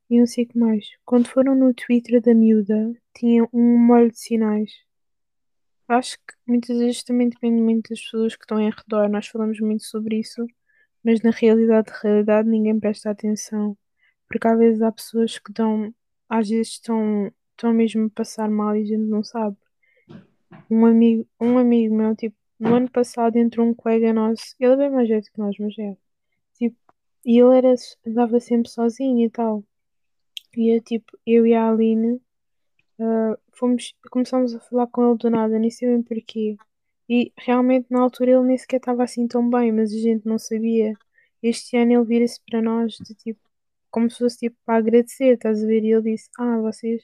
E 0.10 0.20
não 0.20 0.28
sei 0.28 0.46
o 0.46 0.48
que 0.48 0.58
mais. 0.58 0.86
Quando 1.06 1.28
foram 1.30 1.56
no 1.56 1.74
Twitter 1.74 2.22
da 2.22 2.34
miúda, 2.34 2.94
tinha 3.16 3.48
um 3.54 3.78
molho 3.78 4.12
de 4.12 4.20
sinais. 4.20 4.72
Acho 5.88 6.18
que 6.20 6.34
muitas 6.48 6.78
vezes 6.78 7.04
também 7.04 7.30
depende 7.30 7.62
muito 7.62 7.90
das 7.90 8.02
pessoas 8.02 8.36
que 8.36 8.44
estão 8.44 8.60
em 8.60 8.70
redor. 8.72 9.10
Nós 9.10 9.28
falamos 9.28 9.60
muito 9.60 9.84
sobre 9.86 10.20
isso, 10.20 10.46
mas 11.04 11.22
na 11.22 11.32
realidade, 11.32 11.92
realidade, 12.02 12.50
ninguém 12.50 12.80
presta 12.80 13.10
atenção. 13.12 13.78
Porque 14.28 14.48
às 14.48 14.58
vezes 14.58 14.82
há 14.82 14.92
pessoas 14.92 15.40
que 15.40 15.52
estão, 15.52 15.94
às 16.30 16.50
vezes 16.50 16.74
estão, 16.74 17.32
estão 17.52 17.74
mesmo 17.74 18.08
a 18.08 18.10
passar 18.12 18.50
mal 18.50 18.76
e 18.76 18.82
a 18.84 18.86
gente 18.86 19.04
não 19.04 19.24
sabe. 19.24 19.58
Um 20.70 20.86
amigo, 20.86 21.28
um 21.40 21.58
amigo 21.58 21.96
meu, 21.96 22.16
tipo, 22.16 22.36
no 22.60 22.76
ano 22.76 22.92
passado 22.92 23.38
entrou 23.38 23.68
um 23.68 23.74
colega 23.74 24.14
nosso, 24.14 24.56
ele 24.60 24.74
é 24.74 24.78
bem 24.78 24.90
mais 24.92 25.08
velho 25.08 25.24
que 25.24 25.40
nós, 25.40 25.56
mas 25.60 25.78
é. 25.80 25.96
Tipo, 26.56 26.78
e 27.26 27.40
ele 27.40 27.58
era, 27.58 27.74
andava 28.06 28.40
sempre 28.40 28.70
sozinho 28.70 29.26
e 29.26 29.30
tal. 29.30 29.64
E 30.58 30.76
eu, 30.76 30.82
tipo, 30.82 31.18
eu 31.26 31.46
e 31.48 31.54
a 31.54 31.70
Aline, 31.70 32.22
ah, 33.00 33.38
fomos, 33.54 33.94
começámos 34.12 34.56
a 34.56 34.60
falar 34.60 34.88
com 34.88 35.08
ele 35.08 35.18
do 35.18 35.30
nada, 35.30 35.58
nem 35.60 35.70
sei 35.70 35.90
bem 35.90 36.04
porquê. 36.04 36.58
E 37.10 37.34
realmente 37.38 37.88
na 37.90 38.02
altura 38.02 38.32
ele 38.32 38.44
nem 38.44 38.58
sequer 38.58 38.78
estava 38.78 39.04
assim 39.04 39.28
tão 39.28 39.50
bem, 39.50 39.72
mas 39.72 39.94
a 39.94 39.98
gente 39.98 40.26
não 40.28 40.38
sabia. 40.40 40.94
Este 41.42 41.78
ano 41.78 41.94
ele 41.94 42.06
vira-se 42.06 42.40
para 42.50 42.62
nós 42.62 42.94
de 42.98 43.16
tipo, 43.16 43.40
como 43.92 44.10
se 44.10 44.20
fosse 44.20 44.40
tipo 44.40 44.58
para 44.66 44.78
agradecer, 44.78 45.34
estás 45.36 45.64
a 45.64 45.68
ver? 45.68 45.84
E 45.84 45.92
ele 45.94 46.12
disse, 46.12 46.30
ah, 46.40 46.58
vocês 46.60 47.04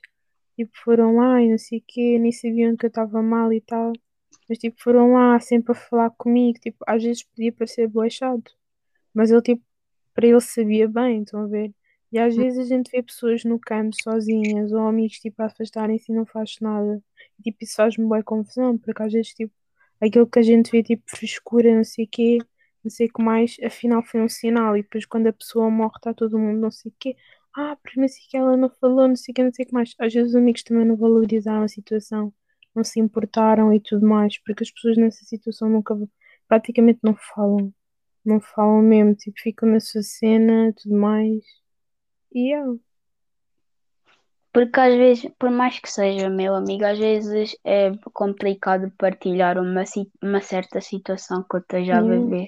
tipo 0.56 0.72
foram 0.84 1.16
lá 1.18 1.42
e 1.42 1.50
não 1.52 1.58
sei 1.58 1.80
o 1.80 1.84
quê, 1.88 2.20
nem 2.20 2.32
sabiam 2.32 2.76
que 2.78 2.86
eu 2.86 2.90
estava 2.90 3.22
mal 3.22 3.52
e 3.54 3.62
tal. 3.62 3.94
Mas 4.50 4.60
tipo, 4.60 4.82
foram 4.82 5.14
lá 5.14 5.40
sempre 5.40 5.72
a 5.74 5.76
falar 5.76 6.12
comigo, 6.12 6.60
tipo, 6.60 6.78
às 6.88 7.04
vezes 7.04 7.24
podia 7.24 7.52
parecer 7.54 7.88
boachado. 7.88 8.44
Mas 9.14 9.32
ele 9.32 9.42
tipo, 9.42 9.64
para 10.14 10.28
ele 10.28 10.42
sabia 10.42 10.88
bem, 10.88 11.24
estão 11.24 11.42
a 11.44 11.48
ver? 11.48 11.74
E 12.12 12.20
às 12.20 12.36
vezes 12.36 12.60
a 12.60 12.66
gente 12.66 12.92
vê 12.92 13.04
pessoas 13.04 13.44
no 13.44 13.60
campo 13.60 13.96
sozinhas 14.02 14.72
ou 14.72 14.80
amigos 14.88 15.20
tipo 15.20 15.42
a 15.42 15.48
afastarem-se 15.48 16.12
e 16.12 16.16
não 16.16 16.26
faz 16.26 16.56
nada. 16.62 17.04
E, 17.40 17.44
tipo, 17.44 17.58
isso 17.64 17.76
faz-me 17.76 18.06
boa 18.08 18.24
confusão, 18.24 18.78
porque 18.78 19.04
às 19.04 19.12
vezes 19.14 19.34
tipo, 19.34 19.54
aquilo 20.02 20.28
que 20.28 20.40
a 20.40 20.42
gente 20.44 20.72
vê 20.72 20.84
tipo 20.84 21.04
frescura, 21.08 21.76
não 21.76 21.84
sei 21.84 22.06
o 22.06 22.08
quê, 22.10 22.38
não 22.84 22.92
sei 22.92 23.08
o 23.08 23.14
que 23.14 23.22
mais, 23.24 23.58
afinal 23.64 24.04
foi 24.04 24.22
um 24.22 24.30
sinal. 24.30 24.78
E 24.78 24.84
depois 24.84 25.06
quando 25.06 25.28
a 25.28 25.34
pessoa 25.34 25.70
morre 25.70 25.98
está 25.98 26.14
todo 26.14 26.40
mundo 26.40 26.60
não 26.62 26.72
sei 26.72 26.92
o 26.92 26.96
quê. 27.00 27.16
Ah, 27.58 27.78
porque 27.82 28.00
não 28.00 28.08
sei 28.08 28.26
o 28.26 28.30
que 28.30 28.38
ela 28.38 28.58
não 28.58 28.70
falou, 28.70 29.08
não 29.08 29.16
sei 29.16 29.32
o 29.32 29.36
que, 29.36 29.44
não 29.44 29.54
sei 29.54 29.64
o 29.66 29.68
que 29.68 29.74
mais. 29.74 29.94
Às 30.00 30.14
vezes 30.14 30.32
os 30.32 30.36
amigos 30.36 30.64
também 30.64 30.86
não 30.86 30.98
valorizaram 30.98 31.64
a 31.64 31.68
situação, 31.68 32.34
não 32.76 32.84
se 32.84 33.00
importaram 33.00 33.74
e 33.74 33.80
tudo 33.80 34.06
mais, 34.06 34.38
porque 34.44 34.64
as 34.64 34.72
pessoas 34.72 34.98
nessa 34.98 35.24
situação 35.24 35.70
nunca, 35.70 35.96
praticamente 36.48 37.00
não 37.02 37.16
falam. 37.16 37.74
Não 38.26 38.42
falam 38.42 38.82
mesmo, 38.82 39.16
tipo, 39.16 39.40
ficam 39.40 39.70
na 39.70 39.80
sua 39.80 40.02
cena, 40.02 40.74
tudo 40.74 40.96
mais. 40.96 41.44
E 42.34 42.54
é. 42.54 42.62
Porque 44.52 44.80
às 44.80 44.96
vezes, 44.96 45.32
por 45.38 45.52
mais 45.52 45.80
que 45.80 45.92
seja 45.92 46.30
meu 46.30 46.56
amigo, 46.56 46.86
às 46.86 46.98
vezes 46.98 47.56
é 47.64 47.92
complicado 48.14 48.92
partilhar 48.98 49.58
uma, 49.60 49.84
uma 50.24 50.42
certa 50.42 50.82
situação 50.82 51.44
que 51.44 51.58
eu 51.58 51.60
esteja 51.60 51.98
a 51.98 52.02
Yeah. 52.02 52.20
viver. 52.26 52.48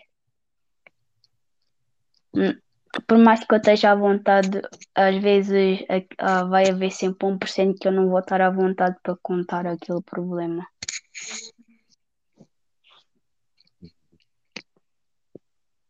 Hum, 2.34 2.60
Por 3.08 3.18
mais 3.18 3.44
que 3.44 3.54
eu 3.54 3.58
esteja 3.58 3.92
à 3.92 3.96
vontade, 3.96 4.62
às 4.96 5.16
vezes 5.18 5.86
é- 5.90 6.08
vai 6.50 6.70
haver 6.70 6.92
sempre 6.92 7.28
um 7.28 7.38
por 7.38 7.48
cento 7.50 7.80
que 7.80 7.88
eu 7.88 7.92
não 7.92 8.10
vou 8.10 8.20
estar 8.20 8.42
à 8.42 8.50
vontade 8.50 8.98
para 9.04 9.16
contar 9.22 9.66
aquele 9.68 10.02
problema. 10.02 10.66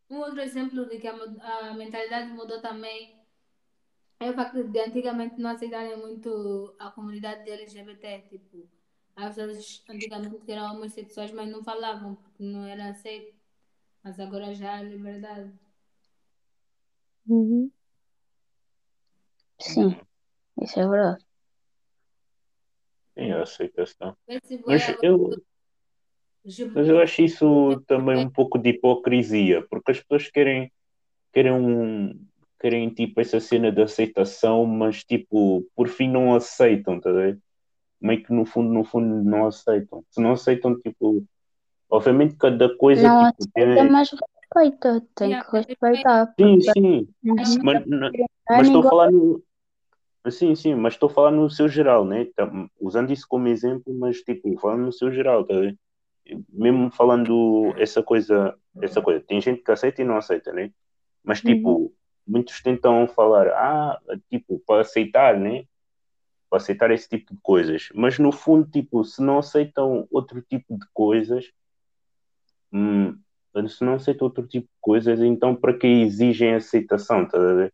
Um 0.10 0.18
outro 0.20 0.39
exemplo 0.39 0.86
de 0.89 0.98
que 1.00 1.08
a, 1.08 1.16
a 1.70 1.74
mentalidade 1.74 2.32
mudou 2.32 2.62
também 2.62 3.18
é 4.20 4.30
o 4.30 4.34
facto 4.34 4.64
de 4.64 4.80
antigamente 4.80 5.39
não 5.39 5.52
aceitarem 5.52 5.98
muito 5.98 6.74
a 6.80 6.89
comunidade 6.91 7.50
LGBT. 7.50 8.22
Tipo, 8.30 8.68
as 9.16 9.36
pessoas 9.36 9.84
antigamente 9.89 10.52
eram 10.52 10.76
homossexuais, 10.76 11.32
mas 11.32 11.50
não 11.50 11.64
falavam 11.64 12.16
porque 12.16 12.43
não 12.43 12.66
era 12.66 12.89
aceito. 12.89 13.36
Mas 14.04 14.20
agora 14.20 14.54
já 14.54 14.78
há 14.78 14.82
liberdade. 14.82 15.52
Uhum. 17.28 17.69
Sim, 19.59 19.97
isso 20.61 20.80
é 20.80 20.88
verdade. 20.88 21.25
Sim, 23.13 23.32
a 23.32 23.41
aceitação. 23.41 24.15
Esse 24.28 24.61
Mas 24.65 24.95
eu, 25.01 25.32
mas 26.73 26.88
eu 26.88 26.99
acho 27.01 27.21
isso 27.23 27.82
também 27.88 28.17
um 28.17 28.30
pouco 28.30 28.57
de 28.57 28.69
hipocrisia, 28.69 29.65
porque 29.69 29.91
as 29.91 29.99
pessoas 29.99 30.30
querem, 30.30 30.71
querem, 31.34 31.51
um, 31.51 32.25
querem 32.59 32.89
tipo 32.89 33.19
essa 33.19 33.39
cena 33.39 33.71
de 33.71 33.82
aceitação, 33.82 34.65
mas 34.65 35.03
tipo, 35.03 35.67
por 35.75 35.89
fim 35.89 36.09
não 36.09 36.36
aceitam, 36.36 36.99
tá 37.01 37.11
ver? 37.11 37.39
Meio 37.99 38.23
que 38.23 38.32
no 38.32 38.45
fundo, 38.45 38.71
no 38.71 38.84
fundo 38.84 39.23
não 39.23 39.47
aceitam. 39.47 40.05
Se 40.11 40.21
não 40.21 40.34
aceitam, 40.34 40.80
tipo, 40.80 41.25
obviamente 41.89 42.36
cada 42.36 42.73
coisa 42.78 43.01
Não 43.01 43.32
tipo, 43.32 43.43
aceita, 43.43 43.82
tem... 43.82 43.91
mas 43.91 44.09
respeita. 44.56 45.02
Tem 45.16 45.30
Yeah, 45.32 45.50
que 45.50 45.58
respeitar. 45.58 46.34
Sim, 46.39 46.60
Porque 46.60 46.72
sim, 46.72 47.08
Uhum. 47.24 47.64
mas, 47.64 47.86
mas 47.88 48.16
é 48.52 48.62
estou 48.64 48.82
a 48.82 48.86
igual. 48.86 48.89
falar 48.89 49.12
no, 49.12 49.43
Sim, 50.30 50.56
sim, 50.56 50.76
mas 50.76 50.93
estou 50.93 51.10
a 51.10 51.14
falar 51.14 51.32
no 51.32 51.50
seu 51.50 51.70
geral, 51.70 52.04
né? 52.06 52.26
Tam- 52.36 52.70
Usando 52.82 53.14
isso 53.14 53.26
como 53.28 53.48
exemplo, 53.48 53.93
mas 53.98 54.18
tipo, 54.22 54.58
falando 54.60 54.86
no 54.86 54.91
seu 54.91 55.12
geral, 55.12 55.45
tá? 55.45 55.54
Mesmo 56.50 56.91
falando 56.91 57.74
essa 57.78 58.04
coisa, 58.04 58.54
essa 58.82 59.02
coisa, 59.02 59.22
tem 59.26 59.39
gente 59.39 59.64
que 59.64 59.72
aceita 59.72 60.02
e 60.02 60.06
não 60.06 60.18
aceita, 60.18 60.52
né? 60.52 60.72
Mas 61.24 61.41
tipo, 61.41 61.93
muitos 62.28 62.62
tentam 62.62 63.08
falar, 63.08 63.48
ah, 63.50 63.98
tipo, 64.30 64.60
para 64.68 64.82
aceitar, 64.82 65.39
né? 65.39 65.64
Para 66.50 66.58
aceitar 66.58 66.91
esse 66.91 67.08
tipo 67.10 67.34
de 67.34 67.39
coisas. 67.41 67.89
Mas 67.95 68.20
no 68.20 68.32
fundo, 68.34 68.70
tipo, 68.70 69.04
se 69.06 69.22
não 69.24 69.39
aceitam 69.39 70.08
outro 70.12 70.41
tipo 70.41 70.78
de 70.78 70.86
coisas, 70.93 71.45
hum, 72.72 73.18
se 73.68 73.84
não 73.84 73.93
aceitam 73.93 74.28
outro 74.28 74.45
tipo 74.47 74.68
de 74.68 74.80
coisas, 74.82 75.20
então 75.22 75.55
para 75.55 75.78
que 75.78 75.88
exigem 75.88 76.53
aceitação, 76.55 77.28
a 77.34 77.38
ver? 77.53 77.74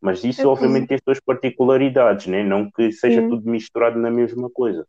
Mas 0.00 0.24
isso, 0.24 0.42
É, 0.42 0.46
obviamente, 0.46 0.88
tem 0.88 0.94
as 0.96 1.02
suas 1.04 1.20
particularidades, 1.20 2.26
né? 2.26 2.42
não 2.42 2.70
que 2.70 2.90
seja 2.90 3.20
Sim. 3.20 3.28
tudo 3.30 3.48
misturado 3.48 3.98
na 3.98 4.10
mesma 4.10 4.50
coisa. 4.50 4.86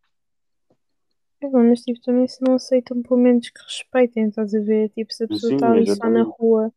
É 1.42 1.48
bom, 1.48 1.64
mas 1.64 1.82
tipo, 1.82 2.00
também 2.02 2.28
se 2.28 2.42
não 2.42 2.56
aceitam, 2.56 3.02
pelo 3.02 3.20
menos 3.20 3.50
que 3.50 3.62
respeitem, 3.64 4.28
estás 4.28 4.54
a 4.54 4.60
ver? 4.60 4.90
Tipo, 4.90 5.12
se 5.12 5.24
a 5.24 5.28
pessoa 5.28 5.54
está 5.54 5.72
ali 5.72 5.88
só 5.88 6.10
na 6.10 6.24
rua 6.24 6.72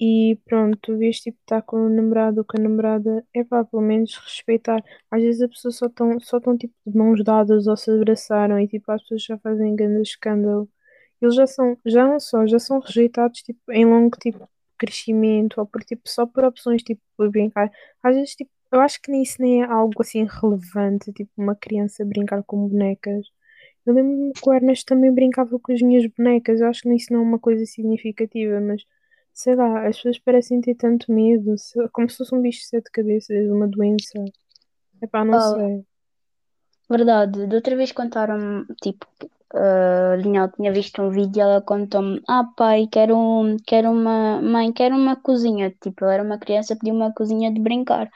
e 0.00 0.38
pronto, 0.46 0.78
tu 0.82 0.96
vês 0.96 1.20
tipo 1.20 1.38
está 1.42 1.60
com 1.62 1.86
o 1.86 1.88
namorado 1.90 2.38
ou 2.38 2.44
com 2.44 2.58
a 2.58 2.62
namorada, 2.62 3.24
é 3.34 3.44
pá, 3.44 3.64
pelo 3.64 3.82
menos 3.82 4.16
respeitar. 4.16 4.82
Às 5.10 5.22
vezes 5.22 5.42
a 5.42 5.48
pessoa 5.48 5.72
só 5.72 5.86
estão 5.86 6.18
só 6.20 6.40
tão, 6.40 6.56
tipo 6.56 6.74
de 6.86 6.96
mãos 6.96 7.22
dadas 7.24 7.66
ou 7.66 7.76
se 7.76 7.90
abraçaram 7.90 8.58
e 8.60 8.68
tipo 8.68 8.90
as 8.92 9.02
pessoas 9.02 9.24
já 9.24 9.38
fazem 9.38 9.76
grande 9.76 10.02
escândalo. 10.02 10.68
Eles 11.20 11.34
já 11.34 11.46
são, 11.46 11.76
já 11.84 12.06
não 12.06 12.18
só, 12.20 12.46
já 12.46 12.58
são 12.58 12.78
rejeitados 12.80 13.42
tipo 13.42 13.60
em 13.72 13.84
longo 13.86 14.16
tipo 14.18 14.48
crescimento 14.78 15.60
ou 15.60 15.66
por 15.66 15.82
tipo 15.84 16.02
só 16.08 16.26
por 16.26 16.44
opções 16.44 16.82
tipo 16.82 17.00
por 17.16 17.30
brincar. 17.30 17.70
Às 18.02 18.16
vezes 18.16 18.34
tipo, 18.34 18.50
eu 18.72 18.80
acho 18.80 19.00
que 19.02 19.10
nem 19.10 19.22
isso 19.22 19.40
nem 19.40 19.62
é 19.62 19.66
algo 19.66 20.00
assim 20.02 20.24
relevante, 20.26 21.12
tipo 21.12 21.30
uma 21.36 21.54
criança 21.56 22.04
brincar 22.04 22.42
com 22.44 22.68
bonecas. 22.68 23.26
Eu 23.86 23.94
lembro-me 23.94 24.32
que 24.32 24.48
o 24.48 24.52
Ernesto 24.54 24.86
também 24.86 25.12
brincava 25.12 25.58
com 25.58 25.72
as 25.72 25.82
minhas 25.82 26.06
bonecas. 26.06 26.60
Eu 26.60 26.68
acho 26.68 26.82
que 26.82 26.94
isso 26.94 27.12
não 27.12 27.20
é 27.20 27.22
uma 27.22 27.38
coisa 27.38 27.64
significativa, 27.66 28.60
mas 28.60 28.82
sei 29.32 29.54
lá, 29.56 29.86
as 29.88 29.96
pessoas 29.96 30.18
parecem 30.18 30.60
ter 30.60 30.74
tanto 30.74 31.12
medo, 31.12 31.54
como 31.92 32.08
se 32.10 32.16
fosse 32.18 32.34
um 32.34 32.42
bicho 32.42 32.60
de 32.60 32.66
sete 32.66 32.90
cabeças, 32.90 33.48
uma 33.50 33.66
doença. 33.68 34.24
Epá, 35.02 35.24
não 35.24 35.38
Oh, 35.38 35.56
sei. 35.56 35.84
verdade, 36.88 37.46
da 37.46 37.56
outra 37.56 37.76
vez 37.76 37.92
contaram-me, 37.92 38.66
tipo, 38.82 39.06
a 39.54 40.16
Linhal 40.16 40.50
tinha 40.52 40.72
visto 40.72 41.02
um 41.02 41.10
vídeo 41.10 41.38
e 41.38 41.40
ela 41.40 41.60
contou-me: 41.62 42.20
Ah, 42.28 42.44
pai, 42.56 42.86
quero, 42.90 43.16
um- 43.16 43.56
quero 43.66 43.90
uma. 43.90 44.40
Mãe, 44.42 44.72
quero 44.72 44.96
uma 44.96 45.16
cozinha. 45.16 45.70
Tipo, 45.80 46.04
ela 46.04 46.14
era 46.14 46.22
uma 46.24 46.38
criança, 46.38 46.76
pediu 46.76 46.94
uma 46.94 47.12
cozinha 47.12 47.52
de 47.52 47.60
brincar. 47.60 48.10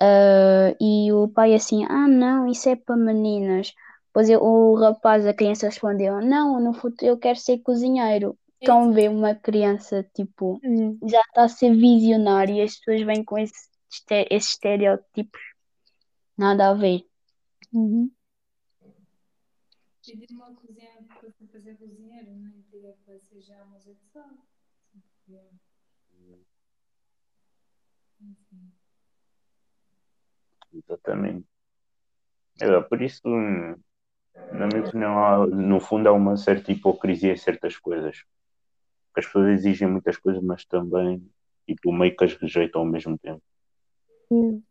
Ah, 0.00 0.74
e 0.80 1.12
o 1.12 1.28
pai 1.28 1.54
assim: 1.54 1.84
Ah, 1.88 2.08
não, 2.08 2.46
isso 2.48 2.68
é 2.68 2.76
para 2.76 2.96
meninas. 2.96 3.72
Depois 4.08 4.28
eu- 4.30 4.42
o 4.42 4.74
rapaz, 4.76 5.26
a 5.26 5.34
criança 5.34 5.66
respondeu: 5.66 6.20
Não, 6.22 6.60
no 6.60 6.72
futuro 6.74 7.12
eu 7.12 7.18
quero 7.18 7.38
ser 7.38 7.58
cozinheiro. 7.58 8.36
Estão 8.60 8.90
a 8.90 8.92
ver 8.92 9.10
uma 9.10 9.34
criança, 9.34 10.02
tipo, 10.14 10.60
Hum, 10.64 10.98
já 11.08 11.20
está 11.20 11.44
a 11.44 11.48
ser 11.48 11.74
visionária 11.76 12.54
e 12.54 12.62
as 12.62 12.76
pessoas 12.78 13.02
vêm 13.02 13.22
com 13.24 13.38
esse, 13.38 13.54
esses 14.30 14.50
estereótipos. 14.50 15.40
Nada 16.38 16.70
a 16.70 16.74
ver. 16.74 17.06
uhum. 17.72 18.10
Pedir 20.06 20.28
uma 20.32 20.54
cozinha 20.54 20.90
para 21.20 21.30
fazer 21.52 21.76
cozinheiro, 21.76 22.30
nem 22.36 22.62
diga 22.70 22.94
que 23.04 23.20
ser 23.20 23.40
já 23.42 23.62
homossexual. 23.62 24.38
Enfim. 24.94 26.44
Exatamente. 30.72 31.48
É, 32.60 32.80
por 32.82 33.02
isso, 33.02 33.22
na 34.50 34.66
minha 34.66 34.82
opinião, 34.82 35.18
há- 35.24 35.46
no 35.46 35.80
fundo 35.80 36.08
há 36.08 36.12
uma 36.12 36.36
certa 36.36 36.72
hipocrisia 36.72 37.32
em 37.32 37.36
certas 37.36 37.76
coisas. 37.78 38.22
As 39.16 39.26
pessoas 39.26 39.48
exigem 39.50 39.88
muitas 39.88 40.16
coisas, 40.18 40.42
mas 40.42 40.64
também 40.66 41.28
tipo, 41.66 41.92
meio 41.92 42.16
que 42.16 42.24
as 42.24 42.34
rejeitam 42.34 42.82
ao 42.82 42.86
mesmo 42.88 43.18
tempo. 43.18 43.42
Hum. 44.30 44.62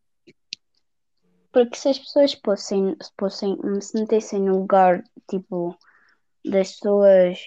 Porque 1.56 1.78
se 1.78 1.88
as 1.88 1.98
pessoas 1.98 2.34
fossem, 2.44 2.98
se 3.02 3.12
fossem, 3.18 3.58
se 3.80 3.98
metessem 3.98 4.42
no 4.42 4.58
lugar, 4.58 5.02
tipo, 5.30 5.74
das 6.44 6.74
pessoas 6.74 7.40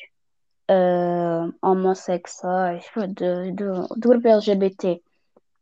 ah, 0.67 1.51
homossexuais, 1.61 2.87
do, 2.97 3.55
do, 3.55 3.87
do 3.89 4.09
grupo 4.09 4.27
LGBT, 4.27 5.03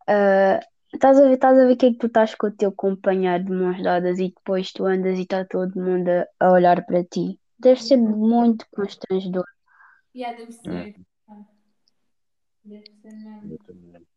ah, 0.07 0.61
estás 0.95 1.19
a 1.19 1.23
ver, 1.23 1.35
estás 1.35 1.59
a 1.59 1.67
ver 1.67 1.75
que 1.75 1.87
é 1.87 1.91
que 1.91 1.99
tu 1.99 2.07
estás 2.07 2.37
com 2.37 2.47
o 2.47 2.53
teu 2.53 2.71
companheiro 2.71 3.47
de 3.47 3.51
mãos 3.51 3.83
dadas 3.83 4.21
e 4.21 4.29
depois 4.29 4.73
tu 4.73 4.87
andas 4.87 5.19
e 5.19 5.23
está 5.23 5.45
todo 5.45 5.83
mundo 5.83 6.09
a, 6.09 6.47
a 6.47 6.53
olhar 6.53 6.87
para 6.87 7.03
ti. 7.03 7.41
Deve 7.59 7.83
ser 7.83 7.97
muito 7.97 8.65
constrangedor. 8.71 9.47
Yeah, 10.15 10.39
deve 10.39 10.53
ser. 10.53 10.95
Ah, 11.27 11.45
Deve 12.63 12.93
ser 13.03 13.13
mesmo. 13.43 13.55
exatamente. 13.55 14.17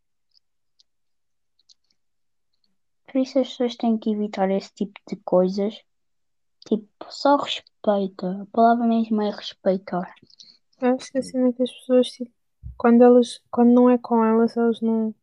Por 3.12 3.22
isso 3.22 3.40
as 3.40 3.50
pessoas 3.50 3.76
têm 3.76 3.98
que 3.98 4.12
evitar 4.12 4.52
esse 4.52 4.72
tipo 4.74 5.00
de 5.08 5.16
coisas. 5.18 5.82
Tipo, 6.68 6.88
só 7.10 7.38
respeita. 7.38 8.42
A 8.42 8.46
palavra 8.52 8.86
mesmo 8.86 9.20
é 9.22 9.32
respeitar. 9.32 10.14
Eu 10.80 10.96
acho 10.96 11.12
que 11.12 11.18
a 11.18 11.24
cena 11.24 11.50
é 11.50 11.54
que 11.54 11.64
as 11.64 11.72
pessoas, 11.72 12.08
tipo, 12.08 12.32
quando 12.78 13.04
elas, 13.04 13.42
quando 13.50 13.72
não 13.72 13.90
é 13.90 13.98
com 13.98 14.24
elas, 14.24 14.56
elas 14.56 14.80
não, 14.80 15.14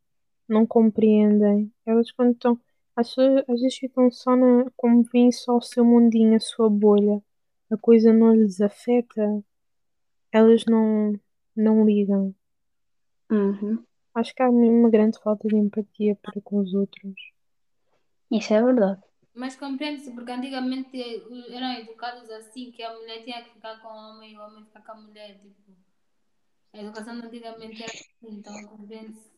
não 0.49 0.67
compreendem. 0.67 1.73
Elas 1.87 2.11
quando 2.11 2.33
estão, 2.33 2.61
as 2.97 3.09
pessoas 3.09 3.45
às 3.49 3.61
vezes 3.61 3.79
ficam 3.79 4.11
só 4.11 4.35
na, 4.35 4.69
como 4.77 5.05
vêm 5.05 5.31
só 5.31 5.57
o 5.57 5.63
seu 5.63 5.85
mundinho, 5.85 6.35
a 6.35 6.41
sua 6.41 6.69
bolha. 6.69 7.23
A 7.71 7.77
coisa 7.77 8.13
não 8.13 8.35
lhes 8.35 8.61
afeta, 8.61 9.45
elas 10.33 10.65
não, 10.67 11.15
não 11.55 11.85
ligam. 11.85 12.35
Uhum. 13.31 13.83
Acho 14.15 14.35
que 14.35 14.43
há 14.43 14.51
uma 14.51 14.91
grande 14.91 15.19
falta 15.21 15.47
de 15.47 15.57
empatia 15.57 16.17
para 16.17 16.41
com 16.41 16.59
os 16.59 16.75
outros. 16.75 17.36
Isso 18.31 18.55
é 18.55 18.63
verdade. 18.63 19.03
Mas 19.35 19.55
compreende-se, 19.57 20.13
porque 20.13 20.33
antigamente 20.33 20.97
eram 21.49 21.73
educados 21.75 22.29
assim, 22.31 22.71
que 22.73 22.83
a 22.83 22.95
mulher 22.97 23.23
tinha 23.23 23.43
que 23.45 23.53
ficar 23.53 23.81
com 23.81 23.89
o 23.89 24.11
homem 24.11 24.33
e 24.33 24.37
o 24.39 24.43
homem 24.43 24.65
ficar 24.65 24.81
com 24.83 24.93
a 24.93 25.01
mulher. 25.03 25.39
Tipo, 25.41 25.73
a 26.73 26.79
educação 26.81 27.15
antigamente 27.15 27.83
era 27.83 27.93
assim, 27.93 28.39
então 28.39 28.53
compreende-se. 28.69 29.31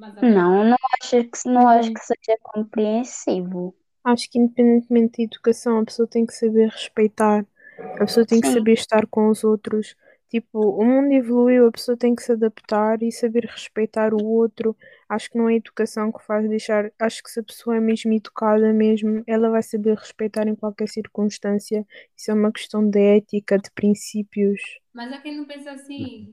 Agora, 0.00 0.28
Não, 0.34 0.64
não 0.64 0.76
acho 1.00 1.24
que, 1.24 1.48
não 1.48 1.68
acho 1.68 1.92
que 1.92 2.00
seja 2.00 2.38
compreensivo. 2.42 3.74
Acho 4.04 4.30
que 4.30 4.38
independentemente 4.38 5.18
da 5.18 5.24
educação, 5.24 5.78
a 5.78 5.84
pessoa 5.84 6.08
tem 6.08 6.24
que 6.26 6.32
saber 6.34 6.68
respeitar, 6.70 7.44
a 7.78 7.98
pessoa 7.98 8.26
tem 8.26 8.40
que 8.40 8.48
Sim. 8.48 8.54
saber 8.54 8.72
estar 8.72 9.06
com 9.06 9.28
os 9.28 9.44
outros. 9.44 9.94
Tipo, 10.30 10.58
o 10.60 10.84
mundo 10.84 11.12
evoluiu, 11.12 11.68
a 11.68 11.72
pessoa 11.72 11.96
tem 11.96 12.14
que 12.14 12.22
se 12.22 12.32
adaptar 12.32 13.02
e 13.02 13.10
saber 13.12 13.44
respeitar 13.46 14.12
o 14.14 14.24
outro. 14.24 14.76
Acho 15.08 15.30
que 15.30 15.38
não 15.38 15.48
é 15.48 15.54
a 15.54 15.56
educação 15.56 16.12
que 16.12 16.22
faz 16.24 16.48
deixar. 16.48 16.90
Acho 16.98 17.22
que 17.22 17.30
se 17.30 17.40
a 17.40 17.42
pessoa 17.42 17.76
é 17.76 17.80
mesmo 17.80 18.12
educada 18.12 18.72
mesmo, 18.72 19.22
ela 19.26 19.50
vai 19.50 19.62
saber 19.62 19.96
respeitar 19.96 20.46
em 20.46 20.54
qualquer 20.54 20.88
circunstância. 20.88 21.86
Isso 22.16 22.30
é 22.30 22.34
uma 22.34 22.52
questão 22.52 22.88
de 22.88 22.98
ética, 23.00 23.58
de 23.58 23.70
princípios. 23.72 24.60
mas 24.92 25.12
há 25.12 25.18
quem 25.18 25.36
não 25.36 25.46
pensa 25.46 25.72
assim. 25.72 26.28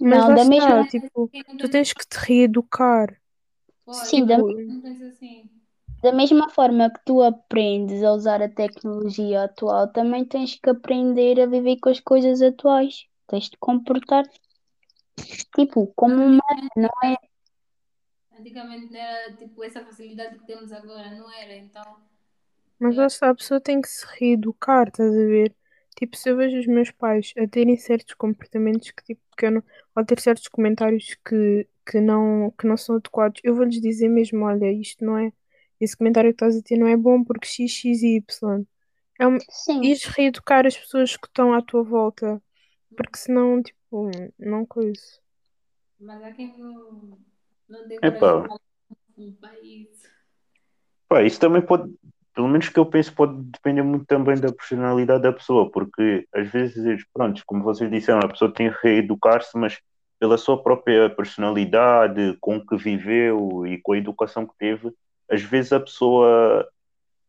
Mas 0.00 0.20
Não, 0.20 0.34
da 0.34 0.42
está, 0.42 0.44
mesma, 0.44 0.84
tipo, 0.84 1.30
tu 1.56 1.68
tens 1.68 1.92
que 1.92 2.06
te 2.06 2.18
reeducar. 2.18 3.16
Sim, 3.90 4.26
da, 4.26 4.36
Tipo, 4.36 4.52
não 4.52 4.80
pensa 4.80 5.06
assim. 5.06 5.48
da 6.02 6.12
mesma 6.12 6.48
forma 6.50 6.90
que 6.90 7.00
tu 7.04 7.22
aprendes 7.22 8.02
a 8.02 8.12
usar 8.12 8.42
a 8.42 8.48
tecnologia 8.48 9.44
atual, 9.44 9.92
também 9.92 10.24
tens 10.24 10.56
que 10.60 10.70
aprender 10.70 11.40
a 11.40 11.46
viver 11.46 11.78
com 11.80 11.88
as 11.90 12.00
coisas 12.00 12.42
atuais. 12.42 13.06
Tens 13.28 13.48
de 13.50 13.56
comportar, 13.58 14.24
tipo, 15.54 15.92
como 15.96 16.14
uma, 16.24 16.42
não 16.76 16.90
é? 17.04 17.16
Antigamente 18.38 18.92
não 18.92 19.00
era 19.00 19.32
tipo 19.36 19.62
essa 19.64 19.84
facilidade 19.84 20.36
que 20.38 20.44
temos 20.46 20.72
agora, 20.72 21.10
não 21.16 21.30
era? 21.30 21.56
Então, 21.56 21.96
Mas 22.78 22.96
lá 22.96 23.06
está, 23.06 23.30
a 23.30 23.34
pessoa 23.34 23.60
tem 23.60 23.80
que 23.80 23.88
se 23.88 24.06
reeducar, 24.18 24.88
estás 24.88 25.10
a 25.12 25.16
ver? 25.26 25.54
Tipo, 25.96 26.16
se 26.16 26.30
eu 26.30 26.36
vejo 26.36 26.58
os 26.58 26.66
meus 26.66 26.90
pais 26.92 27.32
a 27.36 27.46
terem 27.48 27.76
certos 27.76 28.14
comportamentos 28.14 28.90
que, 28.92 29.02
tipo, 29.04 29.20
que 29.36 29.46
eu 29.46 29.50
não, 29.50 29.62
ou 29.96 30.02
a 30.02 30.04
ter 30.04 30.20
certos 30.20 30.46
comentários 30.48 31.16
que, 31.26 31.66
que 31.86 32.00
não, 32.00 32.52
que 32.52 32.66
não 32.66 32.76
são 32.76 32.96
adequados, 32.96 33.40
eu 33.44 33.54
vou-lhes 33.54 33.80
dizer 33.80 34.08
mesmo, 34.08 34.44
olha, 34.44 34.70
isto 34.72 35.04
não 35.04 35.18
é, 35.18 35.32
esse 35.80 35.96
comentário 35.96 36.30
que 36.30 36.34
estás 36.36 36.56
a 36.56 36.62
ter 36.62 36.78
não 36.78 36.86
é 36.86 36.96
bom 36.96 37.22
porque 37.24 37.46
X, 37.46 37.70
X 37.72 38.02
e 38.02 38.16
Y. 38.16 38.64
É 39.18 39.26
um, 39.26 39.38
Sim, 39.50 39.82
ires 39.84 40.04
reeducar 40.04 40.64
as 40.66 40.76
pessoas 40.76 41.16
que 41.16 41.26
estão 41.26 41.52
à 41.52 41.60
tua 41.62 41.82
volta, 41.82 42.40
porque 42.96 43.18
senão, 43.18 43.60
tipo, 43.62 44.10
não 44.38 44.64
coisa. 44.66 45.00
mas 46.00 46.22
há 46.22 46.32
quem 46.32 46.52
não, 47.68 47.80
não 47.82 47.88
tem 47.88 47.98
Epá, 48.02 48.18
coragem 48.18 48.42
de 48.42 48.48
falar 48.48 48.60
com 49.14 49.28
o 49.28 49.32
país. 49.34 49.88
pá, 51.08 51.22
isso 51.22 51.40
também 51.40 51.62
pode, 51.62 51.92
pelo 52.34 52.48
menos 52.48 52.68
que 52.68 52.78
eu 52.78 52.86
penso, 52.86 53.14
pode 53.14 53.34
depender 53.44 53.82
muito 53.82 54.06
também 54.06 54.36
da 54.38 54.52
personalidade 54.52 55.22
da 55.22 55.32
pessoa, 55.32 55.70
porque 55.70 56.26
às 56.34 56.48
vezes, 56.50 57.04
pronto, 57.12 57.42
como 57.46 57.62
vocês 57.62 57.90
disseram, 57.90 58.20
a 58.20 58.28
pessoa 58.28 58.52
tem 58.52 58.70
que 58.70 58.78
reeducar-se, 58.82 59.56
mas 59.58 59.78
pela 60.18 60.36
sua 60.36 60.62
própria 60.62 61.08
personalidade, 61.10 62.36
com 62.40 62.56
o 62.56 62.66
que 62.66 62.76
viveu 62.76 63.66
e 63.66 63.80
com 63.80 63.92
a 63.92 63.98
educação 63.98 64.46
que 64.46 64.54
teve, 64.58 64.92
às 65.30 65.42
vezes 65.42 65.72
a 65.72 65.80
pessoa 65.80 66.68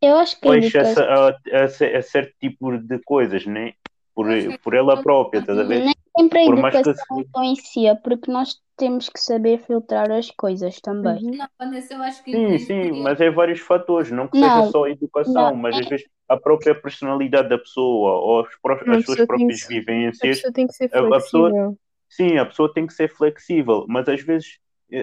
eu 0.02 0.16
acho 0.18 0.40
que 0.40 0.48
a 0.48 0.56
educação, 0.58 1.04
a, 1.04 1.30
a- 1.30 1.98
a 1.98 2.02
certo 2.02 2.34
tipo 2.40 2.78
de 2.78 3.00
coisas, 3.00 3.46
né? 3.46 3.74
Por, 4.20 4.28
que 4.38 4.60
por 4.64 4.74
ela 4.76 5.02
própria, 5.02 5.40
estás 5.40 5.58
a 5.60 5.64
ver? 5.64 5.84
nem 5.86 5.94
sempre 6.18 6.40
a 6.40 6.46
Por 6.46 6.56
mais 6.58 6.78
que 6.80 6.90
educação 6.90 7.20
influencia, 7.22 7.96
porque 7.96 8.32
nós 8.32 8.60
temos 8.78 9.10
que 9.10 9.20
saber 9.20 9.60
filtrar 9.66 10.12
as 10.12 10.30
coisas 10.32 10.80
também. 10.82 11.20
Não, 11.38 11.48
Vanessa, 11.58 11.94
eu 11.94 12.02
acho 12.04 12.24
que 12.24 12.32
Sim, 12.34 12.60
sim, 12.60 12.92
mas 12.94 13.20
é 13.22 13.32
vários 13.32 13.60
fatores, 13.60 14.12
não 14.12 14.28
que 14.28 14.38
seja 14.38 14.62
Não, 14.62 14.64
só 14.64 14.84
a 14.86 14.92
não, 15.26 15.52
educação, 15.52 15.56
mas 15.56 15.78
às 15.78 15.88
vezes 15.88 16.08
a 16.28 16.38
própria 16.38 16.80
personalidade 16.80 17.50
da 17.50 17.58
pessoa 17.58 18.12
ou 18.22 18.42
as, 18.42 18.56
pró- 18.62 18.86
Não, 18.86 18.98
a 18.98 19.00
as 19.00 19.04
suas 19.04 19.22
próprias 19.26 19.62
se- 19.62 19.74
a 20.22 20.28
vivências, 20.28 20.28
pessoa 20.28 20.52
tem 20.54 20.68
que 20.68 20.74
ser 20.74 20.90
a, 20.92 21.00
a 21.18 21.22
pessoa, 21.22 21.56
flexível. 21.56 21.78
sim, 22.10 22.38
a 22.38 22.46
pessoa 22.46 22.72
tem 22.74 22.86
que 22.88 22.94
ser 22.94 23.10
flexível, 23.10 23.86
mas 23.90 24.08
às 24.10 24.22
vezes 24.22 24.60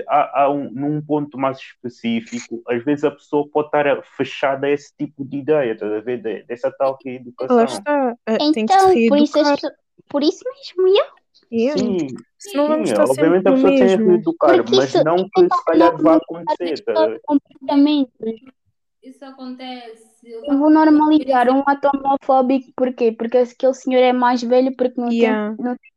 há, 0.09 0.43
há 0.43 0.51
um, 0.51 0.71
num 0.71 1.01
ponto 1.03 1.39
mais 1.39 1.59
específico, 1.59 2.63
às 2.69 2.85
vezes 2.85 3.05
a 3.05 3.11
pessoa 3.11 3.49
pode 3.49 3.69
estar 3.69 4.03
fechada 4.17 4.67
a 4.67 4.71
esse 4.71 4.95
tipo 4.97 5.25
de 5.25 5.39
ideia, 5.39 5.73
estás 5.73 5.93
a 5.93 6.01
ver? 6.01 6.23
De- 6.23 6.43
dessa 6.45 6.71
tal 6.71 6.99
reeducação. 7.05 7.57
Lá 7.57 7.65
está. 7.65 8.17
ah, 8.27 8.39
tem 8.39 8.53
que 8.53 8.61
Então, 8.61 8.93
por 9.09 9.19
isso, 9.19 9.39
as 9.39 9.61
por 10.09 10.23
isso 10.23 10.45
mesmo, 10.45 10.89
yeah. 10.89 11.13
Yeah. 11.53 11.79
Sim, 11.81 12.09
sim, 12.39 12.59
obviamente 12.59 13.47
a 13.47 13.53
pessoa 13.53 13.71
tem 13.71 13.79
que 13.79 13.85
mesmo. 13.97 14.09
reeducar, 14.11 14.57
Porque 14.57 14.77
mas 14.77 14.89
isso- 14.89 15.05
não 15.05 15.17
que 15.17 15.43
não- 15.43 15.57
se 15.57 15.65
calhar 15.65 15.93
não- 15.93 15.99
vá 16.03 16.11
não 16.11 16.17
acontecer. 16.17 16.85
a 16.89 17.19
comportamentos. 17.23 18.13
Isso 19.03 19.25
acontece. 19.25 20.07
Eu 20.25 20.43
Eu 20.45 20.59
vou 20.59 20.69
normalizar 20.71 21.49
um 21.49 21.63
ato 21.67 21.89
homofóbico, 21.95 22.73
porquê? 22.77 23.13
Porque 23.13 23.39
aquele 23.39 23.75
senhor 23.75 24.01
é 24.01 24.13
mais 24.13 24.43
velho, 24.43 24.75
porque 24.77 25.01
no 25.01 25.13
Yeah. 25.13 25.51
tempo 25.51 25.63
no 25.63 25.69
tempo 25.71 25.96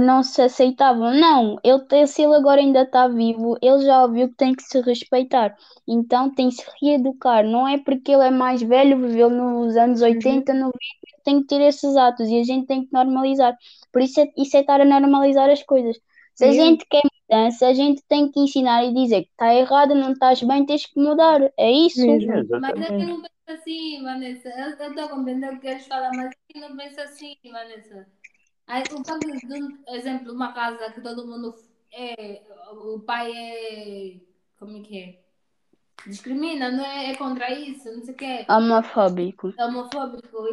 não 0.00 0.22
se 0.22 0.40
aceitavam. 0.42 1.12
Não, 1.14 1.58
ele 1.64 1.80
tem, 1.86 2.06
se 2.06 2.22
ele 2.22 2.34
agora 2.34 2.60
ainda 2.60 2.82
está 2.82 3.08
vivo, 3.08 3.56
ele 3.60 3.82
já 3.84 4.02
ouviu 4.02 4.28
que 4.28 4.34
tem 4.36 4.54
que 4.54 4.62
se 4.62 4.80
respeitar. 4.80 5.56
Então 5.86 6.32
tem 6.34 6.48
que 6.48 6.56
se 6.56 6.64
reeducar. 6.80 7.44
Não 7.44 7.66
é 7.66 7.78
porque 7.78 8.12
ele 8.12 8.24
é 8.24 8.30
mais 8.30 8.62
velho, 8.62 9.00
viveu 9.00 9.28
nos 9.30 9.76
anos 9.76 10.02
80, 10.02 10.52
90, 10.54 10.72
que 10.78 11.22
tem 11.24 11.40
que 11.40 11.48
ter 11.48 11.60
esses 11.62 11.96
atos 11.96 12.28
e 12.28 12.38
a 12.40 12.44
gente 12.44 12.66
tem 12.66 12.84
que 12.84 12.92
normalizar. 12.92 13.56
Por 13.92 14.02
isso 14.02 14.20
é, 14.20 14.32
isso 14.36 14.56
é 14.56 14.60
estar 14.60 14.80
a 14.80 14.84
normalizar 14.84 15.50
as 15.50 15.62
coisas. 15.62 15.96
Se 16.34 16.44
a 16.44 16.52
gente 16.52 16.84
quer 16.88 17.02
mudança, 17.28 17.66
a 17.66 17.72
gente 17.72 18.02
tem 18.06 18.30
que 18.30 18.38
ensinar 18.40 18.84
e 18.84 18.92
dizer 18.92 19.22
que 19.24 19.30
está 19.30 19.54
errado, 19.54 19.94
não 19.94 20.12
estás 20.12 20.42
bem, 20.42 20.66
tens 20.66 20.86
que 20.86 21.00
mudar. 21.00 21.40
É 21.56 21.70
isso. 21.70 22.02
É, 22.02 22.06
Mas 22.06 22.24
eu 22.24 22.40
exatamente. 22.40 23.06
não 23.06 23.22
penso 23.22 23.60
assim, 23.60 24.02
Vanessa. 24.02 24.48
Eu 24.50 24.88
estou 24.88 25.04
a 25.04 25.08
compreender 25.08 25.48
o 25.48 25.54
que 25.54 25.60
queres 25.60 25.86
falar, 25.86 26.10
mas 26.14 26.30
eu 26.54 26.60
não 26.60 26.76
penso 26.76 27.00
assim, 27.00 27.36
Vanessa. 27.50 28.06
De, 28.68 29.62
um 29.62 29.94
exemplo, 29.94 30.32
uma 30.32 30.52
casa 30.52 30.90
que 30.92 31.00
todo 31.00 31.26
mundo 31.26 31.54
é. 31.92 32.42
O 32.72 33.00
pai 33.00 33.32
é. 33.32 34.16
Como 34.58 34.76
é 34.78 34.80
que 34.80 34.98
é? 34.98 35.26
Discrimina, 36.06 36.70
não 36.70 36.84
é? 36.84 37.12
É 37.12 37.16
contra 37.16 37.50
isso, 37.52 37.90
não 37.92 38.02
sei 38.02 38.14
o 38.14 38.16
quê. 38.16 38.46
Homofóbico. 38.48 39.54
Homofóbico, 39.58 40.48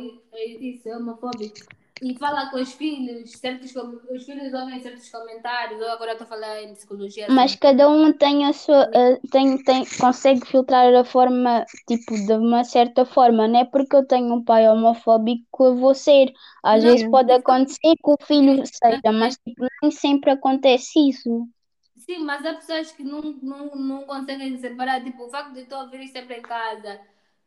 isso, 0.59 0.89
é 0.89 0.97
homofóbico. 0.97 1.65
E 2.03 2.17
fala 2.19 2.49
com 2.51 2.57
os 2.57 2.73
filhos, 2.73 3.31
certos, 3.39 3.71
com- 3.73 3.99
os 4.15 4.23
filhos 4.25 4.53
ouvem 4.53 4.79
certos 4.79 5.09
comentários. 5.09 5.79
Eu 5.81 5.89
agora 5.91 6.11
estou 6.13 6.25
a 6.25 6.29
falar 6.29 6.61
em 6.61 6.73
psicologia. 6.73 7.27
Mas 7.29 7.55
assim. 7.55 7.55
cada 7.55 7.89
um 7.89 8.11
tem 8.13 8.45
a 8.45 8.53
sua, 8.53 8.83
a- 8.83 9.19
tem, 9.31 9.57
tem, 9.63 9.85
consegue 9.99 10.45
filtrar 10.45 10.93
a 10.95 11.03
forma, 11.05 11.65
tipo, 11.87 12.13
de 12.15 12.33
uma 12.33 12.63
certa 12.63 13.05
forma, 13.05 13.47
não 13.47 13.59
é 13.61 13.65
porque 13.65 13.95
eu 13.95 14.05
tenho 14.05 14.33
um 14.33 14.43
pai 14.43 14.67
homofóbico 14.69 15.43
que 15.55 15.63
eu 15.63 15.75
vou 15.77 15.93
ser. 15.95 16.31
Às 16.63 16.83
Não, 16.83 16.93
vezes 16.93 17.07
pode 17.09 17.31
acontecer 17.31 17.95
que 17.95 18.11
o 18.11 18.15
filho 18.25 18.63
seja, 18.65 19.11
mas 19.13 19.37
tipo, 19.37 19.65
nem 19.81 19.91
sempre 19.91 20.31
acontece 20.31 20.99
isso. 21.09 21.47
Sim, 21.95 22.19
mas 22.25 22.45
há 22.45 22.53
pessoas 22.55 22.91
que 22.91 23.03
não, 23.03 23.21
não, 23.41 23.75
não 23.75 24.05
conseguem 24.05 24.57
separar. 24.57 25.03
Tipo, 25.03 25.23
o 25.25 25.29
facto 25.29 25.53
de 25.53 25.65
tu 25.65 25.75
ouvir 25.75 26.01
isso 26.03 26.13
sempre 26.13 26.37
em 26.37 26.41
casa, 26.41 26.99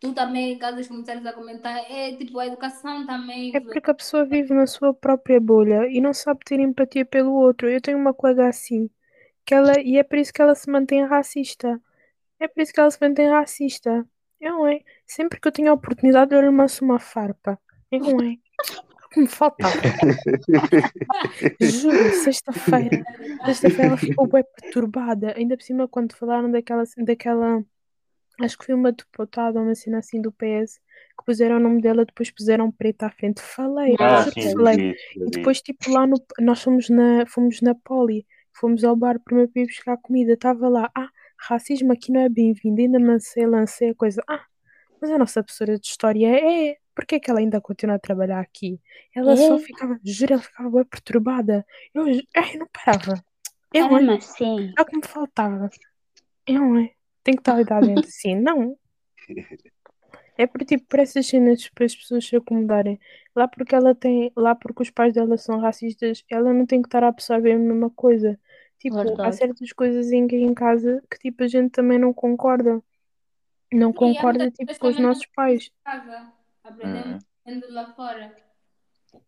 tu 0.06 0.14
também 0.14 0.52
em 0.52 0.58
casa 0.58 0.86
começares 0.86 1.26
a 1.26 1.32
comentar, 1.32 1.76
é 1.90 2.12
tipo 2.12 2.38
a 2.38 2.46
educação 2.46 3.06
também. 3.06 3.54
É 3.54 3.60
porque 3.60 3.90
a 3.90 3.94
pessoa 3.94 4.24
vive 4.24 4.54
na 4.54 4.66
sua 4.66 4.94
própria 4.94 5.40
bolha 5.40 5.86
e 5.88 6.00
não 6.00 6.14
sabe 6.14 6.40
ter 6.44 6.60
empatia 6.60 7.04
pelo 7.04 7.32
outro. 7.32 7.68
Eu 7.68 7.80
tenho 7.80 7.98
uma 7.98 8.14
colega 8.14 8.48
assim, 8.48 8.88
que 9.44 9.54
ela, 9.54 9.80
e 9.80 9.98
é 9.98 10.02
por 10.02 10.18
isso 10.18 10.32
que 10.32 10.40
ela 10.42 10.54
se 10.54 10.70
mantém 10.70 11.04
racista. 11.04 11.80
É 12.38 12.46
por 12.46 12.62
isso 12.62 12.72
que 12.72 12.80
ela 12.80 12.90
se 12.90 12.98
mantém 13.00 13.28
racista. 13.28 14.06
Eu 14.40 14.52
não 14.52 14.66
é. 14.66 14.80
Sempre 15.06 15.40
que 15.40 15.48
eu 15.48 15.52
tenho 15.52 15.70
a 15.70 15.74
oportunidade, 15.74 16.34
eu 16.34 16.40
lhe 16.40 16.50
lanço 16.50 16.84
uma 16.84 16.98
farpa. 16.98 17.58
Eu 17.90 18.00
não 18.00 18.20
é. 18.20 18.36
Que 19.10 19.20
me 19.20 19.26
faltava. 19.26 19.74
Juro, 21.60 22.12
sexta-feira. 22.22 23.02
Sexta-feira 23.46 23.86
ela 23.86 23.96
ficou 23.96 24.26
bem 24.26 24.44
perturbada. 24.60 25.32
Ainda 25.36 25.56
por 25.56 25.62
cima, 25.64 25.88
quando 25.88 26.14
falaram 26.14 26.50
daquela, 26.50 26.84
daquela. 26.98 27.64
Acho 28.40 28.58
que 28.58 28.66
foi 28.66 28.74
uma 28.74 28.92
deputada, 28.92 29.60
uma 29.60 29.74
cena 29.74 29.98
assim 29.98 30.20
do 30.20 30.30
PS, 30.32 30.78
que 31.18 31.24
puseram 31.24 31.56
o 31.56 31.60
nome 31.60 31.80
dela, 31.80 32.04
depois 32.04 32.30
puseram 32.30 32.70
preto 32.70 33.02
à 33.04 33.10
frente. 33.10 33.40
Falei, 33.40 33.94
Ah, 33.98 34.24
sim, 34.30 34.52
falei. 34.52 34.90
isso, 34.92 35.24
E 35.26 35.30
depois, 35.30 35.60
tipo, 35.62 35.90
lá 35.90 36.06
no. 36.06 36.16
Nós 36.40 36.62
fomos 36.62 36.88
na, 36.90 37.24
fomos 37.26 37.60
na 37.62 37.74
Poli, 37.74 38.26
fomos 38.52 38.84
ao 38.84 38.94
bar 38.94 39.18
primeiro 39.20 39.50
para 39.50 39.62
ir 39.62 39.66
buscar 39.66 39.96
comida. 39.96 40.32
Estava 40.34 40.68
lá, 40.68 40.90
ah, 40.94 41.08
racismo 41.38 41.92
aqui 41.92 42.12
não 42.12 42.20
é 42.20 42.28
bem-vindo. 42.28 42.80
Ainda 42.80 42.98
lancei, 42.98 43.46
lancei 43.46 43.90
a 43.90 43.94
coisa. 43.94 44.22
Ah, 44.28 44.44
mas 45.00 45.10
a 45.10 45.18
nossa 45.18 45.42
professora 45.42 45.78
de 45.78 45.86
história 45.86 46.28
é. 46.28 46.76
Por 46.94 47.04
que 47.04 47.16
é 47.16 47.20
que 47.20 47.30
ela 47.30 47.40
ainda 47.40 47.60
continua 47.60 47.96
a 47.96 47.98
trabalhar 47.98 48.40
aqui? 48.40 48.80
Ela 49.14 49.36
só 49.36 49.56
É. 49.56 49.58
ficava, 49.58 49.98
juro, 50.02 50.32
ela 50.32 50.42
ficava 50.42 50.70
bem 50.70 50.84
perturbada. 50.84 51.66
Eu, 51.94 52.04
ai, 52.34 52.56
não 52.56 52.66
parava. 52.72 53.22
Eu, 53.74 53.84
É 53.84 53.88
mesmo 53.90 54.12
assim. 54.12 54.72
Era 54.72 54.82
o 54.82 54.86
que 54.86 54.96
me 54.96 55.06
faltava. 55.06 55.68
Eu, 56.46 56.76
hein? 56.78 56.95
Tenho 57.26 57.36
que 57.38 57.40
estar 57.42 57.54
ali 57.56 57.64
dentro 57.88 58.08
assim. 58.08 58.36
Não. 58.40 58.78
É 60.38 60.46
por 60.46 60.64
tipo, 60.64 60.84
por 60.86 61.00
essas 61.00 61.26
cenas 61.26 61.68
para 61.70 61.84
as 61.86 61.94
pessoas 61.96 62.24
se 62.24 62.36
acomodarem. 62.36 63.00
Lá 63.34 63.48
porque 63.48 63.74
ela 63.74 63.94
tem, 63.94 64.30
lá 64.36 64.54
porque 64.54 64.82
os 64.82 64.90
pais 64.90 65.12
dela 65.12 65.36
são 65.36 65.58
racistas, 65.58 66.22
ela 66.30 66.52
não 66.52 66.66
tem 66.66 66.80
que 66.82 66.88
estar 66.88 67.02
a 67.02 67.08
absorver 67.08 67.52
a 67.52 67.58
mesma 67.58 67.90
coisa. 67.90 68.38
Tipo, 68.78 68.98
há 68.98 69.04
Verdade. 69.04 69.36
certas 69.38 69.72
coisas 69.72 70.12
em, 70.12 70.26
em 70.26 70.54
casa 70.54 71.02
que 71.10 71.18
tipo 71.18 71.42
a 71.42 71.48
gente 71.48 71.70
também 71.70 71.98
não 71.98 72.12
concorda. 72.12 72.80
Não 73.72 73.92
E 73.92 73.94
há 73.94 73.94
concorda 73.94 74.50
tipo 74.50 74.78
com 74.78 74.88
os 74.88 74.98
nossos 74.98 75.26
pais. 75.26 75.70
casa, 75.84 76.32
lá 77.70 77.92
fora. 77.94 78.34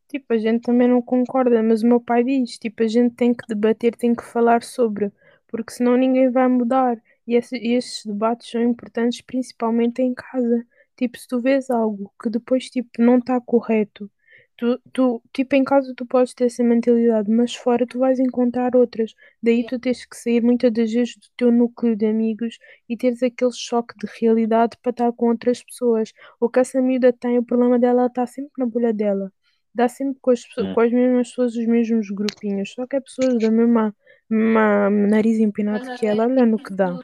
Tipo, 0.08 0.32
a 0.34 0.38
gente 0.38 0.62
também 0.62 0.88
não 0.88 1.02
concorda, 1.02 1.62
mas 1.62 1.82
o 1.82 1.86
meu 1.86 2.00
pai 2.00 2.24
diz, 2.24 2.58
tipo, 2.58 2.82
a 2.82 2.88
gente 2.88 3.14
tem 3.14 3.34
que 3.34 3.46
debater, 3.46 3.94
tem 3.94 4.14
que 4.14 4.24
falar 4.24 4.62
sobre, 4.62 5.12
porque 5.48 5.72
senão 5.72 5.96
ninguém 5.96 6.30
vai 6.30 6.48
mudar. 6.48 6.96
E 7.28 7.36
esse- 7.36 7.58
e 7.58 7.74
esses 7.74 8.04
debates 8.06 8.50
são 8.50 8.62
importantes 8.62 9.20
principalmente 9.22 10.02
em 10.02 10.14
casa. 10.14 10.66
Tipo, 10.96 11.18
se 11.18 11.28
tu 11.28 11.40
vês 11.40 11.70
algo 11.70 12.12
que 12.22 12.30
depois, 12.30 12.70
tipo, 12.70 12.90
não 12.98 13.18
está 13.18 13.40
correto, 13.40 14.10
tu, 14.56 14.80
tu, 14.92 15.22
tipo, 15.32 15.54
em 15.54 15.62
casa 15.64 15.94
tu 15.96 16.04
podes 16.06 16.34
ter 16.34 16.46
essa 16.46 16.64
mentalidade, 16.64 17.30
mas 17.30 17.54
fora 17.54 17.86
tu 17.86 17.98
vais 18.00 18.18
encontrar 18.18 18.74
outras. 18.76 19.14
Daí 19.42 19.64
tu 19.66 19.78
tens 19.78 20.04
que 20.06 20.16
sair 20.16 20.42
muitas 20.42 20.72
das 20.72 20.90
vezes 20.92 21.16
do 21.16 21.28
teu 21.36 21.52
núcleo 21.52 21.94
de 21.96 22.06
amigos 22.06 22.58
e 22.88 22.96
teres 22.96 23.22
aquele 23.22 23.52
choque 23.52 23.94
de 23.98 24.06
realidade 24.20 24.76
para 24.82 24.90
estar 24.90 25.12
com 25.12 25.28
outras 25.28 25.62
pessoas. 25.62 26.12
O 26.40 26.48
que 26.48 26.58
essa 26.60 26.80
miúda 26.82 27.12
tem, 27.12 27.38
o 27.38 27.44
problema 27.44 27.78
dela, 27.78 28.00
ela 28.02 28.06
está 28.08 28.26
sempre 28.26 28.52
na 28.58 28.66
bolha 28.66 28.92
dela 28.92 29.32
dá 29.74 29.88
sempre 29.88 30.18
com 30.20 30.30
as, 30.32 30.44
pessoas, 30.44 30.66
Hum. 30.68 30.74
com 30.74 30.80
as 30.80 30.92
mesmas 30.92 31.28
pessoas 31.28 31.54
os 31.56 31.66
mesmos 31.66 32.10
grupinhos, 32.10 32.72
só 32.72 32.84
que 32.86 32.96
é 32.96 33.00
pessoas 33.00 33.40
da 33.40 33.48
mesma, 33.50 33.94
mesma 34.28 34.90
nariz 34.90 35.38
empinado 35.38 35.84
que 35.98 36.06
ela, 36.06 36.24
olha 36.26 36.44
no 36.44 36.58
que 36.58 36.74
dá. 36.74 36.98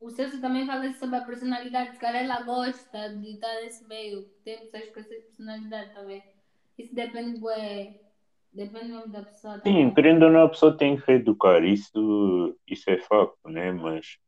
O 0.00 0.10
Celso 0.10 0.40
também 0.40 0.64
fala 0.64 0.92
sobre 0.92 1.16
a 1.16 1.20
personalidade, 1.20 1.94
se 1.94 1.98
calhar 1.98 2.22
ela 2.22 2.42
gosta 2.42 3.08
de 3.16 3.32
estar 3.32 3.52
nesse 3.62 3.86
meio. 3.88 4.22
Tem 4.44 4.58
pessoas 4.58 4.90
com 4.90 5.00
essa 5.00 5.14
personalidade 5.14 5.92
também. 5.92 6.22
Isso 6.78 6.94
depende, 6.94 7.40
bué, 7.40 8.00
depende 8.52 8.92
mesmo 8.92 9.08
da 9.08 9.22
pessoa 9.22 9.60
Sim, 9.60 9.92
querendo 9.92 10.24
ou 10.26 10.30
não, 10.30 10.42
a 10.44 10.48
pessoa 10.48 10.76
tem 10.76 10.96
que 10.96 11.04
reeducar, 11.04 11.64
isso, 11.64 12.56
isso 12.66 12.88
é 12.88 12.98
facto, 12.98 13.48
né? 13.48 13.72
Mas, 13.72 14.18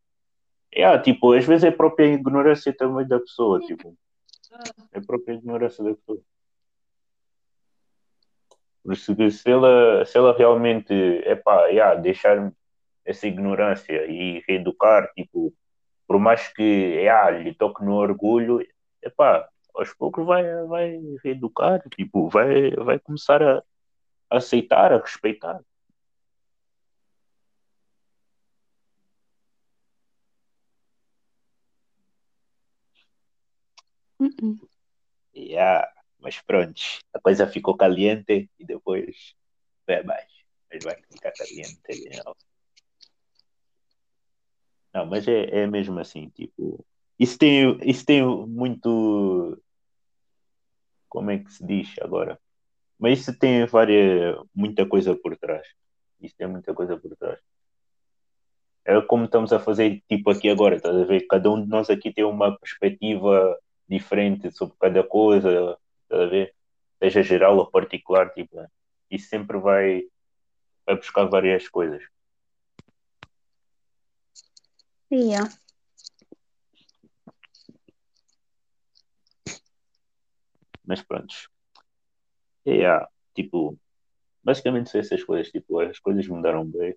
é, 0.73 0.99
tipo, 0.99 1.33
às 1.33 1.45
vezes 1.45 1.63
é 1.63 1.69
a 1.69 1.77
própria 1.77 2.07
ignorância 2.07 2.77
também 2.77 3.07
da 3.07 3.21
pessoa, 3.21 3.61
tipo, 3.61 3.97
é 4.93 4.99
a 4.99 5.03
própria 5.03 5.35
ignorância 5.35 5.85
da 5.85 5.95
pessoa. 5.95 6.21
Por 8.83 8.93
isso 8.93 9.15
que 9.15 9.31
se 9.31 9.49
ela, 9.49 10.05
se 10.05 10.19
ela 10.19 10.37
realmente, 10.37 10.93
epá, 10.93 11.67
yeah, 11.67 11.95
deixar 11.95 12.53
essa 13.05 13.27
ignorância 13.29 14.07
e 14.07 14.43
reeducar, 14.49 15.13
tipo, 15.15 15.55
por 16.11 16.19
mais 16.19 16.49
que 16.49 16.63
yeah, 16.65 17.31
lhe 17.31 17.55
toque 17.55 17.85
no 17.85 17.95
orgulho, 17.95 18.67
epá, 19.01 19.49
aos 19.73 19.95
poucos 19.95 20.27
vai, 20.27 20.43
vai 20.67 20.99
reeducar, 21.23 21.81
tipo, 21.89 22.29
vai, 22.29 22.73
vai 22.73 22.99
começar 22.99 23.41
a 23.41 23.63
aceitar, 24.29 24.93
a 24.93 24.99
respeitar. 24.99 25.61
Uh-uh. 34.19 34.69
Yeah, 35.33 35.87
mas 36.19 36.41
pronto, 36.41 36.83
a 37.15 37.21
coisa 37.21 37.47
ficou 37.47 37.77
caliente 37.77 38.51
e 38.59 38.67
depois 38.67 39.37
vai 39.87 40.01
abaixo. 40.01 40.45
Mas 40.73 40.83
vai 40.83 40.97
ficar 41.09 41.31
caliente. 41.31 41.81
Não, 42.25 42.35
não 44.95 45.07
mas 45.07 45.27
é, 45.29 45.63
é 45.63 45.67
mesmo 45.67 45.99
assim, 46.01 46.29
tipo, 46.31 46.85
isso 47.19 47.39
tem, 47.39 47.79
isso 47.83 48.05
tem 48.07 48.23
muito. 48.25 49.61
Como 51.09 51.31
é 51.31 51.39
que 51.39 51.53
se 51.53 51.65
diz 51.67 51.95
agora? 52.01 52.41
Mas 52.99 53.21
isso 53.21 53.39
tem 53.39 53.67
várias, 53.67 54.37
muita 54.55 54.87
coisa 54.87 55.17
por 55.17 55.37
trás. 55.37 55.67
Isso 56.21 56.35
tem 56.37 56.47
muita 56.49 56.75
coisa 56.75 56.97
por 56.99 57.17
trás. 57.17 57.41
É 58.85 59.01
como 59.03 59.25
estamos 59.25 59.53
a 59.53 59.61
fazer, 59.61 60.03
tipo, 60.09 60.31
aqui 60.31 60.49
agora, 60.49 60.77
estás 60.77 60.97
a 60.97 61.05
ver? 61.05 61.27
Cada 61.29 61.51
um 61.51 61.63
de 61.63 61.69
nós 61.69 61.91
aqui 61.91 62.13
tem 62.13 62.25
uma 62.25 62.59
perspectiva 62.59 63.59
diferente 63.89 64.51
sobre 64.53 64.75
cada 64.81 65.03
coisa, 65.05 65.79
estás 66.03 66.23
a 66.23 66.27
ver? 66.27 66.55
Seja 66.99 67.23
geral 67.23 67.57
ou 67.59 67.71
particular, 67.71 68.31
tipo, 68.33 68.57
isso 69.11 69.29
sempre 69.29 69.59
vai, 69.59 70.05
vai 70.87 70.97
buscar 70.97 71.25
várias 71.27 71.69
coisas. 71.69 72.03
Yeah. 75.11 75.49
Mas 80.85 81.03
pronto. 81.03 81.35
Yeah, 82.67 83.09
tipo, 83.35 83.79
basicamente 84.43 84.91
são 84.91 85.01
essas 85.01 85.23
coisas. 85.25 85.51
Tipo, 85.53 85.81
as 85.81 85.99
coisas 85.99 86.27
mudaram 86.29 86.65
bem. 86.67 86.97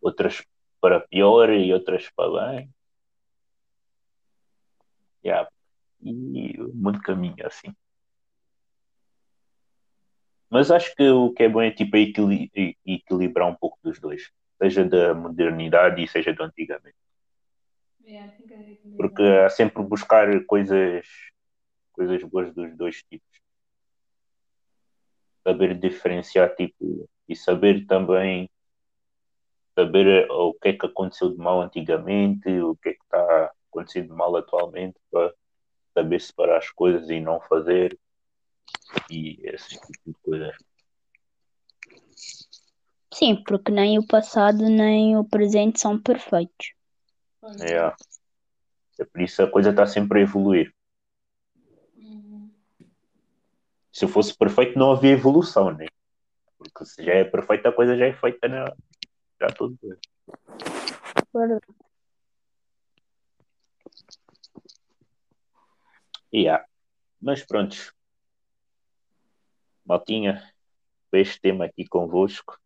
Outras 0.00 0.44
para 0.80 1.00
pior 1.00 1.50
e 1.50 1.72
outras 1.72 2.10
para 2.10 2.52
bem. 2.52 2.74
Yeah. 5.24 5.48
E 6.02 6.58
muito 6.74 7.00
caminho 7.00 7.46
assim. 7.46 7.74
Mas 10.50 10.70
acho 10.70 10.94
que 10.94 11.02
o 11.08 11.32
que 11.32 11.42
é 11.44 11.48
bom 11.48 11.62
é 11.62 11.70
tipo 11.70 11.96
equili- 11.96 12.50
e- 12.54 12.76
equilibrar 12.86 13.48
um 13.48 13.54
pouco 13.54 13.78
dos 13.82 13.98
dois, 13.98 14.30
seja 14.60 14.84
da 14.84 15.14
modernidade 15.14 16.02
e 16.02 16.08
seja 16.08 16.32
do 16.34 16.42
antigamente. 16.44 16.96
Que 17.98 18.12
equilibrar. 18.12 18.38
Porque 18.96 19.22
há 19.22 19.50
sempre 19.50 19.82
buscar 19.82 20.44
coisas, 20.46 21.06
coisas 21.92 22.22
boas 22.24 22.52
dos 22.54 22.76
dois 22.76 23.02
tipos. 23.04 23.28
Saber 25.42 25.78
diferenciar 25.78 26.54
tipo 26.54 27.08
e 27.28 27.36
saber 27.36 27.86
também 27.86 28.48
saber 29.74 30.30
o 30.30 30.54
que 30.54 30.68
é 30.68 30.72
que 30.72 30.86
aconteceu 30.86 31.30
de 31.30 31.36
mal 31.36 31.60
antigamente, 31.60 32.48
o 32.60 32.76
que 32.76 32.90
é 32.90 32.92
que 32.94 33.02
está 33.02 33.52
acontecendo 33.70 34.08
de 34.08 34.14
mal 34.14 34.36
atualmente 34.36 34.98
para 35.10 35.34
saber 35.94 36.20
separar 36.20 36.58
as 36.58 36.70
coisas 36.70 37.08
e 37.10 37.20
não 37.20 37.40
fazer 37.40 37.98
e 39.10 39.38
esse 39.44 39.70
tipo 39.80 39.92
de 40.06 40.14
coisas. 40.22 40.56
Sim, 43.14 43.40
porque 43.44 43.70
nem 43.70 43.96
o 43.96 44.04
passado 44.04 44.68
nem 44.68 45.16
o 45.16 45.24
presente 45.24 45.80
são 45.80 45.96
perfeitos. 45.96 46.74
É. 47.60 47.94
É 48.98 49.04
por 49.04 49.22
isso 49.22 49.40
a 49.40 49.48
coisa 49.48 49.70
está 49.70 49.86
sempre 49.86 50.18
a 50.18 50.22
evoluir. 50.22 50.74
Uhum. 51.96 52.50
Se 53.92 54.08
fosse 54.08 54.36
perfeito, 54.36 54.76
não 54.76 54.90
havia 54.90 55.12
evolução, 55.12 55.72
né? 55.72 55.86
Porque 56.58 56.84
se 56.84 57.04
já 57.04 57.14
é 57.14 57.22
perfeita, 57.24 57.68
a 57.68 57.72
coisa 57.72 57.96
já 57.96 58.06
é 58.06 58.12
feita 58.12 58.48
na... 58.48 58.74
já 59.40 59.46
tudo. 59.46 59.78
Yeah. 66.32 66.66
Mas 67.22 67.44
pronto. 67.44 67.94
Maltinha, 69.86 70.52
foi 71.10 71.20
este 71.20 71.40
tema 71.40 71.66
aqui 71.66 71.86
convosco. 71.86 72.58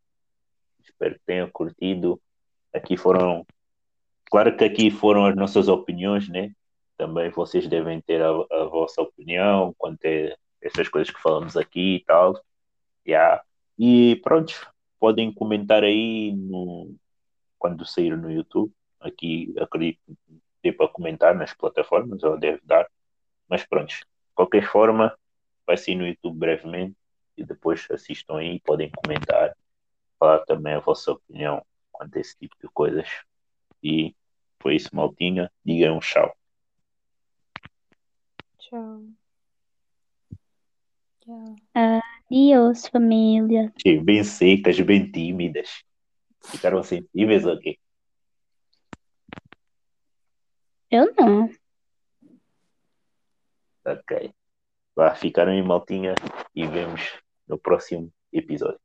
Espero 0.98 1.14
que 1.14 1.24
tenham 1.24 1.48
curtido. 1.48 2.20
Aqui 2.74 2.96
foram. 2.96 3.46
Claro 4.28 4.56
que 4.56 4.64
aqui 4.64 4.90
foram 4.90 5.26
as 5.26 5.36
nossas 5.36 5.68
opiniões, 5.68 6.28
né? 6.28 6.52
Também 6.96 7.30
vocês 7.30 7.68
devem 7.68 8.00
ter 8.00 8.20
a, 8.20 8.30
a 8.30 8.64
vossa 8.64 9.00
opinião 9.00 9.72
quanto 9.78 10.04
a 10.04 10.36
essas 10.60 10.88
coisas 10.88 11.14
que 11.14 11.22
falamos 11.22 11.56
aqui 11.56 11.96
e 11.96 12.04
tal. 12.04 12.34
Yeah. 13.06 13.42
E 13.78 14.16
pronto, 14.24 14.52
podem 14.98 15.32
comentar 15.32 15.84
aí 15.84 16.32
no, 16.32 16.92
quando 17.58 17.86
sair 17.86 18.16
no 18.16 18.30
YouTube. 18.30 18.72
Aqui 18.98 19.54
acredito 19.56 20.00
que 20.04 20.16
dê 20.64 20.72
para 20.72 20.88
comentar 20.88 21.32
nas 21.32 21.54
plataformas, 21.54 22.24
ou 22.24 22.36
deve 22.36 22.60
dar. 22.64 22.88
Mas 23.48 23.64
pronto, 23.64 23.88
de 23.88 24.04
qualquer 24.34 24.66
forma, 24.66 25.16
vai 25.64 25.76
sair 25.76 25.94
no 25.94 26.08
YouTube 26.08 26.36
brevemente 26.36 26.96
e 27.36 27.44
depois 27.44 27.86
assistam 27.88 28.38
aí, 28.38 28.58
podem 28.60 28.90
comentar, 28.90 29.56
falar 30.18 30.44
também 30.44 30.74
a 30.74 30.80
vossa 30.80 31.12
opinião 31.12 31.64
quanto 31.92 32.16
a 32.16 32.20
esse 32.20 32.36
tipo 32.38 32.56
de 32.60 32.68
coisas. 32.68 33.08
E 33.82 34.14
foi 34.60 34.76
isso, 34.76 34.94
maltinha. 34.94 35.50
Digam 35.64 35.96
um 35.96 36.00
tchau. 36.00 36.36
Tchau. 38.58 39.02
Tchau. 41.20 41.56
Adiós, 41.74 42.88
família. 42.88 43.72
Sim, 43.80 44.04
Bem 44.04 44.24
secas, 44.24 44.78
bem 44.80 45.10
tímidas. 45.10 45.84
Ficaram 46.44 46.82
sensíveis 46.82 47.44
ou 47.44 47.58
quê? 47.58 47.78
Eu 50.90 51.12
não. 51.14 51.50
Ok. 53.84 54.34
Vá, 54.94 55.14
ficaram 55.14 55.52
em 55.52 55.62
maltinha 55.62 56.14
e 56.54 56.66
vemos 56.66 57.18
no 57.46 57.58
próximo 57.58 58.12
episódio. 58.32 58.80